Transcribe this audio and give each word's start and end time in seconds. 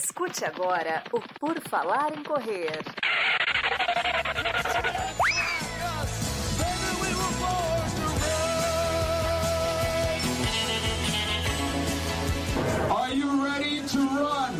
Escute 0.00 0.44
agora 0.44 1.02
o 1.12 1.20
Por 1.40 1.60
Falar 1.68 2.16
em 2.16 2.22
Correr. 2.22 2.70
Are 12.88 13.12
you 13.12 13.42
ready 13.42 13.82
to 13.88 13.98
run? 13.98 14.54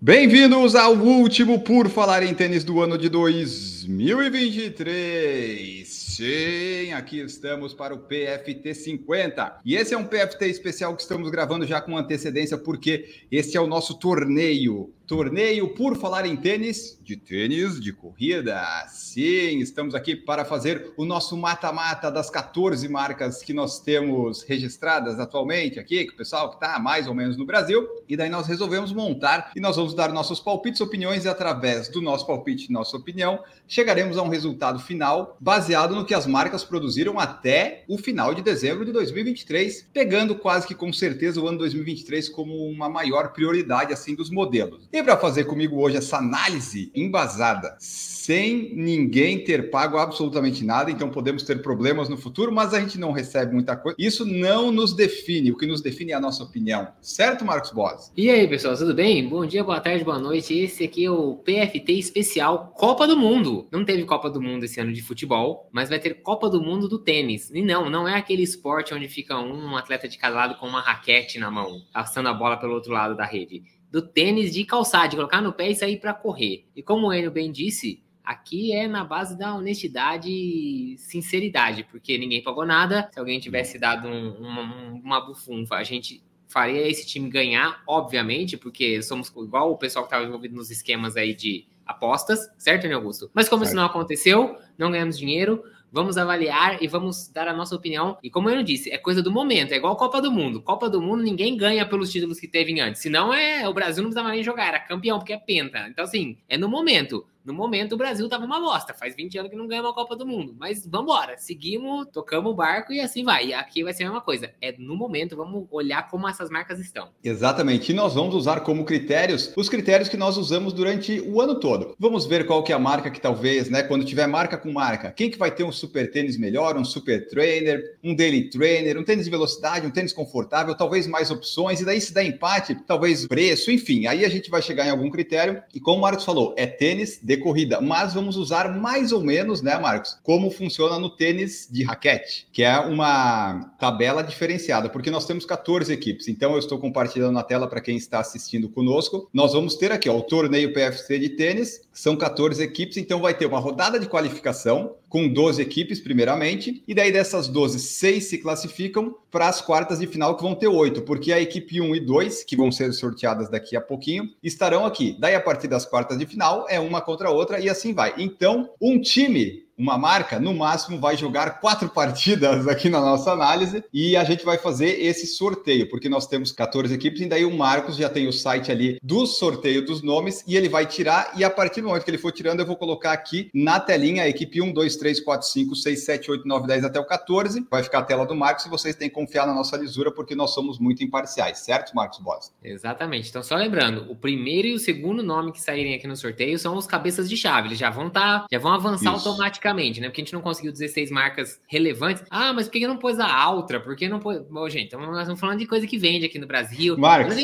Bem-vindos 0.00 0.74
ao 0.74 0.94
último 0.94 1.60
Por 1.60 1.88
Falar 1.88 2.24
em 2.24 2.34
Tênis 2.34 2.64
do 2.64 2.82
ano 2.82 2.98
de 2.98 3.08
2023. 3.08 5.81
Sim, 6.12 6.92
aqui 6.92 7.20
estamos 7.20 7.72
para 7.72 7.94
o 7.94 8.00
PFT 8.00 8.74
50. 8.74 9.60
E 9.64 9.74
esse 9.74 9.94
é 9.94 9.96
um 9.96 10.04
PFT 10.04 10.44
especial 10.44 10.94
que 10.94 11.00
estamos 11.00 11.30
gravando 11.30 11.66
já 11.66 11.80
com 11.80 11.96
antecedência, 11.96 12.58
porque 12.58 13.24
esse 13.30 13.56
é 13.56 13.60
o 13.62 13.66
nosso 13.66 13.98
torneio 13.98 14.92
Torneio 15.12 15.68
por 15.68 15.94
falar 15.98 16.24
em 16.24 16.34
tênis, 16.34 16.98
de 17.02 17.18
tênis 17.18 17.78
de 17.78 17.92
corrida. 17.92 18.64
Sim, 18.88 19.58
estamos 19.58 19.94
aqui 19.94 20.16
para 20.16 20.42
fazer 20.42 20.94
o 20.96 21.04
nosso 21.04 21.36
mata-mata 21.36 22.10
das 22.10 22.30
14 22.30 22.88
marcas 22.88 23.42
que 23.42 23.52
nós 23.52 23.78
temos 23.78 24.42
registradas 24.42 25.20
atualmente 25.20 25.78
aqui, 25.78 26.06
com 26.06 26.14
o 26.14 26.16
pessoal 26.16 26.48
que 26.48 26.54
está 26.54 26.78
mais 26.78 27.06
ou 27.06 27.14
menos 27.14 27.36
no 27.36 27.44
Brasil. 27.44 27.86
E 28.08 28.16
daí 28.16 28.30
nós 28.30 28.46
resolvemos 28.46 28.90
montar 28.90 29.52
e 29.54 29.60
nós 29.60 29.76
vamos 29.76 29.92
dar 29.92 30.10
nossos 30.10 30.40
palpites, 30.40 30.80
opiniões 30.80 31.26
e 31.26 31.28
através 31.28 31.88
do 31.88 32.00
nosso 32.00 32.26
palpite 32.26 32.72
nossa 32.72 32.96
opinião, 32.96 33.44
chegaremos 33.68 34.16
a 34.16 34.22
um 34.22 34.30
resultado 34.30 34.78
final 34.78 35.36
baseado 35.38 35.94
no 35.94 36.06
que 36.06 36.14
as 36.14 36.26
marcas 36.26 36.64
produziram 36.64 37.20
até 37.20 37.84
o 37.86 37.98
final 37.98 38.32
de 38.32 38.40
dezembro 38.40 38.82
de 38.82 38.92
2023, 38.92 39.90
pegando 39.92 40.36
quase 40.36 40.66
que 40.66 40.74
com 40.74 40.90
certeza 40.90 41.38
o 41.38 41.46
ano 41.46 41.58
2023 41.58 42.30
como 42.30 42.66
uma 42.66 42.88
maior 42.88 43.34
prioridade 43.34 43.92
assim 43.92 44.14
dos 44.14 44.30
modelos. 44.30 44.88
E 44.90 45.01
para 45.02 45.16
fazer 45.16 45.44
comigo 45.44 45.80
hoje 45.80 45.96
essa 45.96 46.18
análise 46.18 46.90
embasada, 46.94 47.76
sem 47.78 48.72
ninguém 48.74 49.42
ter 49.42 49.70
pago 49.70 49.98
absolutamente 49.98 50.64
nada, 50.64 50.90
então 50.90 51.10
podemos 51.10 51.42
ter 51.42 51.60
problemas 51.60 52.08
no 52.08 52.16
futuro, 52.16 52.52
mas 52.52 52.72
a 52.72 52.80
gente 52.80 52.98
não 52.98 53.10
recebe 53.10 53.52
muita 53.52 53.76
coisa. 53.76 53.96
Isso 53.98 54.24
não 54.24 54.70
nos 54.70 54.94
define, 54.94 55.50
o 55.50 55.56
que 55.56 55.66
nos 55.66 55.80
define 55.80 56.12
é 56.12 56.14
a 56.14 56.20
nossa 56.20 56.44
opinião. 56.44 56.88
Certo, 57.00 57.44
Marcos 57.44 57.72
Boas? 57.72 58.12
E 58.16 58.30
aí, 58.30 58.46
pessoal, 58.46 58.76
tudo 58.76 58.94
bem? 58.94 59.28
Bom 59.28 59.44
dia, 59.44 59.64
boa 59.64 59.80
tarde, 59.80 60.04
boa 60.04 60.18
noite. 60.18 60.54
Esse 60.54 60.84
aqui 60.84 61.04
é 61.04 61.10
o 61.10 61.34
PFT 61.36 61.92
especial 61.94 62.72
Copa 62.76 63.06
do 63.06 63.16
Mundo. 63.16 63.66
Não 63.72 63.84
teve 63.84 64.04
Copa 64.04 64.30
do 64.30 64.40
Mundo 64.40 64.64
esse 64.64 64.80
ano 64.80 64.92
de 64.92 65.02
futebol, 65.02 65.68
mas 65.72 65.88
vai 65.88 65.98
ter 65.98 66.22
Copa 66.22 66.48
do 66.48 66.62
Mundo 66.62 66.88
do 66.88 66.98
tênis. 66.98 67.50
E 67.50 67.60
não, 67.60 67.90
não 67.90 68.06
é 68.06 68.16
aquele 68.16 68.42
esporte 68.42 68.94
onde 68.94 69.08
fica 69.08 69.38
um 69.38 69.76
atleta 69.76 70.08
de 70.08 70.16
cada 70.16 70.36
lado 70.36 70.54
com 70.56 70.66
uma 70.66 70.80
raquete 70.80 71.38
na 71.38 71.50
mão, 71.50 71.82
passando 71.92 72.28
a 72.28 72.34
bola 72.34 72.56
pelo 72.56 72.74
outro 72.74 72.92
lado 72.92 73.16
da 73.16 73.24
rede 73.24 73.62
do 73.92 74.00
tênis 74.00 74.54
de 74.54 74.64
calçar, 74.64 75.06
de 75.06 75.16
colocar 75.16 75.42
no 75.42 75.52
pé 75.52 75.70
e 75.70 75.74
sair 75.74 76.00
para 76.00 76.14
correr. 76.14 76.64
E 76.74 76.82
como 76.82 77.08
o 77.08 77.12
Enio 77.12 77.30
bem 77.30 77.52
disse, 77.52 78.02
aqui 78.24 78.72
é 78.72 78.88
na 78.88 79.04
base 79.04 79.36
da 79.36 79.54
honestidade 79.54 80.30
e 80.30 80.96
sinceridade, 80.96 81.84
porque 81.84 82.16
ninguém 82.16 82.42
pagou 82.42 82.64
nada. 82.64 83.10
Se 83.12 83.20
alguém 83.20 83.38
tivesse 83.38 83.78
dado 83.78 84.08
um, 84.08 84.30
uma, 84.38 84.62
uma 84.94 85.20
bufunfa, 85.20 85.74
a 85.74 85.84
gente 85.84 86.24
faria 86.48 86.88
esse 86.88 87.06
time 87.06 87.28
ganhar, 87.28 87.82
obviamente, 87.86 88.56
porque 88.56 89.02
somos 89.02 89.30
igual 89.36 89.70
o 89.70 89.76
pessoal 89.76 90.06
que 90.06 90.08
estava 90.08 90.26
envolvido 90.26 90.56
nos 90.56 90.70
esquemas 90.70 91.14
aí 91.14 91.34
de 91.34 91.66
apostas, 91.84 92.50
certo, 92.56 92.86
Enio 92.86 92.96
Augusto? 92.96 93.30
Mas 93.34 93.46
como 93.46 93.62
certo. 93.62 93.72
isso 93.72 93.76
não 93.76 93.84
aconteceu, 93.84 94.56
não 94.78 94.90
ganhamos 94.90 95.18
dinheiro, 95.18 95.62
vamos 95.92 96.16
avaliar 96.16 96.82
e 96.82 96.88
vamos 96.88 97.28
dar 97.28 97.46
a 97.46 97.52
nossa 97.52 97.76
opinião. 97.76 98.16
E 98.22 98.30
como 98.30 98.48
eu 98.48 98.62
disse, 98.62 98.90
é 98.90 98.96
coisa 98.96 99.22
do 99.22 99.30
momento, 99.30 99.72
é 99.72 99.76
igual 99.76 99.94
Copa 99.94 100.20
do 100.20 100.32
Mundo. 100.32 100.62
Copa 100.62 100.88
do 100.88 101.02
Mundo 101.02 101.22
ninguém 101.22 101.56
ganha 101.56 101.84
pelos 101.86 102.10
títulos 102.10 102.40
que 102.40 102.48
teve 102.48 102.80
antes. 102.80 103.02
Senão 103.02 103.32
é 103.32 103.68
o 103.68 103.74
Brasil 103.74 104.02
não 104.02 104.10
precisava 104.10 104.34
nem 104.34 104.42
jogar, 104.42 104.68
era 104.68 104.80
campeão, 104.80 105.18
porque 105.18 105.34
é 105.34 105.38
penta. 105.38 105.86
Então, 105.88 106.04
assim, 106.04 106.38
é 106.48 106.56
no 106.56 106.68
momento. 106.68 107.26
No 107.44 107.52
momento, 107.52 107.94
o 107.94 107.98
Brasil 107.98 108.28
tava 108.28 108.44
uma 108.44 108.60
bosta. 108.60 108.94
Faz 108.94 109.16
20 109.16 109.38
anos 109.38 109.50
que 109.50 109.56
não 109.56 109.66
ganha 109.66 109.82
uma 109.82 109.94
Copa 109.94 110.16
do 110.16 110.26
Mundo. 110.26 110.54
Mas 110.58 110.86
vambora. 110.86 111.36
Seguimos, 111.38 112.06
tocamos 112.12 112.52
o 112.52 112.54
barco 112.54 112.92
e 112.92 113.00
assim 113.00 113.24
vai. 113.24 113.48
E 113.48 113.54
aqui 113.54 113.82
vai 113.82 113.92
ser 113.92 114.04
a 114.04 114.06
mesma 114.06 114.20
coisa. 114.20 114.52
É 114.60 114.74
no 114.78 114.96
momento, 114.96 115.36
vamos 115.36 115.66
olhar 115.70 116.08
como 116.08 116.28
essas 116.28 116.50
marcas 116.50 116.78
estão. 116.78 117.08
Exatamente. 117.22 117.90
E 117.90 117.94
nós 117.94 118.14
vamos 118.14 118.34
usar 118.34 118.60
como 118.60 118.84
critérios 118.84 119.52
os 119.56 119.68
critérios 119.68 120.08
que 120.08 120.16
nós 120.16 120.36
usamos 120.36 120.72
durante 120.72 121.20
o 121.20 121.40
ano 121.40 121.58
todo. 121.58 121.94
Vamos 121.98 122.26
ver 122.26 122.46
qual 122.46 122.62
que 122.62 122.72
é 122.72 122.74
a 122.74 122.78
marca 122.78 123.10
que 123.10 123.20
talvez, 123.20 123.68
né? 123.68 123.82
Quando 123.82 124.04
tiver 124.04 124.26
marca 124.26 124.56
com 124.56 124.72
marca, 124.72 125.10
quem 125.10 125.30
que 125.30 125.38
vai 125.38 125.50
ter 125.50 125.64
um 125.64 125.72
super 125.72 126.10
tênis 126.10 126.36
melhor, 126.36 126.76
um 126.76 126.84
super 126.84 127.26
trainer, 127.28 127.98
um 128.02 128.14
daily 128.14 128.50
trainer, 128.50 128.98
um 128.98 129.04
tênis 129.04 129.24
de 129.24 129.30
velocidade, 129.30 129.86
um 129.86 129.90
tênis 129.90 130.12
confortável, 130.12 130.74
talvez 130.74 131.06
mais 131.06 131.30
opções. 131.30 131.80
E 131.80 131.84
daí, 131.84 132.00
se 132.00 132.14
der 132.14 132.24
empate, 132.24 132.74
talvez 132.86 133.26
preço, 133.26 133.70
enfim. 133.70 134.06
Aí 134.06 134.24
a 134.24 134.28
gente 134.28 134.50
vai 134.50 134.62
chegar 134.62 134.86
em 134.86 134.90
algum 134.90 135.10
critério. 135.10 135.62
E 135.74 135.80
como 135.80 135.98
o 135.98 136.02
Marcos 136.02 136.24
falou, 136.24 136.54
é 136.56 136.66
tênis 136.66 137.20
de 137.22 137.31
corrida, 137.38 137.80
mas 137.80 138.14
vamos 138.14 138.36
usar 138.36 138.74
mais 138.76 139.12
ou 139.12 139.22
menos, 139.22 139.62
né, 139.62 139.78
Marcos, 139.78 140.18
como 140.22 140.50
funciona 140.50 140.98
no 140.98 141.10
tênis 141.10 141.68
de 141.70 141.82
raquete, 141.84 142.46
que 142.52 142.62
é 142.62 142.78
uma 142.78 143.72
tabela 143.78 144.22
diferenciada, 144.22 144.88
porque 144.88 145.10
nós 145.10 145.26
temos 145.26 145.44
14 145.44 145.92
equipes. 145.92 146.28
Então 146.28 146.52
eu 146.52 146.58
estou 146.58 146.78
compartilhando 146.78 147.32
na 147.32 147.42
tela 147.42 147.66
para 147.66 147.80
quem 147.80 147.96
está 147.96 148.20
assistindo 148.20 148.68
conosco. 148.68 149.28
Nós 149.32 149.52
vamos 149.52 149.74
ter 149.74 149.92
aqui 149.92 150.08
ó, 150.08 150.16
o 150.16 150.22
torneio 150.22 150.72
PFC 150.72 151.18
de 151.18 151.30
tênis, 151.30 151.82
são 151.92 152.16
14 152.16 152.62
equipes, 152.62 152.96
então 152.96 153.20
vai 153.20 153.34
ter 153.34 153.46
uma 153.46 153.58
rodada 153.58 153.98
de 153.98 154.06
qualificação 154.06 154.96
com 155.08 155.28
12 155.28 155.60
equipes, 155.60 156.00
primeiramente, 156.00 156.82
e 156.88 156.94
daí 156.94 157.12
dessas 157.12 157.46
12, 157.48 157.78
seis 157.78 158.24
se 158.24 158.38
classificam 158.38 159.14
para 159.30 159.46
as 159.48 159.60
quartas 159.60 159.98
de 159.98 160.06
final, 160.06 160.36
que 160.36 160.42
vão 160.42 160.54
ter 160.54 160.68
oito, 160.68 161.02
porque 161.02 161.32
a 161.32 161.40
equipe 161.40 161.80
1 161.80 161.94
e 161.94 162.00
2, 162.00 162.44
que 162.44 162.56
vão 162.56 162.72
ser 162.72 162.92
sorteadas 162.92 163.50
daqui 163.50 163.76
a 163.76 163.80
pouquinho, 163.80 164.30
estarão 164.42 164.86
aqui. 164.86 165.16
Daí, 165.18 165.34
a 165.34 165.40
partir 165.40 165.68
das 165.68 165.84
quartas 165.84 166.18
de 166.18 166.24
final, 166.24 166.66
é 166.68 166.80
uma 166.80 167.02
contra 167.02 167.28
a 167.28 167.32
outra 167.32 167.60
e 167.60 167.68
assim 167.68 167.92
vai. 167.92 168.14
Então, 168.16 168.70
um 168.80 168.98
time 168.98 169.62
uma 169.82 169.98
marca, 169.98 170.38
no 170.38 170.54
máximo 170.54 171.00
vai 171.00 171.16
jogar 171.16 171.58
quatro 171.60 171.88
partidas 171.88 172.68
aqui 172.68 172.88
na 172.88 173.00
nossa 173.00 173.32
análise 173.32 173.82
e 173.92 174.16
a 174.16 174.22
gente 174.22 174.44
vai 174.44 174.56
fazer 174.56 175.02
esse 175.02 175.26
sorteio, 175.26 175.88
porque 175.90 176.08
nós 176.08 176.26
temos 176.26 176.52
14 176.52 176.94
equipes 176.94 177.20
e 177.20 177.26
daí 177.26 177.44
o 177.44 177.56
Marcos 177.56 177.96
já 177.96 178.08
tem 178.08 178.28
o 178.28 178.32
site 178.32 178.70
ali 178.70 178.98
do 179.02 179.26
sorteio 179.26 179.84
dos 179.84 180.00
nomes 180.00 180.44
e 180.46 180.56
ele 180.56 180.68
vai 180.68 180.86
tirar 180.86 181.32
e 181.36 181.42
a 181.42 181.50
partir 181.50 181.80
do 181.80 181.88
momento 181.88 182.04
que 182.04 182.10
ele 182.10 182.18
for 182.18 182.30
tirando 182.30 182.60
eu 182.60 182.66
vou 182.66 182.76
colocar 182.76 183.12
aqui 183.12 183.50
na 183.52 183.80
telinha 183.80 184.22
a 184.22 184.28
equipe 184.28 184.62
1, 184.62 184.72
2, 184.72 184.96
3, 184.96 185.20
4, 185.20 185.48
5, 185.48 185.74
6, 185.74 186.04
7, 186.04 186.30
8, 186.30 186.46
9, 186.46 186.66
10 186.68 186.84
até 186.84 187.00
o 187.00 187.04
14. 187.04 187.66
Vai 187.68 187.82
ficar 187.82 187.98
a 187.98 188.02
tela 188.04 188.24
do 188.24 188.36
Marcos 188.36 188.64
e 188.64 188.68
vocês 188.68 188.94
têm 188.94 189.08
que 189.08 189.14
confiar 189.14 189.48
na 189.48 189.54
nossa 189.54 189.76
lisura 189.76 190.12
porque 190.12 190.36
nós 190.36 190.54
somos 190.54 190.78
muito 190.78 191.02
imparciais, 191.02 191.58
certo, 191.58 191.92
Marcos 191.92 192.20
Boss? 192.20 192.52
Exatamente. 192.62 193.30
Então 193.30 193.42
só 193.42 193.56
lembrando, 193.56 194.10
o 194.10 194.14
primeiro 194.14 194.68
e 194.68 194.74
o 194.74 194.78
segundo 194.78 195.24
nome 195.24 195.50
que 195.50 195.60
saírem 195.60 195.94
aqui 195.94 196.06
no 196.06 196.16
sorteio 196.16 196.56
são 196.56 196.76
os 196.76 196.86
cabeças 196.86 197.28
de 197.28 197.36
chave, 197.36 197.68
eles 197.68 197.78
já 197.78 197.90
vão 197.90 198.08
tá, 198.08 198.46
já 198.50 198.58
vão 198.60 198.72
avançar 198.72 199.14
Isso. 199.16 199.28
automaticamente 199.28 199.71
né? 200.00 200.08
Porque 200.08 200.20
a 200.20 200.24
gente 200.24 200.32
não 200.32 200.40
conseguiu 200.40 200.72
16 200.72 201.10
marcas 201.10 201.60
relevantes. 201.66 202.24
Ah, 202.30 202.52
mas 202.52 202.66
por 202.66 202.72
que 202.72 202.86
não 202.86 202.96
pôs 202.96 203.18
a 203.18 203.32
Altra? 203.32 203.80
Por 203.80 203.96
que 203.96 204.08
não 204.08 204.18
pôs. 204.18 204.40
Bom, 204.48 204.68
gente, 204.68 204.86
então 204.86 205.00
nós 205.00 205.20
estamos 205.20 205.40
falando 205.40 205.58
de 205.58 205.66
coisa 205.66 205.86
que 205.86 205.98
vende 205.98 206.24
aqui 206.24 206.38
no 206.38 206.46
Brasil. 206.46 206.96
Marcos. 206.96 207.34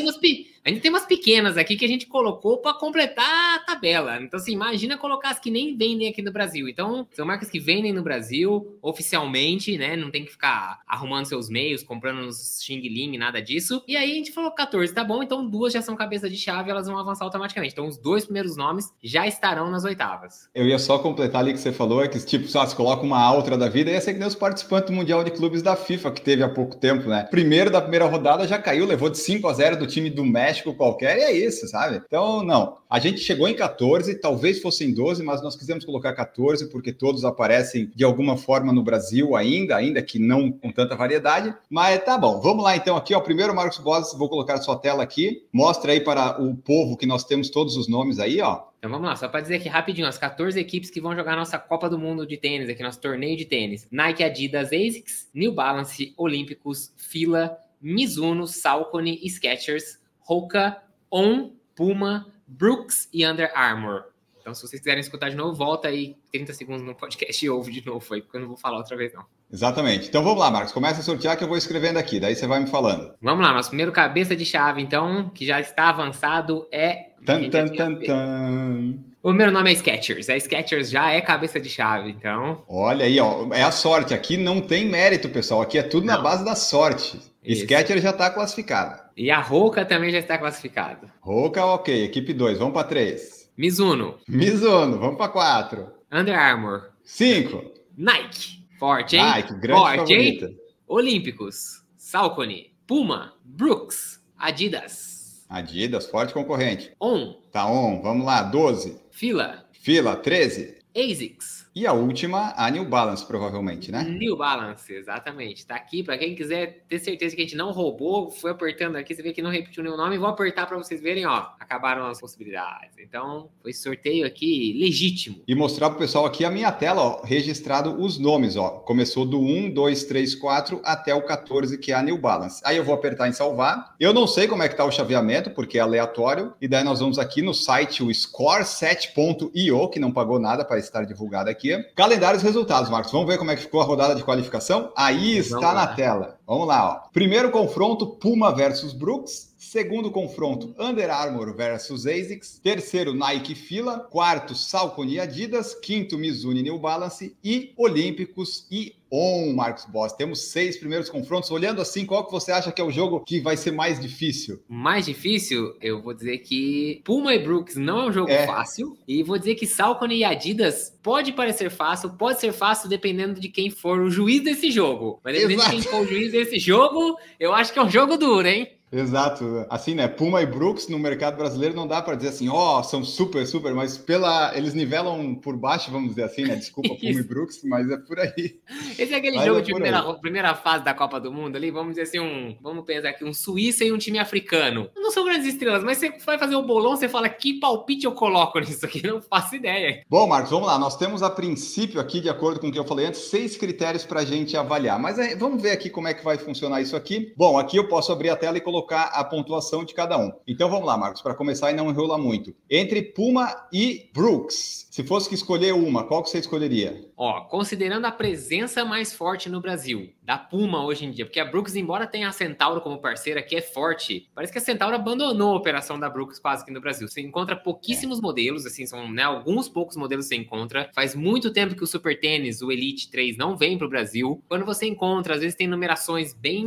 Ainda 0.63 0.79
tem 0.79 0.91
umas 0.91 1.05
pequenas 1.05 1.57
aqui 1.57 1.75
que 1.75 1.85
a 1.85 1.87
gente 1.87 2.05
colocou 2.05 2.57
para 2.57 2.73
completar 2.73 3.55
a 3.55 3.59
tabela. 3.59 4.21
Então, 4.21 4.39
assim, 4.39 4.51
imagina 4.51 4.97
colocar 4.97 5.29
as 5.29 5.39
que 5.39 5.49
nem 5.49 5.75
vendem 5.75 6.07
aqui 6.07 6.21
no 6.21 6.31
Brasil. 6.31 6.67
Então, 6.67 7.07
são 7.11 7.25
marcas 7.25 7.49
que 7.49 7.59
vendem 7.59 7.93
no 7.93 8.03
Brasil 8.03 8.77
oficialmente, 8.81 9.77
né? 9.77 9.95
Não 9.95 10.11
tem 10.11 10.25
que 10.25 10.31
ficar 10.31 10.79
arrumando 10.87 11.25
seus 11.25 11.49
meios, 11.49 11.83
comprando 11.83 12.21
nos 12.21 12.59
Xing 12.61 12.81
Ling, 12.81 13.17
nada 13.17 13.41
disso. 13.41 13.83
E 13.87 13.95
aí 13.95 14.11
a 14.11 14.15
gente 14.15 14.31
falou 14.31 14.51
14, 14.51 14.93
tá 14.93 15.03
bom? 15.03 15.23
Então, 15.23 15.47
duas 15.47 15.73
já 15.73 15.81
são 15.81 15.95
cabeça 15.95 16.29
de 16.29 16.37
chave, 16.37 16.69
elas 16.69 16.87
vão 16.87 16.97
avançar 16.97 17.25
automaticamente. 17.25 17.73
Então, 17.73 17.87
os 17.87 17.97
dois 17.97 18.25
primeiros 18.25 18.55
nomes 18.55 18.91
já 19.01 19.25
estarão 19.27 19.71
nas 19.71 19.85
oitavas. 19.85 20.49
Eu 20.53 20.65
ia 20.65 20.79
só 20.79 20.99
completar 20.99 21.41
ali 21.41 21.53
que 21.53 21.59
você 21.59 21.71
falou, 21.71 22.03
é 22.03 22.07
que, 22.07 22.19
tipo, 22.25 22.47
só 22.47 22.65
se 22.65 22.75
coloca 22.75 23.03
uma 23.03 23.31
outra 23.33 23.57
da 23.57 23.69
vida, 23.69 23.91
ia 23.91 24.01
ser 24.01 24.13
que 24.13 24.19
nem 24.19 24.27
os 24.27 24.35
participantes 24.35 24.89
do 24.89 24.95
Mundial 24.95 25.23
de 25.23 25.31
Clubes 25.31 25.61
da 25.61 25.75
FIFA, 25.75 26.11
que 26.11 26.21
teve 26.21 26.43
há 26.43 26.49
pouco 26.49 26.75
tempo, 26.75 27.07
né? 27.07 27.27
Primeiro 27.29 27.71
da 27.71 27.81
primeira 27.81 28.05
rodada 28.05 28.47
já 28.47 28.59
caiu, 28.59 28.85
levou 28.85 29.09
de 29.09 29.17
5 29.17 29.47
a 29.47 29.53
0 29.53 29.77
do 29.77 29.87
time 29.87 30.09
do 30.09 30.25
México 30.25 30.48
México 30.49 30.73
qualquer, 30.73 31.17
e 31.19 31.21
é 31.21 31.31
isso, 31.31 31.67
sabe? 31.67 32.01
Então, 32.05 32.43
não. 32.43 32.79
A 32.89 32.99
gente 32.99 33.19
chegou 33.19 33.47
em 33.47 33.55
14, 33.55 34.15
talvez 34.15 34.59
fossem 34.59 34.91
12, 34.91 35.23
mas 35.23 35.43
nós 35.43 35.55
quisemos 35.55 35.85
colocar 35.85 36.13
14 36.13 36.69
porque 36.69 36.91
todos 36.91 37.23
aparecem 37.23 37.91
de 37.95 38.03
alguma 38.03 38.35
forma 38.35 38.73
no 38.73 38.81
Brasil 38.81 39.35
ainda, 39.35 39.75
ainda 39.75 40.01
que 40.01 40.17
não 40.17 40.51
com 40.51 40.71
tanta 40.71 40.95
variedade. 40.95 41.53
Mas 41.69 42.03
tá 42.03 42.17
bom, 42.17 42.41
vamos 42.41 42.63
lá 42.63 42.75
então 42.75 42.97
aqui, 42.97 43.13
ó. 43.13 43.19
Primeiro, 43.19 43.53
Marcos 43.53 43.77
Boas, 43.77 44.11
vou 44.17 44.27
colocar 44.27 44.55
a 44.55 44.61
sua 44.61 44.75
tela 44.75 45.03
aqui. 45.03 45.43
Mostra 45.53 45.91
aí 45.91 46.01
para 46.01 46.41
o 46.41 46.55
povo 46.55 46.97
que 46.97 47.05
nós 47.05 47.23
temos 47.23 47.51
todos 47.51 47.77
os 47.77 47.87
nomes 47.87 48.17
aí, 48.17 48.41
ó. 48.41 48.63
Então 48.79 48.89
vamos 48.89 49.07
lá, 49.07 49.15
só 49.15 49.27
para 49.27 49.41
dizer 49.41 49.57
aqui 49.57 49.67
rapidinho, 49.69 50.07
as 50.07 50.17
14 50.17 50.59
equipes 50.59 50.89
que 50.89 51.01
vão 51.01 51.13
jogar 51.13 51.35
nossa 51.35 51.59
Copa 51.59 51.89
do 51.89 51.99
Mundo 51.99 52.25
de 52.25 52.37
tênis, 52.37 52.69
aqui 52.69 52.81
nosso 52.81 52.99
torneio 52.99 53.37
de 53.37 53.45
tênis. 53.45 53.87
Nike, 53.91 54.23
Adidas, 54.23 54.69
ASICS, 54.69 55.29
New 55.33 55.51
Balance, 55.51 56.13
Olímpicos, 56.17 56.91
Fila, 56.95 57.57
Mizuno, 57.81 58.47
Salcone, 58.47 59.19
Skechers, 59.29 59.98
Hoka, 60.29 60.77
On, 61.11 61.49
Puma, 61.75 62.27
Brooks 62.47 63.09
e 63.11 63.25
Under 63.25 63.51
Armour. 63.55 64.03
Então, 64.39 64.53
se 64.53 64.61
vocês 64.61 64.79
quiserem 64.79 65.01
escutar 65.01 65.29
de 65.29 65.35
novo, 65.35 65.53
volta 65.55 65.87
aí 65.87 66.15
30 66.31 66.53
segundos 66.53 66.83
no 66.83 66.95
podcast 66.95 67.43
e 67.43 67.49
ouve 67.49 67.71
de 67.71 67.85
novo 67.85 68.05
aí, 68.13 68.21
porque 68.21 68.37
eu 68.37 68.41
não 68.41 68.47
vou 68.47 68.57
falar 68.57 68.77
outra 68.77 68.95
vez, 68.95 69.11
não. 69.13 69.23
Exatamente. 69.51 70.07
Então 70.07 70.23
vamos 70.23 70.39
lá, 70.39 70.51
Marcos. 70.51 70.71
Começa 70.71 71.01
a 71.01 71.03
sortear 71.03 71.35
que 71.35 71.43
eu 71.43 71.47
vou 71.47 71.57
escrevendo 71.57 71.97
aqui, 71.97 72.19
daí 72.19 72.35
você 72.35 72.45
vai 72.45 72.59
me 72.59 72.67
falando. 72.67 73.13
Vamos 73.21 73.43
lá, 73.43 73.51
nosso 73.53 73.69
primeiro 73.69 73.91
cabeça 73.91 74.35
de 74.35 74.45
chave, 74.45 74.81
então, 74.81 75.29
que 75.29 75.45
já 75.45 75.59
está 75.59 75.89
avançado, 75.89 76.67
é. 76.71 77.09
Tan, 77.25 77.49
tan, 77.49 77.67
tan, 77.67 77.95
tan. 77.95 78.99
O 79.21 79.33
meu 79.33 79.51
nome 79.51 79.69
é 79.71 79.73
Sketchers. 79.73 80.29
A 80.29 80.37
Sketchers 80.37 80.89
já 80.89 81.11
é 81.11 81.19
cabeça 81.19 81.59
de 81.59 81.67
chave, 81.67 82.09
então. 82.09 82.63
Olha 82.69 83.05
aí, 83.05 83.19
ó. 83.19 83.51
É 83.53 83.63
a 83.63 83.71
sorte. 83.71 84.13
Aqui 84.13 84.37
não 84.37 84.61
tem 84.61 84.85
mérito, 84.87 85.27
pessoal. 85.27 85.61
Aqui 85.61 85.77
é 85.77 85.83
tudo 85.83 86.05
na 86.07 86.15
Não. 86.15 86.23
base 86.23 86.45
da 86.45 86.55
sorte. 86.55 87.19
Isso. 87.43 87.63
Sketcher 87.63 87.99
já 87.99 88.11
está 88.11 88.29
classificado. 88.29 89.01
E 89.19 89.29
a 89.29 89.41
Roca 89.41 89.83
também 89.83 90.11
já 90.11 90.17
está 90.19 90.37
classificada. 90.37 91.13
Roca, 91.19 91.65
ok. 91.65 92.05
Equipe 92.05 92.31
2, 92.31 92.57
vamos 92.57 92.73
para 92.73 92.87
3. 92.87 93.51
Mizuno, 93.57 94.17
Mizuno, 94.25 94.97
vamos 94.97 95.17
para 95.17 95.27
4. 95.27 95.91
Under 96.09 96.33
Armour, 96.39 96.91
5. 97.03 97.61
Nike. 97.97 98.63
Forte, 98.79 99.17
hein? 99.17 99.25
Nike, 99.35 99.53
grande 99.55 99.81
Forte, 99.97 100.13
hein? 100.13 100.39
favorita. 100.39 100.61
Olímpicos, 100.87 101.83
Salcone, 101.97 102.73
Puma, 102.87 103.33
Brooks, 103.43 104.21
Adidas, 104.37 105.43
Adidas, 105.49 106.05
forte 106.09 106.33
concorrente. 106.33 106.93
On, 106.97 107.33
Tá 107.51 107.65
on, 107.65 108.01
vamos 108.01 108.25
lá. 108.25 108.41
12. 108.43 109.01
Fila, 109.11 109.65
Fila, 109.73 110.15
13. 110.15 110.77
ASICS, 110.95 111.68
E 111.79 111.87
a 111.87 111.93
última, 111.93 112.53
a 112.57 112.69
New 112.69 112.83
Balance, 112.83 113.25
provavelmente, 113.25 113.89
né? 113.89 114.03
New 114.03 114.35
Balance, 114.35 114.93
exatamente. 114.93 115.65
Tá 115.65 115.75
aqui 115.75 116.03
para 116.03 116.17
quem 116.17 116.35
quiser 116.35 116.83
ter 116.89 116.99
certeza 116.99 117.33
que 117.33 117.41
a 117.41 117.45
gente 117.45 117.55
não 117.55 117.71
roubou, 117.71 118.29
foi 118.29 118.51
apertando 118.51 118.97
aqui, 118.97 119.15
você 119.15 119.23
vê 119.23 119.31
que 119.31 119.41
não 119.41 119.49
repetiu 119.49 119.81
nenhum 119.81 119.95
nome, 119.95 120.17
vou 120.17 120.27
apertar 120.27 120.65
para 120.65 120.75
vocês 120.75 120.99
verem, 120.99 121.25
ó, 121.25 121.37
acabaram 121.57 122.05
as 122.07 122.19
possibilidades. 122.19 122.97
Então, 122.99 123.47
foi 123.61 123.71
sorteio 123.71 124.27
aqui 124.27 124.77
legítimo. 124.77 125.41
E 125.47 125.55
mostrar 125.55 125.89
pro 125.89 125.99
pessoal 125.99 126.25
aqui 126.25 126.43
a 126.43 126.51
minha 126.51 126.69
tela, 126.69 127.01
ó, 127.01 127.21
registrado 127.23 127.97
os 127.97 128.19
nomes, 128.19 128.57
ó. 128.57 128.71
Começou 128.79 129.25
do 129.25 129.39
1, 129.39 129.71
2, 129.73 130.03
3, 130.03 130.35
4 130.35 130.81
até 130.83 131.15
o 131.15 131.21
14, 131.21 131.77
que 131.77 131.93
é 131.93 131.95
a 131.95 132.03
New 132.03 132.17
Balance. 132.17 132.61
Aí 132.65 132.75
eu 132.75 132.83
vou 132.83 132.93
apertar 132.93 133.29
em 133.29 133.31
salvar. 133.31 133.95
Eu 133.97 134.13
não 134.13 134.27
sei 134.27 134.49
como 134.49 134.63
é 134.63 134.67
que 134.67 134.75
tá 134.75 134.83
o 134.83 134.91
chaveamento, 134.91 135.51
porque 135.51 135.77
é 135.77 135.81
aleatório. 135.81 136.53
E 136.59 136.67
daí 136.67 136.83
nós 136.83 136.99
vamos 136.99 137.17
aqui 137.17 137.41
no 137.41 137.53
site, 137.53 138.03
o 138.03 138.07
score7.io, 138.07 139.87
que 139.87 139.97
não 139.97 140.11
pagou 140.11 140.39
nada 140.39 140.65
para 140.65 140.77
estar 140.77 141.05
divulgado 141.05 141.49
aqui. 141.49 141.68
Calendários 141.95 142.41
e 142.43 142.45
resultados, 142.45 142.89
Marcos. 142.89 143.11
Vamos 143.11 143.27
ver 143.27 143.37
como 143.37 143.51
é 143.51 143.55
que 143.55 143.61
ficou 143.63 143.81
a 143.81 143.85
rodada 143.85 144.15
de 144.15 144.23
qualificação? 144.23 144.91
Aí 144.95 145.37
está 145.37 145.59
Vamos 145.59 145.75
na 145.75 145.81
lá. 145.81 145.87
tela. 145.95 146.39
Vamos 146.47 146.67
lá, 146.67 147.03
ó. 147.05 147.09
Primeiro 147.11 147.51
confronto, 147.51 148.07
Puma 148.07 148.53
versus 148.53 148.93
Brooks. 148.93 149.49
Segundo 149.57 150.09
confronto, 150.09 150.73
Under 150.79 151.11
Armour 151.11 151.53
versus 151.55 152.07
ASICS. 152.07 152.59
Terceiro, 152.63 153.13
Nike 153.13 153.53
Fila. 153.53 153.99
Quarto, 153.99 154.55
Salcone 154.55 155.13
e 155.15 155.19
Adidas. 155.19 155.75
Quinto, 155.75 156.17
Mizuno 156.17 156.57
e 156.57 156.63
New 156.63 156.79
Balance. 156.79 157.35
E 157.43 157.73
Olímpicos 157.77 158.65
e 158.71 158.95
On, 159.11 159.53
Marcos 159.53 159.85
Boss. 159.85 160.13
Temos 160.13 160.51
seis 160.51 160.77
primeiros 160.77 161.09
confrontos. 161.09 161.49
Olhando 161.51 161.81
assim, 161.81 162.05
qual 162.05 162.25
que 162.25 162.31
você 162.31 162.51
acha 162.51 162.71
que 162.71 162.81
é 162.81 162.83
o 162.83 162.91
jogo 162.91 163.21
que 163.21 163.39
vai 163.39 163.57
ser 163.57 163.71
mais 163.71 163.99
difícil? 163.99 164.61
Mais 164.67 165.05
difícil, 165.05 165.73
eu 165.81 166.01
vou 166.01 166.13
dizer 166.13 166.37
que 166.39 167.01
Puma 167.03 167.33
e 167.33 167.39
Brooks 167.39 167.75
não 167.75 168.01
é 168.01 168.05
um 168.09 168.11
jogo 168.11 168.29
É. 168.31 168.45
fácil. 168.45 168.97
E 169.07 169.23
vou 169.23 169.37
dizer 169.37 169.55
que 169.55 169.65
Salcone 169.65 170.17
e 170.17 170.23
Adidas 170.23 170.95
pode 171.01 171.31
parecer 171.31 171.69
fácil, 171.69 172.11
pode 172.11 172.39
ser 172.39 172.51
fácil 172.53 172.87
dependendo 172.89 173.39
de 173.39 173.49
quem 173.49 173.69
for 173.69 173.99
o 173.99 174.09
juiz 174.09 174.43
desse 174.43 174.69
jogo. 174.71 175.19
Mas 175.23 175.33
dependendo 175.33 175.61
Exato. 175.61 175.75
de 175.77 175.81
quem 175.83 175.91
for 175.91 176.01
o 176.01 176.07
juiz 176.07 176.31
desse 176.31 176.59
jogo, 176.59 177.17
eu 177.39 177.53
acho 177.53 177.73
que 177.73 177.79
é 177.79 177.83
um 177.83 177.89
jogo 177.89 178.17
duro, 178.17 178.47
hein? 178.47 178.67
Exato. 178.91 179.65
Assim, 179.69 179.93
né? 179.95 180.07
Puma 180.07 180.41
e 180.41 180.45
Brooks 180.45 180.87
no 180.87 180.97
mercado 180.97 181.37
brasileiro 181.37 181.75
não 181.75 181.87
dá 181.87 182.01
para 182.01 182.15
dizer 182.15 182.29
assim, 182.29 182.49
ó, 182.49 182.81
são 182.81 183.03
super, 183.03 183.45
super, 183.45 183.73
mas 183.73 183.97
pela 183.97 184.55
eles 184.55 184.73
nivelam 184.73 185.35
por 185.35 185.55
baixo, 185.55 185.91
vamos 185.91 186.09
dizer 186.09 186.23
assim, 186.23 186.43
né? 186.43 186.55
Desculpa, 186.55 186.89
Puma 186.99 187.19
e. 187.19 187.23
Brooks, 187.23 187.61
mas 187.63 187.89
é 187.89 187.97
por 187.97 188.19
aí. 188.19 188.59
Esse 188.97 189.13
é 189.13 189.17
aquele 189.17 189.37
Mas 189.37 189.45
jogo 189.45 189.59
é 189.59 189.61
de 189.61 189.71
primeira, 189.71 190.13
primeira 190.15 190.55
fase 190.55 190.83
da 190.83 190.93
Copa 190.93 191.19
do 191.19 191.31
Mundo 191.31 191.55
ali, 191.55 191.71
vamos 191.71 191.91
dizer 191.91 192.03
assim, 192.03 192.19
um. 192.19 192.57
Vamos 192.61 192.85
pensar 192.85 193.09
aqui, 193.09 193.23
um 193.23 193.33
Suíça 193.33 193.83
e 193.83 193.91
um 193.91 193.97
time 193.97 194.19
africano. 194.19 194.89
Não 194.95 195.11
são 195.11 195.23
grandes 195.23 195.47
estrelas, 195.47 195.83
mas 195.83 195.97
você 195.97 196.11
vai 196.25 196.37
fazer 196.37 196.55
o 196.55 196.63
bolão, 196.63 196.95
você 196.95 197.07
fala 197.07 197.29
que 197.29 197.59
palpite 197.59 198.05
eu 198.05 198.11
coloco 198.13 198.59
nisso 198.59 198.85
aqui, 198.85 199.01
não 199.05 199.21
faço 199.21 199.55
ideia. 199.55 200.03
Bom, 200.09 200.27
Marcos, 200.27 200.51
vamos 200.51 200.67
lá. 200.67 200.79
Nós 200.79 200.97
temos 200.97 201.21
a 201.21 201.29
princípio 201.29 201.99
aqui, 202.01 202.19
de 202.19 202.29
acordo 202.29 202.59
com 202.59 202.67
o 202.67 202.71
que 202.71 202.79
eu 202.79 202.85
falei 202.85 203.05
antes, 203.05 203.21
seis 203.21 203.55
critérios 203.55 204.05
para 204.05 204.21
a 204.21 204.25
gente 204.25 204.57
avaliar. 204.57 204.99
Mas 204.99 205.19
aí, 205.19 205.35
vamos 205.35 205.61
ver 205.61 205.71
aqui 205.71 205.89
como 205.89 206.07
é 206.07 206.13
que 206.13 206.23
vai 206.23 206.37
funcionar 206.37 206.81
isso 206.81 206.95
aqui. 206.95 207.33
Bom, 207.37 207.57
aqui 207.57 207.77
eu 207.77 207.87
posso 207.87 208.11
abrir 208.11 208.29
a 208.29 208.35
tela 208.35 208.57
e 208.57 208.61
colocar 208.61 208.78
a 209.05 209.23
pontuação 209.23 209.83
de 209.83 209.93
cada 209.93 210.17
um. 210.17 210.31
Então 210.47 210.69
vamos 210.69 210.85
lá, 210.85 210.97
Marcos, 210.97 211.21
para 211.21 211.33
começar 211.33 211.71
e 211.71 211.75
não 211.75 211.89
enrolar 211.89 212.19
muito. 212.19 212.53
Entre 212.69 213.01
Puma 213.01 213.67
e 213.71 214.09
Brooks, 214.13 214.87
se 214.89 215.03
fosse 215.03 215.29
que 215.29 215.35
escolher 215.35 215.73
uma, 215.73 216.03
qual 216.03 216.23
que 216.23 216.29
você 216.29 216.39
escolheria? 216.39 217.09
Ó, 217.15 217.41
considerando 217.41 218.05
a 218.05 218.11
presença 218.11 218.83
mais 218.83 219.13
forte 219.13 219.49
no 219.49 219.61
Brasil, 219.61 220.09
da 220.29 220.37
Puma 220.37 220.85
hoje 220.85 221.05
em 221.05 221.11
dia, 221.11 221.25
porque 221.25 221.39
a 221.39 221.45
Brooks, 221.45 221.75
embora 221.75 222.05
tenha 222.05 222.29
a 222.29 222.31
Centauro 222.31 222.81
como 222.81 223.01
parceira, 223.01 223.41
que 223.41 223.55
é 223.55 223.61
forte, 223.63 224.29
parece 224.35 224.53
que 224.53 224.59
a 224.59 224.61
Centauro 224.61 224.95
abandonou 224.95 225.53
a 225.53 225.57
operação 225.57 225.99
da 225.99 226.07
Brooks 226.07 226.37
quase 226.37 226.63
que 226.63 226.69
no 226.69 226.79
Brasil. 226.79 227.07
Você 227.07 227.19
encontra 227.19 227.55
pouquíssimos 227.55 228.21
modelos, 228.21 228.63
assim, 228.63 228.85
são 228.85 229.11
né, 229.11 229.23
alguns 229.23 229.67
poucos 229.67 229.97
modelos 229.97 230.27
você 230.27 230.35
encontra. 230.35 230.91
Faz 230.93 231.15
muito 231.15 231.51
tempo 231.51 231.73
que 231.73 231.83
o 231.83 231.87
Super 231.87 232.19
Tênis, 232.19 232.61
o 232.61 232.71
Elite 232.71 233.09
3, 233.09 233.37
não 233.37 233.57
vem 233.57 233.75
pro 233.75 233.89
Brasil. 233.89 234.39
Quando 234.47 234.65
você 234.65 234.85
encontra, 234.85 235.33
às 235.33 235.41
vezes 235.41 235.55
tem 235.55 235.67
numerações 235.67 236.31
bem 236.31 236.63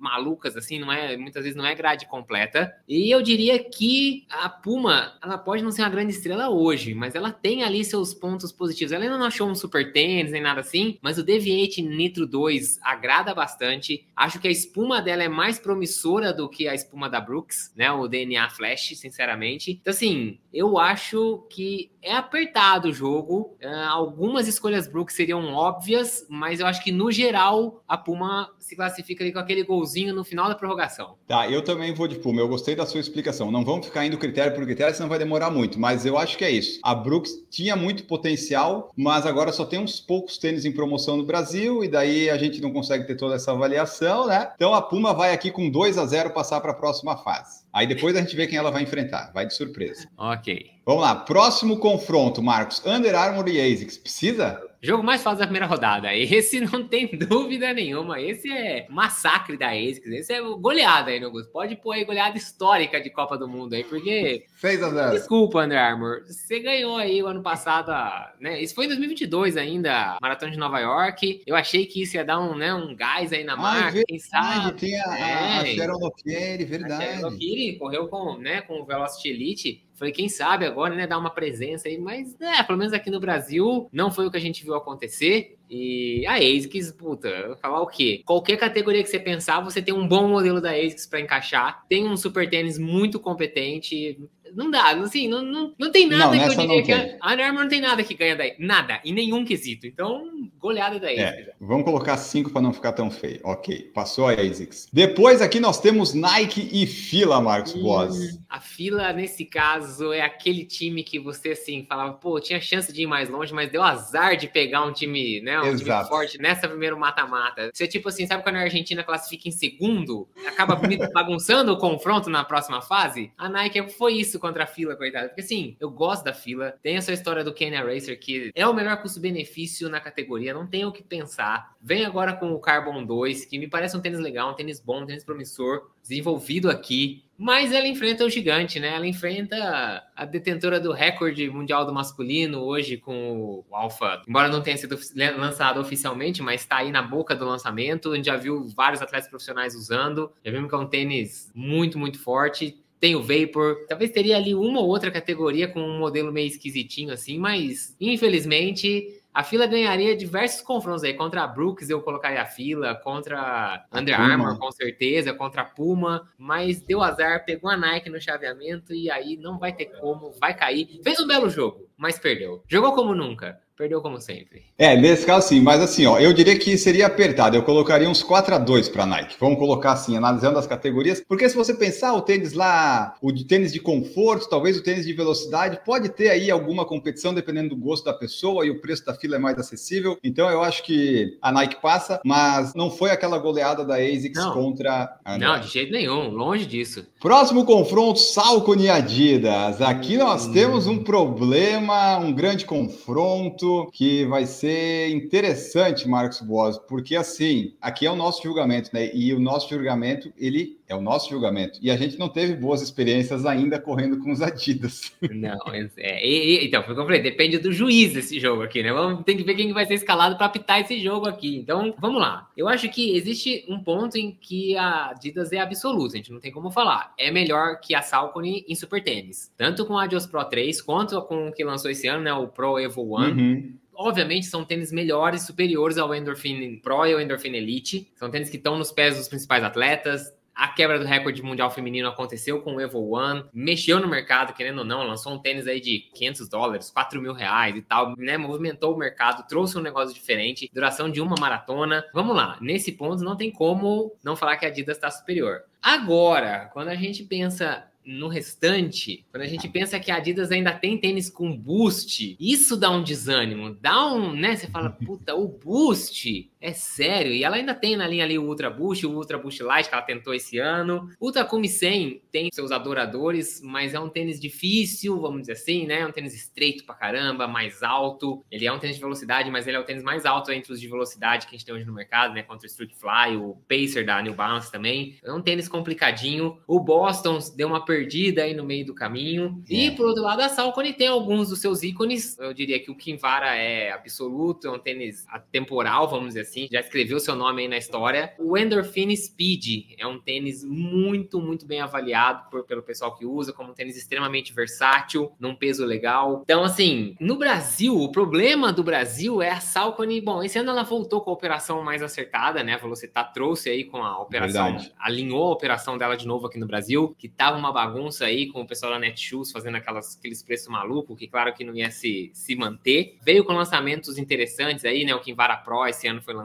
malucas, 0.00 0.56
assim, 0.56 0.78
não 0.78 0.90
é, 0.90 1.14
muitas 1.14 1.42
vezes 1.42 1.54
não 1.54 1.66
é 1.66 1.74
grade 1.74 2.06
completa. 2.06 2.74
E 2.88 3.14
eu 3.14 3.20
diria 3.20 3.62
que 3.62 4.24
a 4.30 4.48
Puma, 4.48 5.18
ela 5.22 5.36
pode 5.36 5.62
não 5.62 5.70
ser 5.70 5.82
uma 5.82 5.90
grande 5.90 6.12
estrela 6.14 6.48
hoje, 6.48 6.94
mas 6.94 7.14
ela 7.14 7.30
tem 7.30 7.62
ali 7.62 7.84
seus 7.84 8.14
pontos 8.14 8.50
positivos. 8.52 8.90
Ela 8.90 9.04
ainda 9.04 9.18
não 9.18 9.26
achou 9.26 9.50
um 9.50 9.54
super 9.54 9.92
tênis 9.92 10.32
nem 10.32 10.40
nada 10.40 10.62
assim, 10.62 10.98
mas 11.02 11.18
o 11.18 11.22
Deviate 11.22 11.82
Nitro 11.82 12.26
2 12.26 12.80
agrada 13.02 13.34
bastante. 13.34 14.06
Acho 14.14 14.38
que 14.38 14.46
a 14.46 14.50
espuma 14.50 15.02
dela 15.02 15.24
é 15.24 15.28
mais 15.28 15.58
promissora 15.58 16.32
do 16.32 16.48
que 16.48 16.68
a 16.68 16.74
espuma 16.74 17.10
da 17.10 17.20
Brooks, 17.20 17.72
né? 17.74 17.90
O 17.90 18.06
DNA 18.06 18.48
Flash, 18.50 18.96
sinceramente. 18.96 19.72
Então, 19.80 19.90
assim, 19.90 20.38
eu 20.54 20.78
acho 20.78 21.44
que 21.50 21.90
é 22.00 22.14
apertado 22.14 22.88
o 22.88 22.92
jogo. 22.92 23.56
Ah, 23.62 23.88
algumas 23.90 24.46
escolhas 24.46 24.86
Brooks 24.86 25.16
seriam 25.16 25.52
óbvias, 25.52 26.24
mas 26.28 26.60
eu 26.60 26.66
acho 26.66 26.82
que 26.82 26.92
no 26.92 27.10
geral 27.10 27.82
a 27.88 27.96
Puma 27.96 28.50
se 28.58 28.76
classifica 28.76 29.24
ali 29.24 29.32
com 29.32 29.38
aquele 29.38 29.64
golzinho 29.64 30.14
no 30.14 30.24
final 30.24 30.48
da 30.48 30.54
prorrogação. 30.54 31.16
Tá, 31.26 31.50
eu 31.50 31.62
também 31.62 31.92
vou 31.92 32.06
de 32.06 32.16
Puma. 32.16 32.40
Eu 32.40 32.48
gostei 32.48 32.76
da 32.76 32.86
sua 32.86 33.00
explicação. 33.00 33.50
Não 33.50 33.64
vamos 33.64 33.86
ficar 33.86 34.06
indo 34.06 34.18
critério 34.18 34.54
por 34.54 34.64
critério, 34.64 34.94
senão 34.94 35.08
vai 35.08 35.18
demorar 35.18 35.50
muito. 35.50 35.80
Mas 35.80 36.06
eu 36.06 36.16
acho 36.16 36.38
que 36.38 36.44
é 36.44 36.50
isso. 36.50 36.78
A 36.84 36.94
Brooks 36.94 37.32
tinha 37.50 37.74
muito 37.74 38.04
potencial, 38.04 38.92
mas 38.96 39.26
agora 39.26 39.52
só 39.52 39.64
tem 39.64 39.80
uns 39.80 40.00
poucos 40.00 40.38
tênis 40.38 40.64
em 40.64 40.72
promoção 40.72 41.16
no 41.16 41.24
Brasil, 41.24 41.82
e 41.82 41.88
daí 41.88 42.28
a 42.28 42.36
gente 42.36 42.60
não 42.60 42.72
consegue 42.72 42.91
ter 43.06 43.16
toda 43.16 43.34
essa 43.34 43.52
avaliação, 43.52 44.26
né? 44.26 44.50
Então 44.54 44.74
a 44.74 44.82
Puma 44.82 45.12
vai 45.12 45.32
aqui 45.32 45.50
com 45.50 45.70
2 45.70 45.98
a 45.98 46.06
0 46.06 46.30
passar 46.30 46.60
para 46.60 46.72
a 46.72 46.74
próxima 46.74 47.16
fase. 47.16 47.62
Aí 47.72 47.86
depois 47.86 48.14
a 48.16 48.20
gente 48.20 48.36
vê 48.36 48.46
quem 48.46 48.58
ela 48.58 48.70
vai 48.70 48.82
enfrentar. 48.82 49.30
Vai 49.32 49.46
de 49.46 49.54
surpresa. 49.54 50.08
Ok. 50.16 50.70
Vamos 50.84 51.02
lá, 51.02 51.14
próximo 51.14 51.78
confronto, 51.78 52.42
Marcos. 52.42 52.82
Under 52.84 53.14
Armour 53.14 53.48
e 53.48 53.60
ASICS. 53.60 53.98
Precisa? 53.98 54.60
Jogo 54.82 55.02
mais 55.04 55.22
fácil 55.22 55.38
da 55.38 55.46
primeira 55.46 55.66
rodada. 55.66 56.12
Esse 56.14 56.58
não 56.60 56.82
tem 56.88 57.06
dúvida 57.06 57.72
nenhuma. 57.72 58.20
Esse 58.20 58.50
é 58.52 58.86
massacre 58.90 59.56
da 59.56 59.68
ASICS. 59.70 60.06
Esse 60.10 60.32
é 60.32 60.40
goleada 60.40 61.10
aí, 61.10 61.22
Augusto. 61.22 61.52
Pode 61.52 61.76
pôr 61.76 61.92
aí 61.92 62.04
goleada 62.04 62.36
histórica 62.36 63.00
de 63.00 63.08
Copa 63.08 63.38
do 63.38 63.46
Mundo 63.46 63.74
aí, 63.74 63.84
porque 63.84 64.44
6 64.56 64.82
a 64.82 64.90
0 64.90 65.10
Desculpa, 65.12 65.64
Under 65.64 65.78
Armour. 65.78 66.24
Você 66.26 66.58
ganhou 66.58 66.96
aí 66.96 67.22
o 67.22 67.28
ano 67.28 67.42
passado, 67.42 67.90
a- 67.90 68.32
né? 68.40 68.60
Isso 68.60 68.74
foi 68.74 68.86
em 68.86 68.88
2022 68.88 69.56
ainda, 69.56 69.92
a 70.14 70.18
Maratona 70.20 70.50
de 70.50 70.58
Nova 70.58 70.80
York. 70.80 71.42
Eu 71.46 71.54
achei 71.54 71.86
que 71.86 72.02
isso 72.02 72.16
ia 72.16 72.24
dar 72.24 72.40
um, 72.40 72.56
né, 72.56 72.74
um 72.74 72.94
gás 72.96 73.32
aí 73.32 73.44
na 73.44 73.52
Ah, 73.52 73.56
marca, 73.56 74.00
é 74.00 74.04
quem 74.04 74.16
Ah, 74.16 74.20
sabe. 74.62 74.80
tem 74.80 74.98
a, 75.00 75.04
a, 75.04 75.60
a 75.60 75.68
É. 75.68 75.74
Sharon 75.76 75.98
Lofieri, 75.98 76.64
A 76.64 76.66
verdade. 76.66 77.20
Sharon 77.20 77.36
Kiri 77.38 77.78
correu 77.78 78.08
com, 78.08 78.36
né, 78.38 78.60
com 78.62 78.80
o 78.80 78.84
Velocity 78.84 79.28
Elite. 79.28 79.84
Falei, 80.02 80.12
quem 80.12 80.28
sabe 80.28 80.66
agora, 80.66 80.96
né, 80.96 81.06
dar 81.06 81.16
uma 81.16 81.30
presença 81.30 81.86
aí, 81.86 81.96
mas, 81.96 82.34
é, 82.40 82.60
pelo 82.64 82.76
menos 82.76 82.92
aqui 82.92 83.08
no 83.08 83.20
Brasil, 83.20 83.88
não 83.92 84.10
foi 84.10 84.26
o 84.26 84.32
que 84.32 84.36
a 84.36 84.40
gente 84.40 84.64
viu 84.64 84.74
acontecer. 84.74 85.56
E 85.70 86.26
a 86.26 86.34
ASICS, 86.34 86.90
puta, 86.90 87.56
falar 87.62 87.80
o 87.80 87.86
quê? 87.86 88.20
Qualquer 88.26 88.56
categoria 88.56 89.00
que 89.00 89.08
você 89.08 89.20
pensar, 89.20 89.60
você 89.60 89.80
tem 89.80 89.94
um 89.94 90.08
bom 90.08 90.26
modelo 90.26 90.60
da 90.60 90.72
ASICS 90.72 91.06
para 91.06 91.20
encaixar. 91.20 91.86
Tem 91.88 92.04
um 92.04 92.16
super 92.16 92.50
tênis 92.50 92.80
muito 92.80 93.20
competente. 93.20 94.18
Não 94.54 94.70
dá, 94.70 94.90
assim, 94.90 95.28
não, 95.28 95.42
não, 95.42 95.74
não 95.78 95.90
tem 95.90 96.06
nada 96.06 96.36
Não, 96.36 96.48
que 96.48 96.54
eu 96.54 96.66
diria 96.66 96.82
que 96.82 96.92
a 96.92 97.32
Under 97.32 97.46
Armour 97.46 97.62
não 97.62 97.68
tem 97.68 97.80
nada 97.80 98.02
que 98.02 98.14
ganha 98.14 98.36
daí. 98.36 98.54
Nada, 98.58 99.00
em 99.04 99.12
nenhum 99.12 99.44
quesito. 99.44 99.86
Então, 99.86 100.26
goleada 100.58 100.98
da 100.98 101.08
ASICS. 101.08 101.48
É, 101.48 101.52
vamos 101.60 101.84
colocar 101.84 102.16
5 102.16 102.50
para 102.50 102.62
não 102.62 102.72
ficar 102.72 102.92
tão 102.92 103.10
feio. 103.10 103.40
Ok, 103.42 103.90
passou 103.94 104.28
a 104.28 104.32
ASICS. 104.32 104.88
Depois 104.92 105.42
aqui 105.42 105.58
nós 105.58 105.80
temos 105.80 106.14
Nike 106.14 106.68
e 106.72 106.86
Fila, 106.86 107.40
Marcos 107.40 107.72
Boas. 107.72 108.38
A 108.48 108.60
fila, 108.60 109.12
nesse 109.12 109.44
caso, 109.44 110.12
é 110.12 110.20
aquele 110.20 110.64
time 110.64 111.02
que 111.02 111.18
você, 111.18 111.50
assim, 111.50 111.84
falava, 111.88 112.12
pô, 112.12 112.38
tinha 112.38 112.60
chance 112.60 112.92
de 112.92 113.02
ir 113.02 113.06
mais 113.06 113.28
longe, 113.28 113.52
mas 113.52 113.70
deu 113.70 113.82
azar 113.82 114.36
de 114.36 114.46
pegar 114.46 114.84
um 114.84 114.92
time, 114.92 115.40
né, 115.40 115.58
um 115.58 115.62
time 115.62 115.82
Exato. 115.82 116.08
forte 116.08 116.38
nessa 116.38 116.68
primeiro 116.68 116.98
mata-mata. 116.98 117.70
Você, 117.72 117.88
tipo 117.88 118.08
assim, 118.08 118.26
sabe 118.26 118.42
quando 118.42 118.56
a 118.56 118.60
Argentina 118.60 119.02
classifica 119.02 119.48
em 119.48 119.52
segundo, 119.52 120.28
acaba 120.46 120.78
bagunçando 121.12 121.72
o 121.72 121.78
confronto 121.78 122.28
na 122.28 122.44
próxima 122.44 122.82
fase? 122.82 123.32
A 123.36 123.48
Nike 123.48 123.90
foi 123.90 124.14
isso 124.14 124.38
contra 124.42 124.64
a 124.64 124.66
fila, 124.66 124.96
coitado. 124.96 125.28
Porque 125.28 125.40
assim, 125.40 125.76
eu 125.80 125.88
gosto 125.88 126.24
da 126.24 126.34
fila. 126.34 126.74
Tem 126.82 126.96
essa 126.96 127.12
história 127.12 127.44
do 127.44 127.54
Kenya 127.54 127.82
Racer, 127.82 128.18
que 128.18 128.50
é 128.54 128.66
o 128.66 128.74
melhor 128.74 129.00
custo-benefício 129.00 129.88
na 129.88 130.00
categoria, 130.00 130.52
não 130.52 130.66
tem 130.66 130.84
o 130.84 130.92
que 130.92 131.02
pensar. 131.02 131.74
Vem 131.80 132.04
agora 132.04 132.34
com 132.34 132.52
o 132.52 132.60
Carbon 132.60 133.04
2, 133.04 133.46
que 133.46 133.58
me 133.58 133.68
parece 133.68 133.96
um 133.96 134.00
tênis 134.00 134.18
legal, 134.18 134.50
um 134.50 134.54
tênis 134.54 134.80
bom, 134.80 135.02
um 135.02 135.06
tênis 135.06 135.24
promissor, 135.24 135.90
desenvolvido 136.02 136.68
aqui. 136.68 137.24
Mas 137.38 137.72
ela 137.72 137.86
enfrenta 137.88 138.24
o 138.24 138.30
gigante, 138.30 138.78
né? 138.78 138.94
Ela 138.94 139.06
enfrenta 139.06 140.04
a 140.14 140.24
detentora 140.24 140.78
do 140.78 140.92
recorde 140.92 141.48
mundial 141.50 141.84
do 141.84 141.92
masculino 141.92 142.60
hoje 142.60 142.96
com 142.96 143.64
o 143.68 143.74
Alpha. 143.74 144.22
Embora 144.28 144.48
não 144.48 144.62
tenha 144.62 144.76
sido 144.76 144.96
lançado 145.36 145.80
oficialmente, 145.80 146.42
mas 146.42 146.60
está 146.60 146.76
aí 146.78 146.92
na 146.92 147.02
boca 147.02 147.34
do 147.34 147.44
lançamento. 147.44 148.12
A 148.12 148.16
gente 148.16 148.26
já 148.26 148.36
viu 148.36 148.68
vários 148.68 149.02
atletas 149.02 149.28
profissionais 149.28 149.74
usando. 149.74 150.32
Já 150.44 150.52
vimos 150.52 150.68
que 150.68 150.74
é 150.74 150.78
um 150.78 150.86
tênis 150.86 151.50
muito, 151.54 151.98
muito 151.98 152.18
forte 152.20 152.81
tem 153.02 153.16
o 153.16 153.20
Vapor. 153.20 153.84
Talvez 153.88 154.12
teria 154.12 154.36
ali 154.36 154.54
uma 154.54 154.78
ou 154.78 154.86
outra 154.86 155.10
categoria 155.10 155.66
com 155.66 155.80
um 155.80 155.98
modelo 155.98 156.32
meio 156.32 156.46
esquisitinho 156.46 157.12
assim, 157.12 157.36
mas 157.36 157.96
infelizmente 158.00 159.20
a 159.34 159.42
fila 159.42 159.66
ganharia 159.66 160.16
diversos 160.16 160.60
confrontos 160.60 161.02
aí. 161.02 161.12
Contra 161.12 161.42
a 161.42 161.46
Brooks, 161.48 161.90
eu 161.90 162.00
colocaria 162.00 162.40
a 162.40 162.46
fila. 162.46 162.94
Contra 162.94 163.84
a 163.90 163.98
Under 163.98 164.20
Armour, 164.20 164.56
com 164.56 164.70
certeza. 164.70 165.34
Contra 165.34 165.62
a 165.62 165.64
Puma. 165.64 166.28
Mas 166.38 166.80
deu 166.80 167.02
azar, 167.02 167.44
pegou 167.44 167.68
a 167.68 167.76
Nike 167.76 168.08
no 168.08 168.20
chaveamento. 168.20 168.94
E 168.94 169.10
aí 169.10 169.36
não 169.36 169.58
vai 169.58 169.72
ter 169.72 169.86
como, 169.86 170.30
vai 170.40 170.54
cair. 170.54 171.00
Fez 171.02 171.18
um 171.18 171.26
belo 171.26 171.50
jogo, 171.50 171.88
mas 171.96 172.20
perdeu. 172.20 172.62
Jogou 172.68 172.94
como 172.94 173.16
nunca. 173.16 173.58
Perdeu 173.82 174.00
como 174.00 174.20
sempre. 174.20 174.62
É, 174.78 174.96
nesse 174.96 175.26
caso 175.26 175.48
sim, 175.48 175.60
mas 175.60 175.82
assim, 175.82 176.06
ó, 176.06 176.16
eu 176.16 176.32
diria 176.32 176.56
que 176.56 176.78
seria 176.78 177.08
apertado. 177.08 177.56
Eu 177.56 177.64
colocaria 177.64 178.08
uns 178.08 178.22
4 178.22 178.54
a 178.54 178.58
2 178.58 178.88
para 178.90 179.04
Nike. 179.04 179.34
Vamos 179.40 179.58
colocar 179.58 179.90
assim, 179.90 180.16
analisando 180.16 180.56
as 180.56 180.68
categorias, 180.68 181.20
porque 181.26 181.48
se 181.48 181.56
você 181.56 181.74
pensar 181.74 182.14
o 182.14 182.22
tênis 182.22 182.52
lá, 182.52 183.16
o 183.20 183.32
de 183.32 183.44
tênis 183.44 183.72
de 183.72 183.80
conforto, 183.80 184.48
talvez 184.48 184.76
o 184.76 184.84
tênis 184.84 185.04
de 185.04 185.12
velocidade, 185.12 185.80
pode 185.84 186.10
ter 186.10 186.28
aí 186.28 186.48
alguma 186.48 186.84
competição 186.84 187.34
dependendo 187.34 187.70
do 187.70 187.76
gosto 187.76 188.04
da 188.04 188.14
pessoa 188.14 188.64
e 188.64 188.70
o 188.70 188.80
preço 188.80 189.04
da 189.04 189.14
fila 189.14 189.34
é 189.34 189.38
mais 189.40 189.58
acessível. 189.58 190.16
Então 190.22 190.48
eu 190.48 190.62
acho 190.62 190.84
que 190.84 191.36
a 191.42 191.50
Nike 191.50 191.82
passa, 191.82 192.20
mas 192.24 192.74
não 192.74 192.88
foi 192.88 193.10
aquela 193.10 193.36
goleada 193.36 193.84
da 193.84 193.96
ASICS 193.96 194.44
não. 194.44 194.52
contra 194.52 195.18
a 195.24 195.36
Não, 195.36 195.58
de 195.58 195.66
jeito 195.66 195.90
nenhum, 195.90 196.30
longe 196.30 196.66
disso. 196.66 197.04
Próximo 197.20 197.64
confronto, 197.64 198.20
Salcone 198.20 198.84
e 198.84 198.90
Adidas. 198.90 199.82
Aqui 199.82 200.16
nós 200.16 200.46
hum. 200.46 200.52
temos 200.52 200.86
um 200.86 201.02
problema, 201.02 202.16
um 202.18 202.32
grande 202.32 202.64
confronto 202.64 203.71
que 203.92 204.24
vai 204.26 204.46
ser 204.46 205.10
interessante, 205.10 206.08
Marcos 206.08 206.40
Boas, 206.40 206.78
porque 206.78 207.16
assim, 207.16 207.74
aqui 207.80 208.06
é 208.06 208.10
o 208.10 208.16
nosso 208.16 208.42
julgamento, 208.42 208.90
né? 208.92 209.10
E 209.14 209.32
o 209.32 209.40
nosso 209.40 209.68
julgamento, 209.68 210.32
ele 210.36 210.78
é 210.88 210.94
o 210.94 211.00
nosso 211.00 211.30
julgamento. 211.30 211.78
E 211.82 211.90
a 211.90 211.96
gente 211.96 212.18
não 212.18 212.28
teve 212.28 212.54
boas 212.54 212.82
experiências 212.82 213.46
ainda 213.46 213.80
correndo 213.80 214.18
com 214.18 214.30
os 214.30 214.42
Adidas. 214.42 215.12
Não, 215.30 215.58
é, 215.96 216.26
e, 216.26 216.66
então, 216.66 216.82
foi 216.82 216.92
o 216.92 216.96
que 216.96 217.00
eu 217.00 217.06
falei, 217.06 217.22
depende 217.22 217.58
do 217.58 217.72
juiz 217.72 218.12
desse 218.12 218.38
jogo 218.38 218.62
aqui, 218.62 218.82
né? 218.82 218.92
Vamos 218.92 219.24
ter 219.24 219.34
que 219.34 219.42
ver 219.42 219.54
quem 219.54 219.72
vai 219.72 219.86
ser 219.86 219.94
escalado 219.94 220.36
para 220.36 220.46
apitar 220.46 220.80
esse 220.80 221.00
jogo 221.00 221.26
aqui. 221.26 221.56
Então, 221.56 221.94
vamos 221.98 222.20
lá. 222.20 222.50
Eu 222.56 222.68
acho 222.68 222.88
que 222.88 223.16
existe 223.16 223.64
um 223.68 223.82
ponto 223.82 224.16
em 224.16 224.32
que 224.32 224.76
a 224.76 225.10
Adidas 225.10 225.52
é 225.52 225.58
absoluta, 225.58 226.14
a 226.14 226.16
gente 226.18 226.32
não 226.32 226.40
tem 226.40 226.52
como 226.52 226.70
falar. 226.70 227.14
É 227.18 227.30
melhor 227.30 227.80
que 227.80 227.94
a 227.94 228.02
Salcone 228.02 228.64
em 228.68 228.74
super 228.74 229.02
tênis. 229.02 229.52
Tanto 229.56 229.86
com 229.86 229.96
a 229.96 230.04
Adios 230.04 230.26
Pro 230.26 230.44
3, 230.44 230.80
quanto 230.82 231.20
com 231.22 231.48
o 231.48 231.52
que 231.52 231.64
lançou 231.64 231.90
esse 231.90 232.06
ano, 232.06 232.22
né? 232.22 232.32
O 232.32 232.48
Pro 232.48 232.78
Evo 232.78 233.02
One. 233.14 233.32
Uhum 233.32 233.82
obviamente 233.94 234.46
são 234.46 234.64
tênis 234.64 234.90
melhores, 234.90 235.42
superiores 235.42 235.98
ao 235.98 236.14
Endorphin 236.14 236.78
Pro 236.78 237.06
e 237.06 237.12
ao 237.12 237.20
Endorphin 237.20 237.54
Elite. 237.54 238.10
São 238.16 238.30
tênis 238.30 238.50
que 238.50 238.56
estão 238.56 238.76
nos 238.76 238.90
pés 238.90 239.16
dos 239.16 239.28
principais 239.28 239.62
atletas, 239.62 240.32
a 240.54 240.68
quebra 240.68 240.98
do 240.98 241.04
recorde 241.04 241.42
mundial 241.42 241.70
feminino 241.70 242.08
aconteceu 242.08 242.60
com 242.60 242.76
o 242.76 242.80
Evo 242.80 243.14
One, 243.14 243.44
mexeu 243.52 244.00
no 244.00 244.08
mercado, 244.08 244.54
querendo 244.54 244.78
ou 244.78 244.84
não, 244.84 245.02
lançou 245.02 245.32
um 245.32 245.38
tênis 245.38 245.66
aí 245.66 245.80
de 245.80 246.00
500 246.14 246.48
dólares, 246.48 246.90
4 246.90 247.20
mil 247.20 247.32
reais 247.32 247.76
e 247.76 247.82
tal, 247.82 248.14
né? 248.16 248.36
Movimentou 248.36 248.94
o 248.94 248.98
mercado, 248.98 249.46
trouxe 249.46 249.78
um 249.78 249.82
negócio 249.82 250.14
diferente, 250.14 250.70
duração 250.72 251.10
de 251.10 251.20
uma 251.20 251.36
maratona. 251.38 252.04
Vamos 252.12 252.36
lá, 252.36 252.58
nesse 252.60 252.92
ponto 252.92 253.24
não 253.24 253.36
tem 253.36 253.50
como 253.50 254.14
não 254.22 254.36
falar 254.36 254.56
que 254.56 254.64
a 254.64 254.68
Adidas 254.68 254.96
está 254.96 255.10
superior. 255.10 255.62
Agora, 255.80 256.70
quando 256.72 256.88
a 256.88 256.94
gente 256.94 257.24
pensa 257.24 257.84
no 258.04 258.28
restante, 258.28 259.24
quando 259.30 259.44
a 259.44 259.46
gente 259.46 259.68
pensa 259.68 259.98
que 259.98 260.10
a 260.10 260.16
Adidas 260.16 260.50
ainda 260.50 260.72
tem 260.72 260.98
tênis 260.98 261.30
com 261.30 261.56
boost, 261.56 262.36
isso 262.38 262.76
dá 262.76 262.90
um 262.90 263.02
desânimo, 263.02 263.76
dá 263.80 264.06
um, 264.06 264.32
né? 264.32 264.56
Você 264.56 264.66
fala, 264.66 264.90
puta, 265.04 265.34
o 265.34 265.46
boost 265.46 266.50
é 266.62 266.72
sério. 266.72 267.32
E 267.32 267.42
ela 267.42 267.56
ainda 267.56 267.74
tem 267.74 267.96
na 267.96 268.06
linha 268.06 268.24
ali 268.24 268.38
o 268.38 268.44
Ultra 268.44 268.70
Boost, 268.70 269.04
o 269.04 269.10
Ultra 269.10 269.36
Boost 269.36 269.62
Light 269.62 269.88
que 269.88 269.94
ela 269.94 270.02
tentou 270.02 270.32
esse 270.32 270.58
ano. 270.58 271.10
O 271.18 271.26
Ultra 271.26 271.44
Cumi 271.44 271.68
100 271.68 272.22
tem 272.30 272.48
seus 272.52 272.70
adoradores, 272.70 273.60
mas 273.62 273.92
é 273.92 274.00
um 274.00 274.08
tênis 274.08 274.40
difícil, 274.40 275.20
vamos 275.20 275.40
dizer 275.42 275.54
assim, 275.54 275.86
né? 275.86 276.00
É 276.00 276.06
um 276.06 276.12
tênis 276.12 276.34
estreito 276.34 276.84
pra 276.84 276.94
caramba, 276.94 277.48
mais 277.48 277.82
alto. 277.82 278.44
Ele 278.50 278.64
é 278.64 278.72
um 278.72 278.78
tênis 278.78 278.96
de 278.96 279.02
velocidade, 279.02 279.50
mas 279.50 279.66
ele 279.66 279.76
é 279.76 279.80
o 279.80 279.84
tênis 279.84 280.04
mais 280.04 280.24
alto 280.24 280.52
entre 280.52 280.72
os 280.72 280.80
de 280.80 280.86
velocidade 280.86 281.46
que 281.46 281.54
a 281.54 281.58
gente 281.58 281.66
tem 281.66 281.74
hoje 281.74 281.84
no 281.84 281.92
mercado, 281.92 282.32
né? 282.32 282.44
Contra 282.44 282.64
o 282.64 282.70
Street 282.70 282.92
Fly, 282.94 283.36
o 283.36 283.56
Pacer 283.68 284.06
da 284.06 284.22
New 284.22 284.34
Balance 284.34 284.70
também. 284.70 285.16
É 285.24 285.32
um 285.32 285.42
tênis 285.42 285.68
complicadinho. 285.68 286.58
O 286.66 286.78
Boston 286.78 287.40
deu 287.56 287.66
uma 287.66 287.84
perdida 287.84 288.44
aí 288.44 288.54
no 288.54 288.64
meio 288.64 288.86
do 288.86 288.94
caminho. 288.94 289.62
É. 289.68 289.74
E 289.74 289.90
por 289.90 290.06
outro 290.06 290.22
lado, 290.22 290.40
a 290.40 290.48
Salcone 290.48 290.92
tem 290.92 291.08
alguns 291.08 291.48
dos 291.48 291.60
seus 291.60 291.82
ícones. 291.82 292.38
Eu 292.38 292.54
diria 292.54 292.78
que 292.78 292.90
o 292.90 292.94
Kinvara 292.94 293.56
é 293.56 293.90
absoluto, 293.90 294.68
é 294.68 294.70
um 294.70 294.78
tênis 294.78 295.26
atemporal, 295.28 296.08
vamos 296.08 296.28
dizer 296.28 296.42
assim 296.42 296.51
assim, 296.52 296.68
já 296.70 296.80
escreveu 296.80 297.18
seu 297.18 297.34
nome 297.34 297.62
aí 297.62 297.68
na 297.68 297.78
história. 297.78 298.34
O 298.38 298.56
Endorphin 298.56 299.14
Speed 299.16 299.94
é 299.98 300.06
um 300.06 300.18
tênis 300.20 300.62
muito, 300.62 301.40
muito 301.40 301.66
bem 301.66 301.80
avaliado 301.80 302.50
por, 302.50 302.64
pelo 302.64 302.82
pessoal 302.82 303.14
que 303.14 303.24
usa, 303.24 303.52
como 303.52 303.70
um 303.70 303.74
tênis 303.74 303.96
extremamente 303.96 304.52
versátil, 304.52 305.32
num 305.40 305.54
peso 305.54 305.84
legal. 305.84 306.42
Então, 306.44 306.62
assim, 306.62 307.16
no 307.18 307.36
Brasil, 307.36 307.96
o 307.96 308.12
problema 308.12 308.72
do 308.72 308.84
Brasil 308.84 309.40
é 309.40 309.50
a 309.50 309.60
Salcone. 309.60 310.20
Bom, 310.20 310.42
esse 310.42 310.58
ano 310.58 310.70
ela 310.70 310.82
voltou 310.82 311.22
com 311.22 311.30
a 311.30 311.32
operação 311.34 311.82
mais 311.82 312.02
acertada, 312.02 312.62
né? 312.62 312.74
A 312.74 312.78
Velocitar 312.78 313.32
trouxe 313.32 313.70
aí 313.70 313.84
com 313.84 314.02
a 314.02 314.20
operação, 314.20 314.64
Verdade. 314.64 314.92
alinhou 314.98 315.48
a 315.48 315.52
operação 315.52 315.96
dela 315.96 316.16
de 316.16 316.26
novo 316.26 316.46
aqui 316.46 316.58
no 316.58 316.66
Brasil, 316.66 317.14
que 317.18 317.28
tava 317.28 317.56
uma 317.56 317.72
bagunça 317.72 318.26
aí 318.26 318.48
com 318.48 318.60
o 318.60 318.66
pessoal 318.66 318.92
da 318.92 318.98
Netshoes 318.98 319.50
fazendo 319.50 319.76
aquelas, 319.76 320.16
aqueles 320.18 320.42
preços 320.42 320.68
malucos, 320.68 321.18
que 321.18 321.26
claro 321.26 321.52
que 321.54 321.64
não 321.64 321.74
ia 321.74 321.90
se, 321.90 322.30
se 322.34 322.54
manter. 322.54 323.16
Veio 323.22 323.44
com 323.44 323.52
lançamentos 323.52 324.18
interessantes 324.18 324.84
aí, 324.84 325.04
né? 325.04 325.14
O 325.14 325.20
Kinvara 325.20 325.56
Pro 325.56 325.86
esse 325.86 326.06
ano 326.06 326.20
foi 326.20 326.34
lançado, 326.34 326.41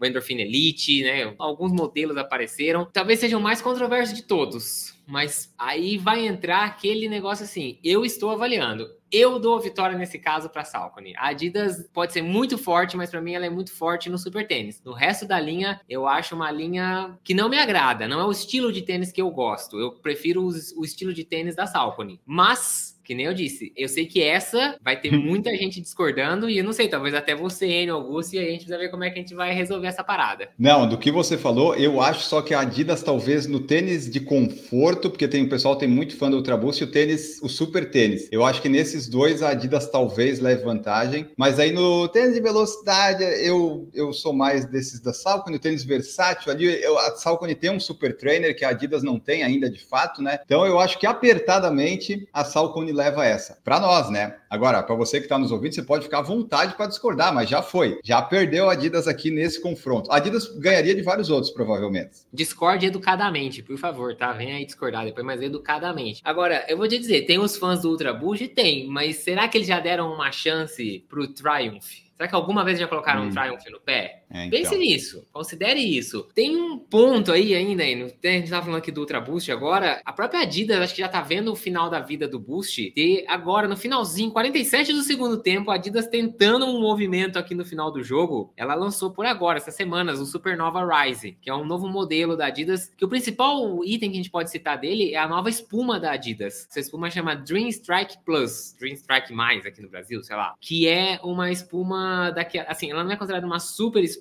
o 0.00 0.04
Endorphin 0.04 0.38
Elite, 0.38 1.02
né? 1.02 1.34
Alguns 1.38 1.72
modelos 1.72 2.16
apareceram. 2.16 2.88
Talvez 2.92 3.20
seja 3.20 3.36
o 3.36 3.40
mais 3.40 3.60
controverso 3.60 4.14
de 4.14 4.22
todos. 4.22 4.98
Mas 5.06 5.54
aí 5.56 5.96
vai 5.96 6.26
entrar 6.26 6.64
aquele 6.64 7.08
negócio 7.08 7.44
assim: 7.44 7.78
eu 7.82 8.04
estou 8.04 8.30
avaliando. 8.30 8.86
Eu 9.10 9.38
dou 9.38 9.56
a 9.56 9.60
vitória 9.60 9.96
nesse 9.96 10.18
caso 10.18 10.50
para 10.50 10.64
Salcone. 10.64 11.14
A 11.16 11.28
Adidas 11.28 11.88
pode 11.94 12.12
ser 12.12 12.20
muito 12.20 12.58
forte, 12.58 12.94
mas 12.94 13.10
para 13.10 13.22
mim 13.22 13.32
ela 13.32 13.46
é 13.46 13.50
muito 13.50 13.72
forte 13.72 14.10
no 14.10 14.18
super 14.18 14.46
tênis. 14.46 14.82
No 14.84 14.92
resto 14.92 15.26
da 15.26 15.40
linha, 15.40 15.80
eu 15.88 16.06
acho 16.06 16.34
uma 16.34 16.50
linha 16.50 17.18
que 17.24 17.32
não 17.32 17.48
me 17.48 17.58
agrada. 17.58 18.06
Não 18.06 18.20
é 18.20 18.24
o 18.26 18.30
estilo 18.30 18.70
de 18.70 18.82
tênis 18.82 19.10
que 19.10 19.22
eu 19.22 19.30
gosto. 19.30 19.78
Eu 19.78 19.92
prefiro 19.92 20.44
o 20.44 20.84
estilo 20.84 21.14
de 21.14 21.24
tênis 21.24 21.56
da 21.56 21.66
Salcone. 21.66 22.20
Mas 22.26 22.97
que 23.08 23.14
nem 23.14 23.24
eu 23.24 23.32
disse, 23.32 23.72
eu 23.74 23.88
sei 23.88 24.04
que 24.04 24.22
essa 24.22 24.76
vai 24.84 25.00
ter 25.00 25.10
muita 25.10 25.48
gente 25.56 25.80
discordando 25.80 26.46
e 26.50 26.58
eu 26.58 26.64
não 26.64 26.74
sei, 26.74 26.88
talvez 26.88 27.14
até 27.14 27.34
você, 27.34 27.66
Enio 27.66 27.94
Augusto, 27.94 28.34
e 28.34 28.38
a 28.38 28.42
gente 28.42 28.56
precisa 28.56 28.76
ver 28.76 28.90
como 28.90 29.02
é 29.02 29.08
que 29.08 29.18
a 29.18 29.22
gente 29.22 29.34
vai 29.34 29.54
resolver 29.54 29.86
essa 29.86 30.04
parada. 30.04 30.50
Não, 30.58 30.86
do 30.86 30.98
que 30.98 31.10
você 31.10 31.38
falou, 31.38 31.74
eu 31.74 32.02
acho 32.02 32.24
só 32.24 32.42
que 32.42 32.52
a 32.52 32.60
Adidas 32.60 33.02
talvez 33.02 33.46
no 33.46 33.60
tênis 33.60 34.10
de 34.10 34.20
conforto, 34.20 35.08
porque 35.08 35.26
tem 35.26 35.42
o 35.42 35.48
pessoal 35.48 35.74
tem 35.74 35.88
muito 35.88 36.18
fã 36.18 36.30
do 36.30 36.36
Ultra 36.36 36.54
Boost, 36.54 36.82
e 36.82 36.86
o 36.86 36.90
tênis, 36.90 37.40
o 37.42 37.48
super 37.48 37.90
tênis. 37.90 38.28
Eu 38.30 38.44
acho 38.44 38.60
que 38.60 38.68
nesses 38.68 39.08
dois 39.08 39.42
a 39.42 39.52
Adidas 39.52 39.90
talvez 39.90 40.38
leve 40.38 40.62
vantagem, 40.62 41.30
mas 41.34 41.58
aí 41.58 41.72
no 41.72 42.08
tênis 42.08 42.34
de 42.34 42.42
velocidade 42.42 43.24
eu, 43.24 43.88
eu 43.94 44.12
sou 44.12 44.34
mais 44.34 44.66
desses 44.66 45.00
da 45.00 45.14
Salcone, 45.14 45.56
o 45.56 45.60
tênis 45.60 45.82
versátil 45.82 46.52
ali, 46.52 46.66
eu, 46.82 46.98
a 46.98 47.16
Salcone 47.16 47.54
tem 47.54 47.70
um 47.70 47.80
super 47.80 48.14
trainer 48.14 48.54
que 48.54 48.66
a 48.66 48.68
Adidas 48.68 49.02
não 49.02 49.18
tem 49.18 49.42
ainda 49.42 49.70
de 49.70 49.82
fato, 49.82 50.20
né? 50.20 50.40
Então 50.44 50.66
eu 50.66 50.78
acho 50.78 50.98
que 50.98 51.06
apertadamente 51.06 52.28
a 52.34 52.44
Salcone 52.44 52.97
leva 52.98 53.24
essa. 53.24 53.58
Para 53.64 53.80
nós, 53.80 54.10
né? 54.10 54.36
Agora, 54.50 54.82
para 54.82 54.94
você 54.94 55.18
que 55.18 55.26
está 55.26 55.38
nos 55.38 55.52
ouvindo, 55.52 55.74
você 55.74 55.82
pode 55.82 56.04
ficar 56.04 56.18
à 56.18 56.22
vontade 56.22 56.74
para 56.74 56.86
discordar, 56.86 57.32
mas 57.32 57.48
já 57.48 57.62
foi. 57.62 57.98
Já 58.04 58.20
perdeu 58.20 58.68
a 58.68 58.72
Adidas 58.72 59.06
aqui 59.06 59.30
nesse 59.30 59.62
confronto. 59.62 60.10
A 60.10 60.16
Adidas 60.16 60.48
ganharia 60.58 60.94
de 60.94 61.02
vários 61.02 61.30
outros, 61.30 61.52
provavelmente. 61.52 62.18
Discorde 62.32 62.86
educadamente, 62.86 63.62
por 63.62 63.78
favor, 63.78 64.14
tá? 64.14 64.32
Vem 64.32 64.52
aí 64.52 64.64
discordar 64.64 65.04
depois, 65.04 65.24
mas 65.24 65.40
educadamente. 65.40 66.20
Agora, 66.24 66.64
eu 66.68 66.76
vou 66.76 66.88
te 66.88 66.98
dizer, 66.98 67.22
tem 67.22 67.38
os 67.38 67.56
fãs 67.56 67.82
do 67.82 67.90
Ultra 67.90 68.12
Boost? 68.12 68.48
Tem, 68.48 68.86
mas 68.88 69.16
será 69.16 69.46
que 69.48 69.56
eles 69.56 69.68
já 69.68 69.80
deram 69.80 70.12
uma 70.12 70.32
chance 70.32 71.04
pro 71.08 71.28
Triumph? 71.28 72.08
Será 72.16 72.28
que 72.28 72.34
alguma 72.34 72.64
vez 72.64 72.78
já 72.78 72.88
colocaram 72.88 73.22
hum. 73.22 73.26
um 73.26 73.30
Triumph 73.30 73.64
no 73.70 73.80
pé? 73.80 74.17
É, 74.30 74.44
então. 74.44 74.58
Pense 74.58 74.76
nisso, 74.76 75.26
considere 75.32 75.80
isso. 75.80 76.28
Tem 76.34 76.56
um 76.56 76.78
ponto 76.78 77.32
aí 77.32 77.54
ainda, 77.54 77.82
a 77.82 77.86
gente 77.86 78.50
tá 78.50 78.60
falando 78.60 78.78
aqui 78.78 78.92
do 78.92 79.00
Ultra 79.00 79.20
Boost 79.20 79.50
agora, 79.50 80.00
a 80.04 80.12
própria 80.12 80.40
Adidas 80.40 80.80
acho 80.80 80.94
que 80.94 81.00
já 81.00 81.08
tá 81.08 81.20
vendo 81.22 81.52
o 81.52 81.56
final 81.56 81.88
da 81.88 82.00
vida 82.00 82.28
do 82.28 82.38
Boost, 82.38 82.92
e 82.96 83.24
agora 83.26 83.66
no 83.66 83.76
finalzinho, 83.76 84.30
47 84.30 84.92
do 84.92 85.02
segundo 85.02 85.38
tempo, 85.38 85.70
a 85.70 85.74
Adidas 85.74 86.06
tentando 86.06 86.66
um 86.66 86.80
movimento 86.80 87.38
aqui 87.38 87.54
no 87.54 87.64
final 87.64 87.90
do 87.90 88.02
jogo, 88.02 88.52
ela 88.56 88.74
lançou 88.74 89.10
por 89.10 89.24
agora, 89.24 89.58
essas 89.58 89.74
semanas, 89.74 90.20
o 90.20 90.26
Supernova 90.26 90.84
Rise, 90.84 91.38
que 91.40 91.48
é 91.48 91.54
um 91.54 91.64
novo 91.64 91.88
modelo 91.88 92.36
da 92.36 92.46
Adidas, 92.46 92.92
que 92.96 93.04
o 93.04 93.08
principal 93.08 93.84
item 93.84 94.10
que 94.10 94.16
a 94.16 94.20
gente 94.20 94.30
pode 94.30 94.50
citar 94.50 94.78
dele 94.78 95.14
é 95.14 95.18
a 95.18 95.28
nova 95.28 95.48
espuma 95.48 95.98
da 95.98 96.12
Adidas. 96.12 96.66
Essa 96.68 96.80
espuma 96.80 97.10
chama 97.10 97.34
Dream 97.34 97.68
Strike 97.68 98.18
Plus, 98.24 98.74
Dream 98.78 98.94
Strike 98.94 99.32
Mais 99.32 99.64
aqui 99.64 99.80
no 99.80 99.88
Brasil, 99.88 100.22
sei 100.22 100.36
lá, 100.36 100.54
que 100.60 100.86
é 100.86 101.18
uma 101.22 101.50
espuma 101.50 102.30
daqui, 102.30 102.58
assim, 102.58 102.90
ela 102.90 103.02
não 103.02 103.12
é 103.12 103.16
considerada 103.16 103.46
uma 103.46 103.58
super 103.58 104.02
espuma, 104.02 104.17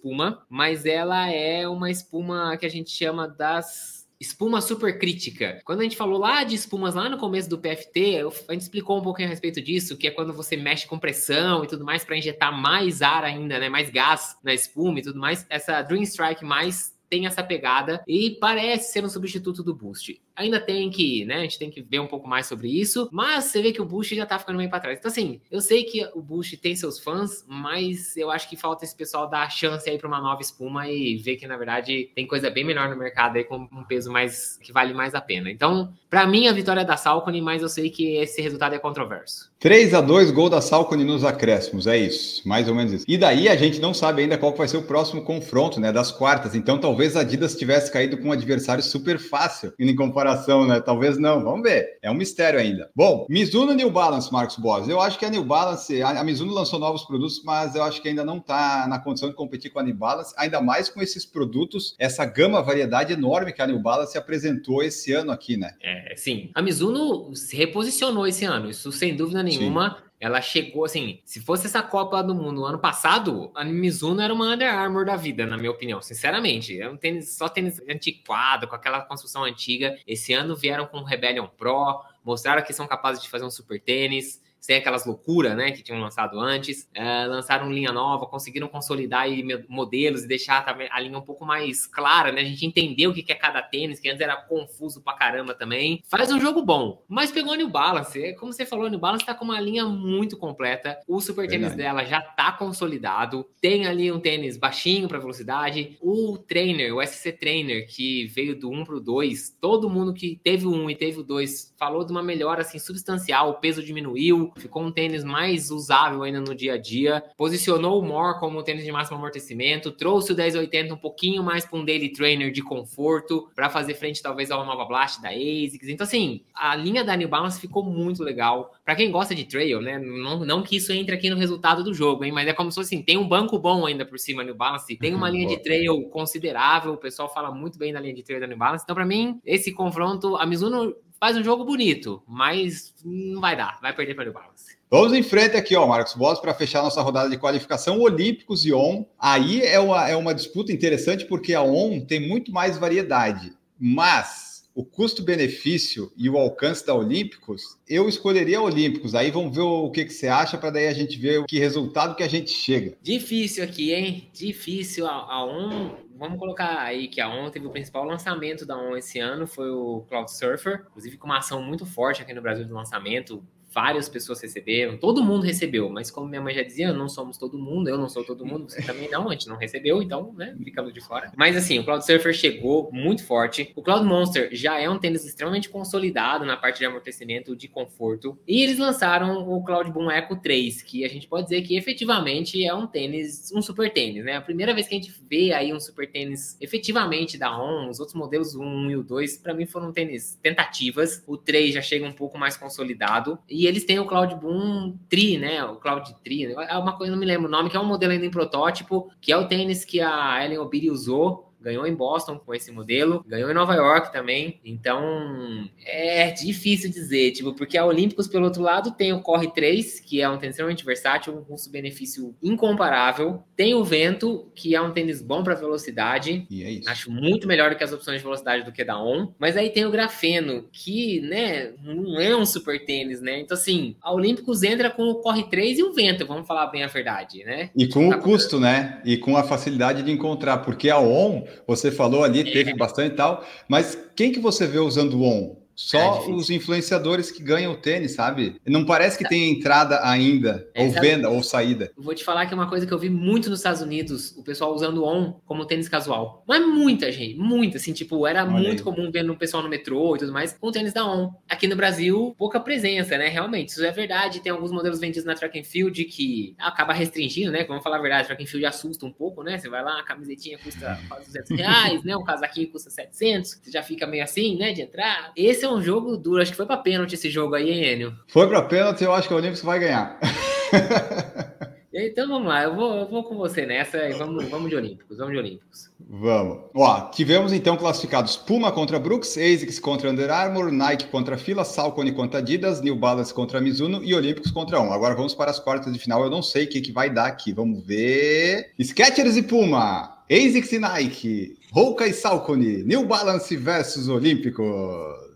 mas 0.50 0.86
ela 0.86 1.30
é 1.30 1.68
uma 1.68 1.90
espuma 1.90 2.58
que 2.58 2.66
a 2.66 2.70
gente 2.70 2.90
chama 2.90 3.28
das 3.28 3.98
espuma 4.20 4.62
super 4.62 4.98
crítica. 4.98 5.62
Quando 5.64 5.82
a 5.82 5.84
gente 5.84 5.96
falou 5.96 6.20
lá 6.20 6.44
de 6.44 6.56
espumas 6.56 6.96
lá 6.96 7.08
no 7.08 7.18
começo 7.18 7.50
do 7.50 7.58
PFT, 7.58 8.24
a 8.48 8.54
gente 8.54 8.62
explicou 8.62 8.98
um 8.98 9.04
pouquinho 9.04 9.28
a 9.28 9.30
respeito 9.30 9.62
disso, 9.62 9.96
que 9.96 10.08
é 10.08 10.12
quando 10.12 10.34
você 10.34 10.58
mexe 10.58 10.88
com 10.88 10.98
pressão 10.98 11.64
e 11.64 11.68
tudo 11.68 11.86
mais 11.86 12.04
para 12.04 12.18
injetar 12.18 12.52
mais 12.52 13.02
ar 13.02 13.24
ainda, 13.24 13.60
né, 13.60 13.70
mais 13.70 13.90
gás 13.90 14.36
na 14.44 14.54
espuma 14.54 15.00
e 15.00 15.04
tudo 15.04 15.20
mais. 15.20 15.46
Essa 15.50 15.82
Dream 15.82 16.02
Strike 16.02 16.44
mais 16.44 16.96
tem 17.10 17.26
essa 17.26 17.44
pegada 17.44 18.04
e 18.08 18.32
parece 18.32 18.92
ser 18.92 19.06
um 19.06 19.10
substituto 19.10 19.64
do 19.64 19.74
Boost. 19.74 20.20
Ainda 20.38 20.60
tem 20.60 20.90
que, 20.90 21.26
né? 21.26 21.38
A 21.38 21.42
gente 21.42 21.58
tem 21.58 21.70
que 21.70 21.82
ver 21.82 22.00
um 22.00 22.08
pouco 22.08 22.28
mais 22.28 22.46
sobre 22.46 22.70
isso. 22.70 23.10
Mas 23.12 23.46
você 23.46 23.62
vê 23.62 23.72
que 23.72 23.82
o 23.82 23.86
Bush 23.86 24.10
já 24.10 24.26
tá 24.26 24.38
ficando 24.38 24.58
meio 24.58 24.70
pra 24.70 24.80
trás. 24.80 25.00
Então, 25.00 25.10
assim, 25.10 25.42
eu 25.50 25.60
sei 25.60 25.84
que 25.84 26.08
o 26.14 26.22
Bush 26.22 26.56
tem 26.62 26.76
seus 26.76 27.00
fãs, 27.00 27.44
mas 27.48 28.16
eu 28.16 28.30
acho 28.30 28.48
que 28.48 28.56
falta 28.56 28.86
esse 28.86 28.96
pessoal 28.96 29.28
dar 29.28 29.42
a 29.44 29.50
chance 29.50 29.90
aí 29.90 29.98
pra 29.98 30.08
uma 30.08 30.22
nova 30.22 30.42
espuma 30.42 30.88
e 30.88 31.18
ver 31.18 31.38
que, 31.38 31.48
na 31.48 31.58
verdade, 31.58 32.12
tem 32.14 32.28
coisa 32.28 32.52
bem 32.52 32.64
melhor 32.64 32.88
no 32.88 32.96
mercado 32.96 33.38
aí 33.38 33.44
com 33.44 33.68
um 33.72 33.84
peso 33.84 34.12
mais 34.12 34.58
que 34.62 34.72
vale 34.72 34.94
mais 34.94 35.16
a 35.16 35.22
pena. 35.22 35.50
Então, 35.50 35.92
para 36.10 36.28
mim, 36.28 36.48
a 36.48 36.54
vitória 36.54 36.82
é 36.82 36.86
da 36.86 36.98
Salcone, 36.98 37.42
mas 37.42 37.64
eu 37.64 37.70
sei 37.70 37.90
que 37.90 38.18
esse 38.18 38.40
resultado 38.40 38.76
é 38.76 38.80
controverso. 38.80 39.52
3 39.60 39.96
a 39.96 40.02
2 40.02 40.30
gol 40.30 40.50
da 40.50 40.62
Salcone 40.62 41.04
nos 41.04 41.24
acréscimos, 41.24 41.88
é 41.88 41.98
isso, 41.98 42.48
mais 42.48 42.70
ou 42.70 42.76
menos 42.76 42.94
isso. 42.94 43.06
E 43.08 43.18
daí 43.18 43.50
a 43.50 43.56
gente 43.56 43.80
não 43.80 43.92
sabe 43.92 44.22
ainda 44.22 44.38
qual 44.38 44.56
vai 44.56 44.68
ser 44.68 44.78
o 44.78 44.84
próximo 44.84 45.24
confronto, 45.24 45.80
né, 45.80 45.92
das 45.92 46.12
quartas. 46.12 46.54
Então, 46.54 46.78
talvez 46.78 47.16
a 47.16 47.22
Adidas 47.22 47.56
tivesse 47.56 47.92
caído 47.92 48.18
com 48.18 48.30
um 48.30 48.32
adversário 48.32 48.84
super 48.84 49.18
fácil 49.18 49.74
em 49.80 49.96
comparação 49.96 50.27
comparação, 50.28 50.68
né? 50.68 50.82
Talvez 50.82 51.18
não, 51.18 51.44
vamos 51.44 51.62
ver. 51.64 51.98
É 52.02 52.12
um 52.12 52.14
mistério 52.14 52.60
ainda. 52.60 52.90
Bom, 52.96 53.26
Mizuno 53.30 53.74
New 53.74 53.90
Balance, 53.90 54.32
Marcos 54.32 54.58
Boas. 54.58 54.88
Eu 54.88 55.00
acho 55.00 55.18
que 55.18 55.26
a 55.26 55.30
New 55.30 55.44
Balance, 55.44 56.02
a 56.02 56.24
Mizuno 56.24 56.54
lançou 56.54 56.80
novos 56.80 57.04
produtos, 57.04 57.42
mas 57.44 57.76
eu 57.76 57.84
acho 57.84 58.02
que 58.02 58.10
ainda 58.10 58.26
não 58.26 58.38
está 58.38 58.88
na 58.88 59.00
condição 59.00 59.30
de 59.30 59.36
competir 59.36 59.72
com 59.72 59.80
a 59.80 59.84
New 59.84 59.96
Balance, 59.96 60.34
ainda 60.38 60.62
mais 60.62 60.90
com 60.90 61.02
esses 61.02 61.26
produtos, 61.26 61.96
essa 61.98 62.26
gama, 62.26 62.62
variedade 62.62 63.14
enorme 63.14 63.54
que 63.54 63.62
a 63.62 63.68
New 63.68 63.80
Balance 63.80 64.18
apresentou 64.18 64.84
esse 64.84 65.14
ano 65.14 65.32
aqui, 65.32 65.58
né? 65.58 65.74
É, 65.82 66.16
sim. 66.16 66.52
A 66.54 66.62
Mizuno 66.62 67.34
se 67.36 67.56
reposicionou 67.56 68.28
esse 68.28 68.46
ano, 68.46 68.70
isso 68.70 68.92
sem 68.92 69.16
dúvida 69.16 69.42
nenhuma. 69.42 69.90
Sim. 69.90 70.07
Ela 70.20 70.42
chegou 70.42 70.86
assim. 70.86 71.22
Se 71.24 71.40
fosse 71.40 71.68
essa 71.68 71.84
Copa 71.84 72.24
do 72.24 72.34
Mundo 72.34 72.66
ano 72.66 72.80
passado, 72.80 73.52
a 73.54 73.64
Mizuno 73.64 74.22
era 74.22 74.34
uma 74.34 74.46
Under 74.54 74.74
Armour 74.74 75.06
da 75.06 75.16
vida, 75.16 75.46
na 75.46 75.58
minha 75.58 75.72
opinião, 75.72 76.02
sinceramente. 76.02 76.80
É 76.80 76.90
um 76.90 76.98
tênis, 76.98 77.38
só 77.38 77.48
tênis 77.48 77.80
antiquado, 77.88 78.68
com 78.68 78.76
aquela 78.76 79.02
construção 79.02 79.44
antiga. 79.44 79.98
Esse 80.08 80.34
ano 80.34 80.56
vieram 80.56 80.88
com 80.88 80.98
o 80.98 81.04
Rebellion 81.04 81.48
Pro, 81.48 82.02
mostraram 82.24 82.64
que 82.64 82.74
são 82.74 82.88
capazes 82.88 83.22
de 83.22 83.30
fazer 83.30 83.46
um 83.46 83.52
super 83.52 83.80
tênis 83.80 84.42
sem 84.60 84.78
aquelas 84.78 85.06
loucuras, 85.06 85.56
né, 85.56 85.72
que 85.72 85.82
tinham 85.82 86.02
lançado 86.02 86.40
antes. 86.40 86.90
É, 86.94 87.26
lançaram 87.26 87.72
linha 87.72 87.92
nova, 87.92 88.26
conseguiram 88.26 88.68
consolidar 88.68 89.22
aí 89.22 89.44
modelos 89.68 90.24
e 90.24 90.28
deixar 90.28 90.66
a 90.92 91.00
linha 91.00 91.18
um 91.18 91.22
pouco 91.22 91.46
mais 91.46 91.86
clara, 91.86 92.32
né? 92.32 92.42
A 92.42 92.46
gente 92.46 92.66
entendeu 92.66 93.12
o 93.12 93.14
que 93.14 93.32
é 93.32 93.36
cada 93.36 93.62
tênis, 93.62 94.00
que 94.00 94.10
antes 94.10 94.22
era 94.22 94.36
confuso 94.36 95.02
pra 95.02 95.14
caramba 95.14 95.54
também. 95.54 96.02
Faz 96.08 96.32
um 96.32 96.40
jogo 96.40 96.62
bom, 96.62 97.04
mas 97.08 97.32
pegou 97.32 97.54
a 97.54 97.58
New 97.58 97.70
Balance. 97.70 98.22
É 98.22 98.34
como 98.34 98.52
você 98.52 98.66
falou, 98.66 98.88
a 98.88 98.90
New 98.90 99.00
Balance 99.00 99.26
tá 99.26 99.34
com 99.34 99.46
uma 99.46 99.60
linha 99.60 99.86
muito 99.86 100.38
completa. 100.38 100.98
O 101.08 101.20
super 101.20 101.48
tênis 101.48 101.76
dela 101.76 102.04
já 102.06 102.22
tá 102.22 102.52
consolidado. 102.52 103.46
Tem 103.62 103.86
ali 103.86 104.12
um 104.12 104.20
tênis 104.20 104.58
baixinho 104.58 105.08
para 105.08 105.20
velocidade. 105.20 105.98
O 106.02 106.38
trainer, 106.38 106.96
o 106.96 107.06
SC 107.06 107.32
Trainer, 107.32 107.88
que 107.88 108.28
veio 108.28 108.58
do 108.58 108.70
1 108.70 108.84
pro 108.84 109.00
2, 109.00 109.58
todo 109.62 109.90
mundo 109.90 110.14
que 110.14 110.40
teve 110.44 110.66
o 110.66 110.72
1 110.72 110.90
e 110.90 110.96
teve 110.96 111.20
o 111.20 111.24
2 111.24 111.76
falou 111.78 112.04
de 112.04 112.12
uma 112.12 112.24
melhora 112.24 112.62
assim 112.62 112.80
substancial, 112.80 113.50
o 113.50 113.54
peso 113.56 113.84
diminuiu, 113.84 114.47
ficou 114.58 114.84
um 114.84 114.92
tênis 114.92 115.24
mais 115.24 115.72
usável 115.72 116.24
ainda 116.24 116.40
no 116.40 116.56
dia 116.56 116.74
a 116.74 116.78
dia, 116.78 117.24
posicionou 117.36 118.00
o 118.00 118.06
More 118.06 118.40
como 118.40 118.64
tênis 118.64 118.84
de 118.84 118.92
máximo 118.92 119.18
amortecimento, 119.18 119.92
trouxe 119.92 120.32
o 120.32 120.36
1080 120.36 120.94
um 120.94 120.98
pouquinho 120.98 121.44
mais 121.44 121.66
para 121.66 121.80
um 121.80 121.86
daily 121.86 122.10
trainer 122.10 122.52
de 122.52 122.62
conforto, 122.62 123.50
para 123.56 123.70
fazer 123.70 123.96
frente 123.96 124.22
talvez 124.22 124.52
ao 124.52 124.66
Nova 124.66 124.86
Blast 124.86 125.22
da 125.22 125.30
ASICS. 125.30 125.90
Então 125.90 126.06
assim, 126.06 126.42
a 126.54 126.76
linha 126.76 127.04
da 127.04 127.16
New 127.16 127.28
Balance 127.28 127.60
ficou 127.60 127.84
muito 127.84 128.24
legal. 128.24 128.74
Para 128.84 128.96
quem 128.96 129.12
gosta 129.12 129.34
de 129.34 129.46
trail, 129.46 129.82
né? 129.82 130.00
Não, 130.00 130.40
não 130.46 130.64
que 130.64 130.78
isso 130.78 130.92
entre 130.92 131.16
aqui 131.16 131.30
no 131.30 131.38
resultado 131.38 131.84
do 131.84 131.94
jogo, 131.94 132.24
hein, 132.24 132.32
mas 132.32 132.48
é 132.48 132.54
como 132.54 132.72
se 132.72 132.76
fosse 132.76 132.96
assim, 132.96 133.04
tem 133.04 133.18
um 133.18 133.28
banco 133.28 133.58
bom 133.60 133.86
ainda 133.86 134.06
por 134.06 134.20
cima 134.20 134.44
New 134.44 134.56
Balance, 134.56 134.96
tem 134.98 135.14
uma 135.14 135.30
linha 135.32 135.48
de 135.48 135.58
trail 135.58 136.04
considerável, 136.10 136.94
o 136.94 136.98
pessoal 136.98 137.32
fala 137.34 137.52
muito 137.52 137.78
bem 137.78 137.94
da 137.94 138.00
linha 138.00 138.14
de 138.14 138.24
trail 138.24 138.40
da 138.40 138.48
New 138.48 138.58
Balance. 138.58 138.84
Então 138.84 138.96
para 138.96 139.06
mim, 139.06 139.40
esse 139.46 139.74
confronto, 139.74 140.36
a 140.38 140.46
Mizuno 140.46 140.96
faz 141.20 141.38
um 141.38 141.44
jogo 141.44 141.64
bonito, 141.64 142.22
mas 142.28 142.94
não 143.04 143.42
vai 143.42 143.56
dar, 143.56 143.80
vai 143.82 143.94
perder 143.96 144.16
para 144.16 144.30
o 144.30 144.34
Balance. 144.34 144.78
Vamos 144.90 145.14
em 145.14 145.24
frente 145.24 145.58
aqui, 145.58 145.76
ó, 145.76 145.86
Marcos 145.86 146.14
Boss, 146.14 146.40
para 146.40 146.54
fechar 146.54 146.82
nossa 146.82 147.02
rodada 147.02 147.30
de 147.30 147.38
qualificação 147.38 148.00
Olímpicos 148.00 148.66
e 148.66 148.72
ON. 148.72 149.04
Aí 149.20 149.62
é 149.62 149.80
uma, 149.80 150.08
é 150.08 150.16
uma 150.16 150.34
disputa 150.34 150.72
interessante 150.72 151.26
porque 151.26 151.54
a 151.54 151.62
ON 151.62 152.00
tem 152.00 152.26
muito 152.26 152.54
mais 152.54 152.78
variedade, 152.78 153.54
mas 153.78 154.48
o 154.78 154.86
custo-benefício 154.86 156.12
e 156.16 156.30
o 156.30 156.38
alcance 156.38 156.86
da 156.86 156.94
Olímpicos, 156.94 157.78
eu 157.90 158.08
escolheria 158.08 158.62
Olímpicos. 158.62 159.16
Aí 159.16 159.32
vamos 159.32 159.56
ver 159.56 159.64
o 159.64 159.90
que, 159.90 160.06
que 160.06 160.14
você 160.14 160.28
acha 160.28 160.56
para 160.56 160.70
daí 160.70 160.88
a 160.88 160.94
gente 160.94 161.18
ver 161.18 161.40
o 161.40 161.46
que 161.46 161.58
resultado 161.58 162.16
que 162.16 162.22
a 162.22 162.28
gente 162.28 162.52
chega. 162.52 162.96
Difícil 163.02 163.64
aqui, 163.64 163.92
hein? 163.92 164.30
Difícil. 164.32 165.08
A, 165.08 165.14
a 165.14 165.44
ON 165.44 165.96
vamos 166.18 166.40
colocar 166.40 166.80
aí 166.80 167.08
que 167.08 167.22
a 167.22 167.30
ON 167.30 167.50
teve 167.50 167.68
o 167.68 167.72
principal 167.72 168.04
lançamento 168.04 168.66
da 168.66 168.78
ON 168.78 168.96
esse 168.98 169.20
ano, 169.20 169.48
foi 169.48 169.70
o 169.70 170.02
Cloud 170.10 170.32
Surfer, 170.32 170.86
inclusive 170.90 171.18
com 171.18 171.28
uma 171.28 171.38
ação 171.38 171.62
muito 171.62 171.86
forte 171.86 172.22
aqui 172.22 172.34
no 172.34 172.42
Brasil 172.42 172.66
de 172.66 172.72
lançamento, 172.72 173.44
várias 173.78 174.10
pessoas 174.10 174.42
receberam, 174.42 174.98
todo 174.98 175.24
mundo 175.24 175.44
recebeu, 175.44 175.88
mas 175.88 176.10
como 176.10 176.28
minha 176.28 176.42
mãe 176.42 176.56
já 176.56 176.64
dizia, 176.64 176.92
não 176.92 177.08
somos 177.08 177.38
todo 177.38 177.60
mundo, 177.60 177.88
eu 177.88 177.96
não 177.96 178.10
sou 178.10 178.24
todo 178.24 178.44
mundo, 178.44 178.68
você 178.68 178.82
também 178.82 179.08
não, 179.08 179.30
a 179.30 179.34
gente 179.34 179.48
não 179.48 179.56
recebeu, 179.56 180.02
então, 180.02 180.34
né, 180.36 180.58
ficamos 180.64 180.92
de 180.92 181.00
fora. 181.00 181.32
Mas 181.38 181.56
assim, 181.56 181.78
o 181.78 181.86
Cloud 181.86 182.04
Surfer 182.04 182.34
chegou 182.34 182.90
muito 182.92 183.24
forte. 183.24 183.72
O 183.76 183.84
Cloud 183.84 184.04
Monster 184.04 184.50
já 184.52 184.80
é 184.80 184.90
um 184.90 184.98
tênis 184.98 185.24
extremamente 185.24 185.70
consolidado 185.70 186.44
na 186.44 186.58
parte 186.58 186.80
de 186.80 186.86
amortecimento, 186.86 187.56
de 187.56 187.68
conforto, 187.68 188.36
e 188.48 188.64
eles 188.64 188.80
lançaram 188.80 189.48
o 189.48 189.64
Cloud 189.64 189.92
Boom 189.92 190.10
Echo 190.10 190.36
3, 190.38 190.82
que 190.82 191.06
a 191.06 191.08
gente 191.08 191.28
pode 191.28 191.44
dizer 191.44 191.62
que 191.62 191.78
efetivamente 191.78 192.66
é 192.66 192.74
um 192.74 192.88
tênis, 192.88 193.52
um 193.54 193.62
super 193.62 193.94
tênis, 193.94 194.26
né? 194.26 194.38
A 194.38 194.42
primeira 194.42 194.74
vez 194.74 194.88
que 194.88 194.96
a 194.96 194.98
gente 194.98 195.14
vê 195.30 195.54
aí 195.54 195.72
um 195.72 195.80
super 195.80 196.10
tênis 196.10 196.58
efetivamente 196.60 197.38
da 197.38 197.56
ON, 197.56 197.90
os 197.90 198.00
outros 198.00 198.18
modelos, 198.18 198.56
o 198.56 198.64
1 198.64 198.90
e 198.90 198.96
o 198.96 199.04
2, 199.04 199.38
para 199.38 199.54
mim 199.54 199.68
foram 199.68 199.94
tênis 199.94 200.40
tentativas. 200.42 201.24
O 201.28 201.38
3 201.38 201.76
já 201.76 201.82
chega 201.84 202.08
um 202.08 202.12
pouco 202.12 202.40
mais 202.40 202.58
consolidado 202.58 203.38
e 203.48 203.67
eles 203.68 203.86
têm 203.86 204.00
o 204.00 204.06
Cloud 204.06 204.36
Boom 204.36 204.98
Tri, 205.10 205.38
né? 205.38 205.64
O 205.64 205.76
Cloud 205.76 206.16
Tri, 206.24 206.48
né? 206.48 206.56
é 206.70 206.78
uma 206.78 206.98
coisa, 206.98 207.12
não 207.12 207.20
me 207.20 207.26
lembro 207.26 207.48
o 207.48 207.52
nome, 207.52 207.70
que 207.70 207.78
é 207.78 207.80
um 207.80 207.86
modelo 207.86 208.14
ainda 208.14 208.26
em 208.26 208.32
protótipo, 208.32 209.12
que 209.22 209.32
é 209.32 209.38
o 209.38 209.48
tênis 209.48 209.84
que 209.86 210.02
a 210.02 210.44
Ellen 210.44 210.60
Obiri 210.60 210.90
usou 210.90 211.47
ganhou 211.60 211.86
em 211.86 211.94
Boston 211.94 212.38
com 212.38 212.54
esse 212.54 212.72
modelo, 212.72 213.24
ganhou 213.28 213.50
em 213.50 213.54
Nova 213.54 213.74
York 213.76 214.12
também. 214.12 214.60
Então 214.64 215.70
é 215.86 216.32
difícil 216.32 216.90
dizer, 216.90 217.32
tipo, 217.32 217.54
porque 217.54 217.78
a 217.78 217.86
Olímpicos, 217.86 218.28
pelo 218.28 218.46
outro 218.46 218.62
lado, 218.62 218.92
tem 218.92 219.14
o 219.14 219.22
Corre 219.22 219.52
3, 219.52 220.00
que 220.00 220.22
é 220.22 220.30
um 220.30 220.38
tênis 220.38 220.56
extremamente 220.56 220.86
versátil, 220.86 221.36
um 221.36 221.44
custo-benefício 221.44 222.36
incomparável. 222.42 223.44
Tem 223.56 223.74
o 223.74 223.84
Vento, 223.84 224.52
que 224.56 224.76
é 224.76 224.82
um 224.82 224.92
tênis 224.92 225.22
bom 225.22 225.44
para 225.44 225.56
velocidade. 225.56 226.46
E 226.50 226.64
é 226.64 226.72
isso. 226.72 226.90
Acho 226.90 227.12
muito 227.12 227.48
melhor 227.48 227.70
do 227.70 227.76
que 227.76 227.84
as 227.84 227.92
opções 227.92 228.18
de 228.18 228.24
velocidade 228.24 228.64
do 228.64 228.72
que 228.72 228.84
da 228.84 229.02
On. 229.02 229.34
Mas 229.40 229.58
aí 229.58 229.70
tem 229.70 229.86
o 229.86 229.92
Grafeno, 229.92 230.68
que, 230.72 231.22
né, 231.22 231.74
não 231.84 232.20
é 232.20 232.36
um 232.36 232.46
super 232.46 232.84
tênis, 232.86 233.22
né? 233.22 233.40
Então, 233.40 233.56
assim, 233.56 233.96
a 234.02 234.14
Olímpicos 234.14 234.64
entra 234.64 234.90
com 234.90 235.04
o 235.04 235.16
Corre 235.16 235.44
3 235.50 235.80
e 235.80 235.84
o 235.84 235.94
Vento, 235.94 236.26
vamos 236.26 236.48
falar 236.48 236.68
bem 236.68 236.84
a 236.84 236.88
verdade, 236.88 237.44
né? 237.44 237.70
E 237.76 237.88
com 237.88 238.10
tá 238.10 238.18
o 238.18 238.22
custo, 238.22 238.60
né? 238.60 239.02
E 239.04 239.18
com 239.18 239.38
a 239.38 239.44
facilidade 239.44 240.04
de 240.04 240.12
encontrar, 240.12 240.60
porque 240.60 240.90
a 240.90 241.00
On 241.00 241.47
você 241.68 241.92
falou 241.92 242.24
ali, 242.24 242.44
teve 242.44 242.74
bastante 242.76 243.14
e 243.14 243.16
tal, 243.16 243.44
mas 243.68 243.98
quem 244.16 244.32
que 244.32 244.40
você 244.40 244.66
vê 244.68 244.80
usando 244.80 245.16
o 245.16 245.24
ON? 245.24 245.67
Só 245.78 246.26
É 246.28 246.30
os 246.32 246.50
influenciadores 246.50 247.30
que 247.30 247.44
ganham 247.44 247.72
o 247.72 247.78
tênis, 247.78 248.14
sabe? 248.14 248.56
Não 248.66 248.84
parece 248.84 249.16
que 249.16 249.30
tem 249.30 249.52
entrada 249.52 250.00
ainda, 250.04 250.68
É, 250.74 250.84
ou 250.84 250.92
venda, 250.92 251.30
ou 251.30 251.44
saída. 251.44 251.92
Vou 251.96 252.16
te 252.16 252.24
falar 252.24 252.48
que 252.48 252.54
é 252.54 252.58
uma 252.58 252.68
coisa 252.68 252.88
que 252.88 252.92
eu 252.92 252.98
vi 252.98 253.12
muito 253.12 253.48
nos 253.48 253.60
Estados 253.60 253.80
Unidos, 253.82 254.36
o 254.36 254.44
pessoal 254.44 254.74
usando 254.74 255.06
on 255.06 255.34
como 255.46 255.66
tênis 255.66 255.88
casual. 255.88 256.44
Mas 256.48 256.66
muita 256.66 257.12
gente, 257.12 257.36
muita, 257.38 257.78
assim, 257.78 257.94
tipo, 257.94 258.26
era 258.26 258.44
Olha 258.44 258.52
muito 258.52 258.80
aí. 258.80 258.84
comum 258.84 259.12
ver 259.12 259.22
no 259.24 259.38
pessoal 259.38 259.62
no 259.62 259.70
metrô 259.70 260.16
e 260.16 260.20
tudo 260.20 260.34
mais, 260.34 260.52
com 260.54 260.72
tênis 260.72 260.94
da 260.94 261.06
on. 261.06 261.32
Aqui 261.48 261.68
no 261.68 261.76
Brasil, 261.76 262.34
pouca 262.40 262.60
presença, 262.60 263.16
né? 263.16 263.28
Realmente, 263.28 263.70
isso 263.70 263.86
é 263.86 263.92
verdade. 263.92 264.40
Tem 264.40 264.52
alguns 264.52 264.72
modelos 264.72 265.00
vendidos 265.00 265.26
na 265.26 265.36
track 265.36 265.60
and 265.60 265.64
field 265.64 266.04
que 266.06 266.56
acaba 266.58 266.92
restringindo, 266.92 267.52
né? 267.52 267.64
Vamos 267.66 267.84
falar 267.84 267.98
a 267.98 268.02
verdade, 268.02 268.26
track 268.26 268.42
and 268.44 268.48
field 268.48 268.66
assusta 268.66 269.06
um 269.06 269.12
pouco, 269.12 269.44
né? 269.44 269.60
Você 269.60 269.70
vai 269.70 269.84
lá, 269.84 270.00
a 270.00 270.04
camisetinha 270.04 270.58
custa 270.58 271.00
quase 271.08 271.28
200 271.28 271.52
reais, 271.56 272.04
né? 272.04 272.16
O 272.16 272.24
casaquinho 272.24 272.68
custa 272.72 272.90
700, 272.90 273.60
você 273.64 273.70
já 273.72 273.84
fica 273.84 274.08
meio 274.08 274.24
assim, 274.24 274.58
né? 274.58 274.74
De 274.74 274.82
entrar. 274.82 275.32
Esse 275.36 275.67
é 275.68 275.74
um 275.74 275.82
jogo 275.82 276.18
duro, 276.18 276.42
acho 276.42 276.52
que 276.52 276.58
foi 276.58 276.66
pra 276.66 276.78
pênalti 276.78 277.14
esse 277.14 277.30
jogo 277.30 277.56
aí, 277.56 277.70
hein, 277.70 277.94
Enio? 277.94 278.16
Foi 278.28 278.48
pra 278.48 278.62
pênalti, 278.62 279.04
eu 279.04 279.14
acho 279.14 279.28
que 279.28 279.34
o 279.34 279.38
Olímpicos 279.38 279.64
vai 279.64 279.80
ganhar. 279.80 280.20
Então 282.00 282.28
vamos 282.28 282.48
lá, 282.48 282.62
eu 282.62 282.76
vou, 282.76 282.96
eu 282.96 283.08
vou 283.08 283.24
com 283.24 283.36
você 283.36 283.66
nessa 283.66 283.98
e 284.08 284.14
vamos, 284.14 284.48
vamos 284.50 284.70
de 284.70 284.76
Olímpicos, 284.76 285.18
vamos 285.18 285.34
de 285.34 285.40
Olímpicos. 285.40 285.90
Vamos. 286.00 286.66
Ó, 286.76 287.10
tivemos 287.10 287.52
então 287.52 287.76
classificados 287.76 288.38
Puma 288.38 288.72
contra 288.72 289.00
Brooks, 289.00 289.36
ASICS 289.36 289.80
contra 289.80 290.12
Under 290.12 290.30
Armour, 290.30 290.72
Nike 290.72 291.08
contra 291.08 291.38
Fila, 291.38 291.66
Salcone 291.66 292.12
contra 292.12 292.38
Adidas, 292.38 292.82
New 292.82 292.96
Balance 292.96 293.34
contra 293.34 293.60
Mizuno 293.60 294.04
e 294.04 294.14
Olímpicos 294.14 294.52
contra 294.52 294.80
um. 294.80 294.94
Agora 294.94 295.16
vamos 295.16 295.34
para 295.34 295.50
as 295.50 295.60
quartas 295.60 295.92
de 295.92 295.98
final. 295.98 296.24
Eu 296.24 296.30
não 296.30 296.44
sei 296.44 296.66
o 296.66 296.70
que, 296.70 296.82
que 296.82 296.92
vai 296.92 297.10
dar 297.10 297.26
aqui. 297.26 297.52
Vamos 297.52 297.84
ver. 297.84 298.74
Skechers 298.80 299.36
e 299.36 299.42
Puma, 299.42 300.17
ASICS 300.30 300.74
e 300.74 300.80
Nike, 300.80 301.58
Hoka 301.74 302.06
e 302.06 302.14
Salcone, 302.14 302.84
New 302.84 303.06
Balance 303.06 303.56
versus 303.56 304.10
Olímpicos. 304.10 304.66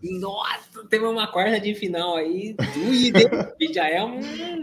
Nossa, 0.02 0.84
temos 0.90 1.10
uma 1.10 1.26
quarta 1.28 1.60
de 1.60 1.74
final 1.74 2.16
aí? 2.16 2.56
E 2.76 3.72
já 3.72 3.88
é, 3.88 4.04
um, 4.04 4.20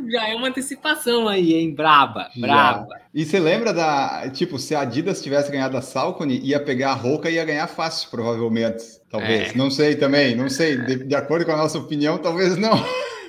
já 0.10 0.28
é 0.28 0.36
uma 0.36 0.50
antecipação 0.50 1.28
aí, 1.28 1.54
hein? 1.54 1.74
Braba, 1.74 2.30
Já. 2.36 2.42
braba. 2.42 3.00
E 3.14 3.26
você 3.26 3.40
lembra 3.40 3.74
da. 3.74 4.30
Tipo, 4.30 4.60
se 4.60 4.76
a 4.76 4.82
Adidas 4.82 5.22
tivesse 5.22 5.52
ganhado 5.52 5.78
a 5.78 5.82
Salcone, 5.82 6.40
ia 6.44 6.60
pegar 6.60 6.94
a 6.94 7.08
Hoka 7.08 7.30
e 7.30 7.36
ia 7.36 7.46
ganhar 7.46 7.68
fácil, 7.68 8.10
provavelmente. 8.10 8.84
Talvez. 9.10 9.52
É. 9.52 9.58
Não 9.58 9.72
sei 9.72 9.96
também, 9.96 10.36
não 10.36 10.50
sei. 10.50 10.78
De, 10.78 11.06
de 11.06 11.16
acordo 11.16 11.46
com 11.46 11.54
a 11.54 11.58
nossa 11.58 11.80
opinião, 11.80 12.18
talvez 12.18 12.58
não. 12.58 12.74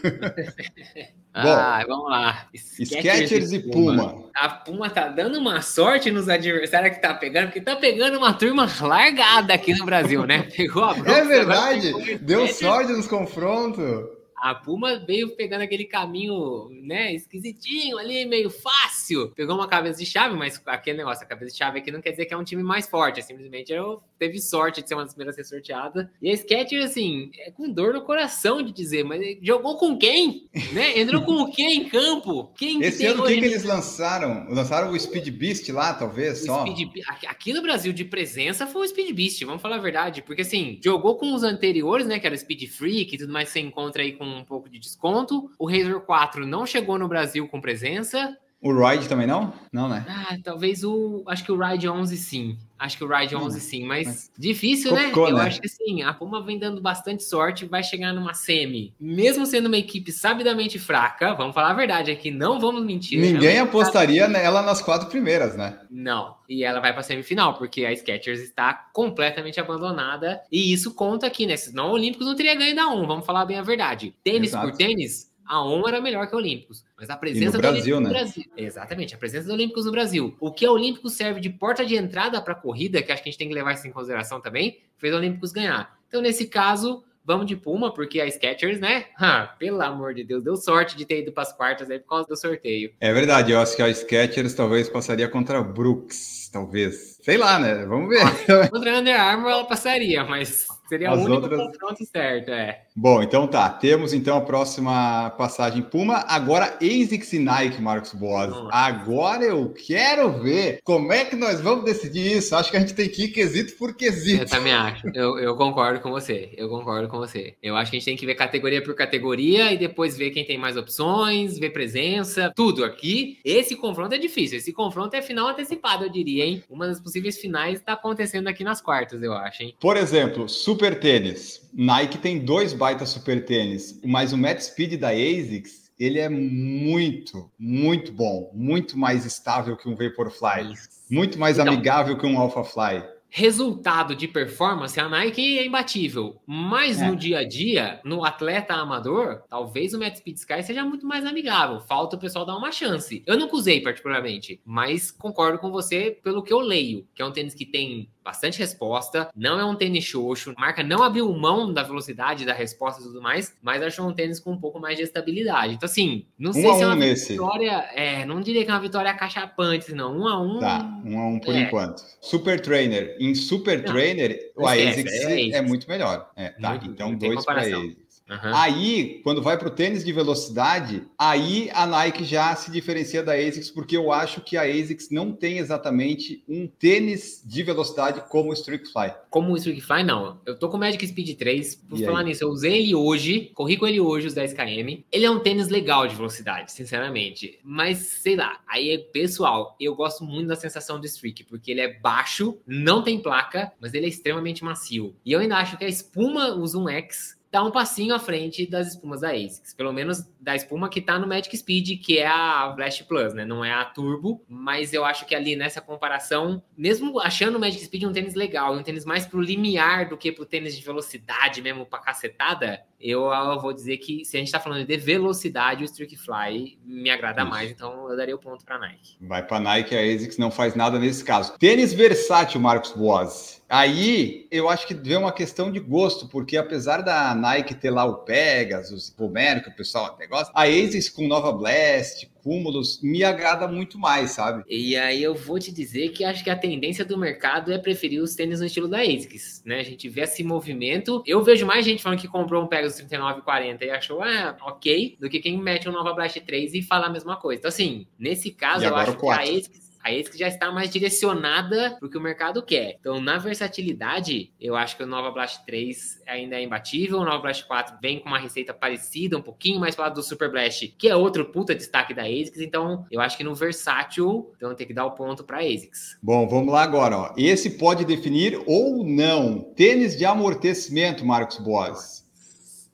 Ah, 1.33 1.85
vamos 1.87 2.11
lá. 2.11 2.49
Skechers 2.55 3.53
e 3.53 3.61
Puma. 3.61 4.25
A 4.35 4.49
Puma 4.49 4.91
tá 4.91 5.09
dando 5.09 5.39
uma 5.39 5.63
sorte 5.63 6.11
nos 6.11 6.29
adversários 6.29 6.97
que 6.97 7.03
tá 7.03 7.15
pegando, 7.15 7.47
porque 7.47 7.61
tá 7.61 7.77
pegando 7.77 8.19
uma 8.19 8.35
turma 8.35 8.69
largada 8.81 9.55
aqui 9.55 9.73
no 9.75 9.85
Brasil, 9.85 10.27
né? 10.27 10.49
Pegou 10.57 10.83
a 10.83 10.95
Brooks, 10.95 11.13
É 11.13 11.25
verdade, 11.25 11.93
o 11.93 12.19
deu 12.19 12.49
sorte 12.49 12.93
nos 12.93 13.07
confrontos. 13.07 14.21
A 14.37 14.55
Puma 14.55 14.99
veio 14.99 15.37
pegando 15.37 15.61
aquele 15.63 15.85
caminho, 15.85 16.69
né, 16.83 17.13
esquisitinho 17.15 17.99
ali, 17.99 18.25
meio 18.25 18.49
fácil. 18.49 19.31
Pegou 19.37 19.55
uma 19.55 19.69
cabeça 19.69 19.99
de 19.99 20.07
chave, 20.07 20.35
mas 20.35 20.61
aquele 20.65 20.97
negócio, 20.97 21.23
a 21.23 21.29
cabeça 21.29 21.53
de 21.53 21.59
chave 21.59 21.79
aqui 21.79 21.91
não 21.91 22.01
quer 22.01 22.13
dizer 22.13 22.25
que 22.25 22.33
é 22.33 22.37
um 22.37 22.45
time 22.45 22.63
mais 22.63 22.89
forte, 22.89 23.21
é 23.21 23.23
simplesmente 23.23 23.71
eu 23.71 24.03
teve 24.21 24.39
sorte 24.39 24.83
de 24.83 24.89
ser 24.89 24.95
uma 24.95 25.05
das 25.05 25.15
primeiras 25.15 25.35
a 25.39 25.43
ser 25.43 25.49
sorteada. 25.49 26.13
E 26.21 26.31
a 26.31 26.37
Skechers, 26.37 26.85
assim, 26.85 27.31
é 27.39 27.51
com 27.51 27.73
dor 27.73 27.95
no 27.95 28.03
coração 28.03 28.63
de 28.63 28.71
dizer, 28.71 29.03
mas 29.03 29.39
jogou 29.41 29.79
com 29.79 29.97
quem? 29.97 30.47
Né? 30.75 31.01
Entrou 31.01 31.23
com 31.23 31.51
quem 31.51 31.79
em 31.79 31.89
campo? 31.89 32.53
Quem 32.55 32.79
que 32.79 32.85
Esse 32.85 32.99
tem 32.99 33.07
ano, 33.09 33.25
o 33.25 33.27
que, 33.27 33.39
que 33.39 33.45
eles 33.47 33.65
lançaram? 33.65 34.47
Lançaram 34.51 34.93
o 34.93 35.01
Speed 35.01 35.31
Beast 35.31 35.67
lá, 35.71 35.95
talvez, 35.95 36.43
o 36.43 36.47
só? 36.47 36.67
Speed 36.67 36.91
Aqui 37.27 37.55
no 37.55 37.63
Brasil, 37.63 37.95
de 37.95 38.05
presença, 38.05 38.67
foi 38.67 38.85
o 38.85 38.89
Speed 38.89 39.15
Beast, 39.15 39.43
vamos 39.43 39.63
falar 39.63 39.77
a 39.77 39.81
verdade. 39.81 40.21
Porque, 40.21 40.43
assim, 40.43 40.79
jogou 40.85 41.17
com 41.17 41.33
os 41.33 41.43
anteriores, 41.43 42.07
né? 42.07 42.19
Que 42.19 42.27
era 42.27 42.35
o 42.35 42.39
Speed 42.39 42.69
Freak 42.69 43.15
e 43.15 43.19
tudo 43.19 43.33
mais, 43.33 43.49
você 43.49 43.61
encontra 43.61 44.03
aí 44.03 44.13
com 44.13 44.27
um 44.27 44.45
pouco 44.45 44.69
de 44.69 44.79
desconto. 44.79 45.51
O 45.59 45.67
Razor 45.67 46.03
4 46.03 46.47
não 46.47 46.67
chegou 46.67 46.99
no 46.99 47.09
Brasil 47.09 47.49
com 47.49 47.59
presença. 47.59 48.37
O 48.63 48.73
Ride 48.73 49.09
também 49.09 49.27
não? 49.27 49.55
Não, 49.73 49.89
né? 49.89 50.05
Ah, 50.07 50.37
talvez 50.45 50.85
o. 50.85 51.23
Acho 51.27 51.43
que 51.45 51.51
o 51.53 51.59
Ride 51.59 51.89
11 51.89 52.17
sim. 52.19 52.59
Acho 52.79 52.97
que 52.99 53.05
o 53.05 53.09
Ride 53.09 53.35
11 53.37 53.61
sim, 53.61 53.85
mas, 53.85 54.07
mas- 54.07 54.31
difícil, 54.39 54.95
né? 54.95 55.11
Cocô, 55.11 55.29
Eu 55.29 55.37
né? 55.37 55.43
acho 55.45 55.61
que 55.61 55.69
sim. 55.69 56.03
A 56.03 56.13
Puma 56.15 56.43
vem 56.43 56.59
dando 56.59 56.81
bastante 56.81 57.23
sorte, 57.23 57.65
vai 57.67 57.83
chegar 57.83 58.13
numa 58.13 58.33
semi. 58.35 58.95
Mesmo 59.01 59.45
sendo 59.47 59.67
uma 59.67 59.77
equipe 59.77 60.11
sabidamente 60.13 60.79
fraca, 60.79 61.35
vamos 61.35 61.55
falar 61.55 61.71
a 61.71 61.75
verdade 61.75 62.11
aqui, 62.11 62.31
não 62.31 62.59
vamos 62.61 62.85
mentir. 62.85 63.19
Ninguém 63.21 63.53
realmente 63.53 63.69
apostaria 63.69 64.29
nela 64.29 64.63
nas 64.63 64.81
quatro 64.83 65.09
primeiras, 65.09 65.57
né? 65.57 65.79
Não. 65.91 66.37
E 66.49 66.65
ela 66.65 66.81
vai 66.81 66.93
para 66.93 67.03
semifinal, 67.03 67.55
porque 67.55 67.85
a 67.85 67.93
Skechers 67.95 68.41
está 68.41 68.73
completamente 68.93 69.61
abandonada. 69.61 70.41
E 70.51 70.73
isso 70.73 70.95
conta 70.95 71.27
aqui, 71.27 71.47
né? 71.47 71.57
Senão 71.57 71.89
o 71.91 71.93
Olímpicos 71.93 72.27
não 72.27 72.35
teria 72.35 72.55
ganho 72.55 72.75
da 72.77 72.89
ON, 72.89 73.07
vamos 73.07 73.25
falar 73.27 73.45
bem 73.47 73.59
a 73.59 73.63
verdade. 73.63 74.15
Tênis 74.25 74.51
Exato. 74.51 74.69
por 74.69 74.77
tênis, 74.77 75.30
a 75.51 75.61
ON 75.65 75.83
era 75.89 76.01
melhor 76.01 76.29
que 76.29 76.35
a 76.35 76.39
Olímpicos. 76.39 76.85
Mas 76.97 77.11
a 77.11 77.17
presença 77.17 77.59
do 77.59 77.61
Brasil, 77.61 77.97
Olímpicos 77.97 78.01
né? 78.01 78.21
no 78.21 78.33
Brasil. 78.33 78.53
Exatamente, 78.57 79.17
a 79.17 79.19
presença 79.19 79.49
do 79.49 79.53
Olímpicos 79.53 79.85
no 79.85 79.91
Brasil. 79.91 80.37
O 80.39 80.53
que 80.53 80.65
a 80.65 80.71
Olímpicos 80.71 81.15
serve 81.15 81.41
de 81.41 81.51
porta 81.51 81.85
de 81.85 81.97
entrada 81.97 82.41
para 82.41 82.53
a 82.53 82.57
corrida, 82.57 83.03
que 83.03 83.11
acho 83.11 83.21
que 83.21 83.29
a 83.29 83.33
gente 83.33 83.39
tem 83.39 83.49
que 83.49 83.55
levar 83.55 83.73
isso 83.73 83.85
em 83.85 83.91
consideração 83.91 84.41
também, 84.41 84.79
fez 84.97 85.13
o 85.13 85.17
Olímpicos 85.17 85.51
ganhar. 85.51 85.99
Então, 86.07 86.23
nesse 86.23 86.47
caso. 86.47 87.03
Vamos 87.23 87.47
de 87.47 87.55
Puma, 87.55 87.93
porque 87.93 88.19
a 88.19 88.29
Skechers, 88.29 88.81
né? 88.81 89.05
Ah, 89.21 89.55
pelo 89.59 89.81
amor 89.83 90.15
de 90.15 90.25
Deus, 90.25 90.43
deu 90.43 90.57
sorte 90.57 90.97
de 90.97 91.05
ter 91.05 91.21
ido 91.21 91.31
para 91.31 91.43
as 91.43 91.53
quartas 91.53 91.91
aí 91.91 91.99
por 91.99 92.09
causa 92.09 92.27
do 92.27 92.35
sorteio. 92.35 92.93
É 92.99 93.13
verdade, 93.13 93.53
eu 93.53 93.61
acho 93.61 93.77
que 93.77 93.83
a 93.83 93.93
Skechers 93.93 94.55
talvez 94.55 94.89
passaria 94.89 95.29
contra 95.29 95.59
a 95.59 95.63
Brooks, 95.63 96.49
talvez. 96.51 97.19
Sei 97.23 97.37
lá, 97.37 97.59
né? 97.59 97.85
Vamos 97.85 98.09
ver. 98.09 98.71
Contra 98.71 98.97
a 98.97 99.01
Under 99.01 99.21
Armour 99.21 99.51
ela 99.51 99.65
passaria, 99.65 100.25
mas 100.25 100.67
seria 100.91 101.11
As 101.11 101.19
o 101.19 101.25
único 101.25 101.43
outras- 101.43 101.67
confronto 101.67 102.05
certo, 102.05 102.51
é. 102.51 102.83
Bom, 102.95 103.23
então 103.23 103.47
tá. 103.47 103.71
Temos 103.71 104.13
então 104.13 104.37
a 104.37 104.41
próxima 104.43 105.31
passagem 105.39 105.81
Puma. 105.83 106.25
Agora 106.29 106.77
ASICS 106.83 107.33
e 107.35 107.39
Nike, 107.39 107.81
Marcos 107.81 108.13
Boas. 108.13 108.53
Agora 108.71 109.45
eu 109.45 109.73
quero 109.73 110.31
ver 110.43 110.81
como 110.85 111.13
é 111.13 111.25
que 111.25 111.37
nós 111.37 111.61
vamos 111.61 111.85
decidir 111.85 112.37
isso. 112.37 112.55
Acho 112.55 112.71
que 112.71 112.77
a 112.77 112.81
gente 112.81 112.93
tem 112.95 113.09
que 113.09 113.25
ir 113.25 113.29
quesito 113.29 113.75
por 113.79 113.91
Eu 113.91 113.95
quesito. 113.95 114.47
também 114.51 114.73
acho. 114.73 115.07
Eu, 115.15 115.39
eu 115.39 115.57
concordo 115.57 116.01
com 116.01 116.11
você. 116.11 116.51
Eu 116.57 116.69
concordo 116.69 117.09
com 117.09 117.19
você. 117.19 117.55
Eu 117.63 117.77
acho 117.77 117.91
que 117.91 117.97
a 117.97 118.01
gente 118.01 118.07
tem 118.07 118.17
que 118.17 118.27
ver 118.27 118.35
categoria 118.35 118.83
por 118.83 118.95
categoria 118.95 119.73
e 119.73 119.79
depois 119.79 120.17
ver 120.17 120.31
quem 120.31 120.45
tem 120.45 120.59
mais 120.59 120.77
opções, 120.77 121.59
ver 121.59 121.71
presença, 121.71 122.53
tudo 122.55 122.85
aqui. 122.85 123.39
Esse 123.45 123.77
confronto 123.77 124.15
é 124.15 124.19
difícil. 124.19 124.59
Esse 124.59 124.73
confronto 124.73 125.15
é 125.15 125.23
final 125.23 125.49
antecipado, 125.49 126.05
eu 126.05 126.09
diria, 126.11 126.45
hein? 126.45 126.63
Uma 126.69 126.87
das 126.89 127.01
possíveis 127.01 127.39
finais 127.39 127.81
tá 127.81 127.93
acontecendo 127.93 128.49
aqui 128.49 128.65
nas 128.65 128.81
quartas, 128.81 129.23
eu 129.23 129.33
acho, 129.33 129.63
hein? 129.63 129.75
Por 129.81 129.97
exemplo, 129.97 130.49
super 130.49 130.80
tênis. 130.99 131.69
Nike 131.75 132.19
tem 132.19 132.39
dois 132.39 132.73
baita 132.73 133.05
super 133.05 133.45
tênis, 133.45 134.01
mas 134.05 134.33
o 134.33 134.39
Matt 134.39 134.61
Speed 134.61 134.95
da 134.99 135.11
ASICS, 135.11 135.91
ele 135.99 136.19
é 136.19 136.29
muito, 136.29 137.51
muito 137.59 138.13
bom, 138.13 138.51
muito 138.55 138.99
mais 138.99 139.27
estável 139.27 139.77
que 139.77 139.89
um 139.89 139.95
Vaporfly, 139.95 140.73
muito 141.11 141.39
mais 141.39 141.59
Então. 141.59 141.73
amigável 141.73 142.17
que 142.17 142.27
um 142.27 142.39
Alphafly. 142.39 143.05
Resultado 143.33 144.17
de 144.17 144.27
performance, 144.27 144.99
a 144.99 145.09
Nike 145.09 145.57
é 145.59 145.65
imbatível. 145.65 146.41
Mas 146.45 147.01
É. 147.01 147.07
no 147.07 147.15
dia 147.15 147.39
a 147.39 147.45
dia, 147.47 148.01
no 148.05 148.25
atleta 148.25 148.75
amador, 148.75 149.43
talvez 149.49 149.95
o 149.95 150.01
Matt 150.01 150.17
Speed 150.17 150.37
Sky 150.37 150.63
seja 150.65 150.85
muito 150.85 151.07
mais 151.07 151.25
amigável. 151.25 151.79
Falta 151.81 152.17
o 152.17 152.19
pessoal 152.19 152.45
dar 152.45 152.57
uma 152.57 152.73
chance. 152.73 153.23
Eu 153.25 153.39
nunca 153.39 153.55
usei 153.55 153.81
particularmente, 153.81 154.61
mas 154.65 155.13
concordo 155.13 155.61
com 155.61 155.71
você 155.71 156.19
pelo 156.25 156.43
que 156.43 156.53
eu 156.53 156.59
leio, 156.59 157.07
que 157.15 157.23
é 157.23 157.25
um 157.25 157.31
tênis 157.31 157.55
que 157.55 157.65
tem 157.65 158.09
bastante 158.25 158.59
resposta, 158.59 159.29
não 159.35 159.59
é 159.59 159.65
um 159.65 159.75
tênis 159.75 160.05
xoxo, 160.05 160.53
a 160.57 160.61
marca 160.61 160.83
não 160.83 161.03
abriu 161.03 161.33
mão 161.33 161.73
da 161.73 161.83
velocidade, 161.83 162.45
da 162.45 162.53
resposta 162.53 163.01
e 163.01 163.05
tudo 163.05 163.21
mais, 163.23 163.57
mas 163.63 163.83
achou 163.83 164.09
um 164.09 164.13
tênis 164.13 164.39
com 164.39 164.53
um 164.53 164.59
pouco 164.61 164.79
mais 164.79 164.97
de 164.97 165.03
estabilidade. 165.05 165.75
Então, 165.75 165.87
assim, 165.87 166.27
não 166.39 166.53
sei 166.53 166.65
Um 166.67 166.71
a 166.71 166.75
se 166.75 166.83
é 166.83 166.87
um 166.87 166.89
uma 166.91 166.97
nesse. 166.97 167.33
vitória, 167.33 167.73
é, 167.95 168.25
não 168.25 168.41
diria 168.41 168.65
que 168.65 168.71
é 168.71 168.75
uma 168.75 168.81
vitória 168.81 169.11
acachapante, 169.11 169.93
não. 169.95 170.19
Um 170.19 170.29
a 170.29 170.41
um. 170.41 170.59
Tá, 170.59 171.01
um 171.05 171.19
a 171.19 171.27
um 171.29 171.41
por 171.41 171.55
É. 171.55 171.61
enquanto. 171.61 172.03
Super 172.21 172.61
Trainer. 172.61 173.17
Em 173.19 173.35
Super 173.35 173.79
Não, 173.79 173.85
Trainer, 173.87 174.53
o 174.57 174.67
ASICS 174.67 175.13
é 175.13 175.49
é, 175.51 175.63
muito 175.63 175.89
melhor. 175.89 176.31
É, 176.37 176.51
tá, 176.51 176.71
Muito, 176.71 176.87
então 176.87 177.15
dois 177.15 177.45
para 177.45 177.63
comparação. 177.63 177.95
Aham. 178.31 178.53
Aí, 178.55 179.21
quando 179.25 179.43
vai 179.43 179.59
para 179.59 179.67
o 179.67 179.73
tênis 179.73 180.05
de 180.05 180.13
velocidade, 180.13 181.03
aí 181.19 181.69
a 181.75 181.85
Nike 181.85 182.25
já 182.25 182.55
se 182.55 182.71
diferencia 182.71 183.23
da 183.25 183.33
ASICS, 183.35 183.71
porque 183.71 183.97
eu 183.97 184.13
acho 184.13 184.41
que 184.41 184.57
a 184.57 184.63
ASICS 184.63 185.11
não 185.11 185.33
tem 185.33 185.59
exatamente 185.59 186.45
um 186.49 186.69
tênis 186.69 187.43
de 187.45 187.63
velocidade 187.65 188.23
como 188.29 188.51
o 188.51 188.53
Streakfly. 188.53 189.13
Como 189.29 189.53
o 189.53 189.57
Streakfly, 189.57 190.05
não. 190.05 190.41
Eu 190.47 190.57
tô 190.57 190.69
com 190.69 190.77
o 190.77 190.81
Magic 190.81 191.05
Speed 191.07 191.37
3. 191.37 191.75
Por 191.75 191.99
E 191.99 192.05
falar 192.05 192.21
aí? 192.21 192.27
nisso, 192.27 192.45
eu 192.45 192.51
usei 192.51 192.83
ele 192.83 192.95
hoje, 192.95 193.51
corri 193.55 193.77
com 193.77 193.87
ele 193.87 194.01
hoje, 194.01 194.29
os 194.29 194.35
10km. 194.35 195.05
Ele 195.11 195.25
é 195.25 195.31
um 195.31 195.41
tênis 195.41 195.69
legal 195.69 196.07
de 196.07 196.15
velocidade, 196.15 196.71
sinceramente. 196.71 197.59
Mas, 197.65 197.99
sei 197.99 198.37
lá, 198.37 198.61
aí 198.69 198.91
é 198.91 198.99
pessoal, 198.99 199.77
eu 199.81 199.95
gosto 199.95 200.23
muito 200.25 200.47
da 200.49 200.57
sensação 200.57 201.01
do 201.01 201.07
Streak, 201.07 201.45
porque 201.45 201.73
ele 201.73 201.81
é 201.81 201.99
baixo, 201.99 202.59
não 202.67 203.03
tem 203.03 203.21
placa, 203.21 203.73
mas 203.81 203.93
ele 203.93 204.07
é 204.07 204.09
extremamente 204.09 204.63
macio. 204.63 205.17
E 205.25 205.33
eu 205.33 205.41
ainda 205.41 205.57
acho 205.57 205.77
que 205.77 205.85
a 205.85 205.89
espuma, 205.89 206.55
o 206.55 206.67
Zoom 206.67 206.89
X, 206.89 207.40
tá 207.51 207.63
um 207.63 207.71
passinho 207.71 208.15
à 208.15 208.19
frente 208.19 208.67
das 208.67 208.89
espumas 208.89 209.23
da 209.23 209.31
ASICS. 209.31 209.75
Pelo 209.75 209.93
menos 209.93 210.25
da 210.41 210.55
espuma 210.55 210.89
que 210.89 211.01
tá 211.01 211.19
no 211.19 211.27
Magic 211.27 211.57
Speed, 211.57 212.01
que 212.01 212.19
é 212.19 212.27
a 212.27 212.69
Blast 212.69 213.05
Plus, 213.05 213.35
né? 213.35 213.45
Não 213.45 213.65
é 213.65 213.73
a 213.73 213.85
Turbo, 213.85 214.45
mas 214.49 214.93
eu 214.93 215.05
acho 215.05 215.27
que 215.27 215.35
ali 215.35 215.57
nessa 215.57 215.81
comparação, 215.81 216.63
mesmo 216.77 217.19
achando 217.19 217.57
o 217.57 217.61
Magic 217.61 217.85
Speed 217.85 218.05
um 218.05 218.13
tênis 218.13 218.35
legal, 218.35 218.75
um 218.75 218.83
tênis 218.83 219.05
mais 219.05 219.27
pro 219.27 219.41
limiar 219.41 220.09
do 220.09 220.17
que 220.17 220.31
pro 220.31 220.47
tênis 220.47 220.77
de 220.77 220.85
velocidade 220.85 221.61
mesmo, 221.61 221.85
pra 221.85 221.99
cacetada, 221.99 222.83
eu, 223.01 223.33
eu 223.33 223.59
vou 223.59 223.73
dizer 223.73 223.97
que 223.97 224.25
se 224.25 224.37
a 224.37 224.41
gente 224.41 224.53
tá 224.53 224.61
falando 224.61 224.87
de 224.87 224.97
velocidade, 224.97 225.83
o 225.83 225.87
Streak 225.87 226.17
Fly 226.17 226.79
me 226.85 227.09
agrada 227.09 227.43
Isso. 227.43 227.51
mais, 227.51 227.71
então 227.71 228.11
eu 228.11 228.17
daria 228.17 228.35
o 228.35 228.39
ponto 228.39 228.65
pra 228.65 228.79
Nike. 228.79 229.17
Vai 229.21 229.47
pra 229.47 229.59
Nike, 229.59 229.97
a 229.97 230.01
ASICS 230.01 230.37
não 230.37 230.51
faz 230.51 230.75
nada 230.75 230.99
nesse 230.99 231.25
caso. 231.25 231.57
Tênis 231.59 231.95
versátil, 231.95 232.61
Marcos 232.61 232.93
Boas. 232.93 233.63
Aí 233.69 234.49
eu 234.51 234.69
acho 234.69 234.87
que 234.87 234.95
vem 234.95 235.17
uma 235.17 235.33
questão 235.33 235.71
de 235.71 235.81
gosto, 235.81 236.29
porque 236.29 236.57
apesar 236.57 237.03
da 237.03 237.35
Nike 237.35 237.75
ter 237.75 237.91
lá 237.91 238.05
o 238.05 238.17
Pegasus, 238.19 239.15
o 239.17 239.25
Homero, 239.25 239.63
que 239.63 239.71
o 239.71 239.77
pessoal 239.77 240.07
até 240.07 240.27
gosta, 240.27 240.53
a 240.55 240.65
ASICS 240.65 241.09
com 241.09 241.27
Nova 241.27 241.53
Blast, 241.53 242.29
Cúmulos, 242.43 243.01
me 243.03 243.23
agrada 243.23 243.67
muito 243.69 243.99
mais, 243.99 244.33
sabe? 244.33 244.65
E 244.69 244.97
aí 244.97 245.23
eu 245.23 245.35
vou 245.35 245.59
te 245.59 245.73
dizer 245.73 246.11
que 246.11 246.25
acho 246.25 246.43
que 246.43 246.51
a 246.51 246.57
tendência 246.57 247.05
do 247.05 247.19
mercado 247.19 247.73
é 247.73 247.79
preferir 247.79 248.23
os 248.23 248.35
tênis 248.35 248.61
no 248.61 248.67
estilo 248.67 248.89
da 248.89 249.01
ASICS, 249.01 249.63
né? 249.65 249.81
A 249.81 249.85
gente 249.85 250.09
vê 250.09 250.23
esse 250.23 250.43
movimento. 250.43 251.23
Eu 251.27 251.43
vejo 251.43 251.67
mais 251.67 251.85
gente 251.85 252.03
falando 252.03 252.21
que 252.21 252.29
comprou 252.29 252.63
um 252.63 252.67
Pegasus 252.67 252.97
3940 252.99 253.85
e 253.85 253.91
achou, 253.91 254.23
ah, 254.23 254.57
ok, 254.63 255.17
do 255.21 255.29
que 255.29 255.41
quem 255.41 255.59
mete 255.59 255.89
um 255.89 255.93
Nova 255.93 256.13
Blast 256.13 256.41
3 256.41 256.75
e 256.75 256.83
fala 256.83 257.07
a 257.07 257.11
mesma 257.11 257.37
coisa. 257.37 257.61
Então, 257.61 257.69
assim, 257.69 258.07
nesse 258.19 258.51
caso, 258.51 258.85
eu 258.85 258.97
acho 258.97 259.17
que 259.17 259.29
a 259.29 259.41
ASICS 259.41 259.90
a 260.03 260.13
ESC 260.13 260.39
já 260.39 260.49
está 260.49 260.71
mais 260.71 260.91
direcionada 260.91 261.97
para 261.99 262.07
o 262.07 262.11
que 262.11 262.17
o 262.17 262.21
mercado 262.21 262.63
quer. 262.63 262.97
Então, 262.99 263.21
na 263.21 263.39
versatilidade, 263.39 264.53
eu 264.61 264.75
acho 264.75 264.97
que 264.97 265.03
o 265.03 265.07
Nova 265.07 265.31
Blast 265.31 265.65
3 265.67 266.23
ainda 266.27 266.57
é 266.57 266.63
imbatível. 266.63 267.19
O 267.19 267.25
Nova 267.25 267.43
Blast 267.43 267.67
4 267.67 267.97
vem 268.01 268.19
com 268.19 268.29
uma 268.29 268.39
receita 268.39 268.73
parecida, 268.73 269.37
um 269.37 269.43
pouquinho 269.43 269.81
mais 269.81 269.95
para 269.95 270.09
do 270.09 270.23
Super 270.23 270.51
Blast, 270.51 270.89
que 270.99 271.09
é 271.09 271.15
outro 271.15 271.45
puta 271.47 271.75
destaque 271.75 272.15
da 272.15 272.23
ASICS. 272.23 272.61
Então, 272.61 273.05
eu 273.11 273.21
acho 273.21 273.37
que 273.37 273.45
no 273.45 273.55
versátil, 273.55 274.53
então 274.57 274.75
tem 274.75 274.87
que 274.87 274.95
dar 274.95 275.07
o 275.07 275.13
ponto 275.13 275.45
para 275.45 275.59
a 275.59 275.61
ASICS. 275.61 276.19
Bom, 276.23 276.49
vamos 276.49 276.73
lá 276.73 276.83
agora. 276.83 277.17
Ó. 277.17 277.35
Esse 277.37 277.71
pode 277.71 278.05
definir 278.05 278.61
ou 278.67 279.05
não. 279.05 279.61
Tênis 279.75 280.17
de 280.17 280.25
amortecimento, 280.25 281.25
Marcos 281.25 281.59
Boas. 281.59 282.30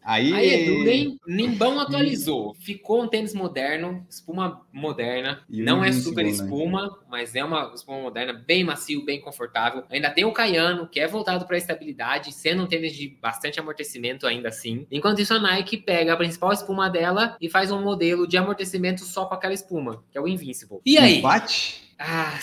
Aí, 0.06 0.32
Aí 0.32 0.62
Edu, 0.62 0.84
nem, 0.84 1.18
Nimbão 1.26 1.80
atualizou. 1.80 2.54
Ficou 2.54 3.02
um 3.02 3.08
tênis 3.08 3.34
moderno, 3.34 4.06
espuma 4.08 4.64
moderna. 4.72 5.42
Não 5.48 5.84
é 5.84 5.90
super 5.90 6.22
né? 6.22 6.30
espuma, 6.30 6.96
mas 7.10 7.34
é 7.34 7.44
uma 7.44 7.72
espuma 7.74 7.98
moderna, 7.98 8.32
bem 8.32 8.62
macio, 8.62 9.04
bem 9.04 9.20
confortável. 9.20 9.82
Ainda 9.90 10.08
tem 10.08 10.24
o 10.24 10.32
Caiano, 10.32 10.86
que 10.86 11.00
é 11.00 11.08
voltado 11.08 11.44
para 11.44 11.58
estabilidade, 11.58 12.32
sendo 12.32 12.62
um 12.62 12.66
tênis 12.68 12.94
de 12.94 13.08
bastante 13.20 13.58
amortecimento 13.58 14.28
ainda 14.28 14.48
assim. 14.48 14.86
Enquanto 14.92 15.20
isso, 15.20 15.34
a 15.34 15.40
Nike 15.40 15.76
pega 15.76 16.12
a 16.12 16.16
principal 16.16 16.52
espuma 16.52 16.88
dela 16.88 17.36
e 17.40 17.50
faz 17.50 17.72
um 17.72 17.82
modelo 17.82 18.28
de 18.28 18.36
amortecimento 18.36 19.00
só 19.04 19.26
com 19.26 19.34
aquela 19.34 19.54
espuma, 19.54 20.04
que 20.12 20.16
é 20.16 20.20
o 20.20 20.28
Invincible. 20.28 20.78
E 20.86 20.96
aí? 20.98 21.18
Empate? 21.18 21.82
Ah, 21.98 22.38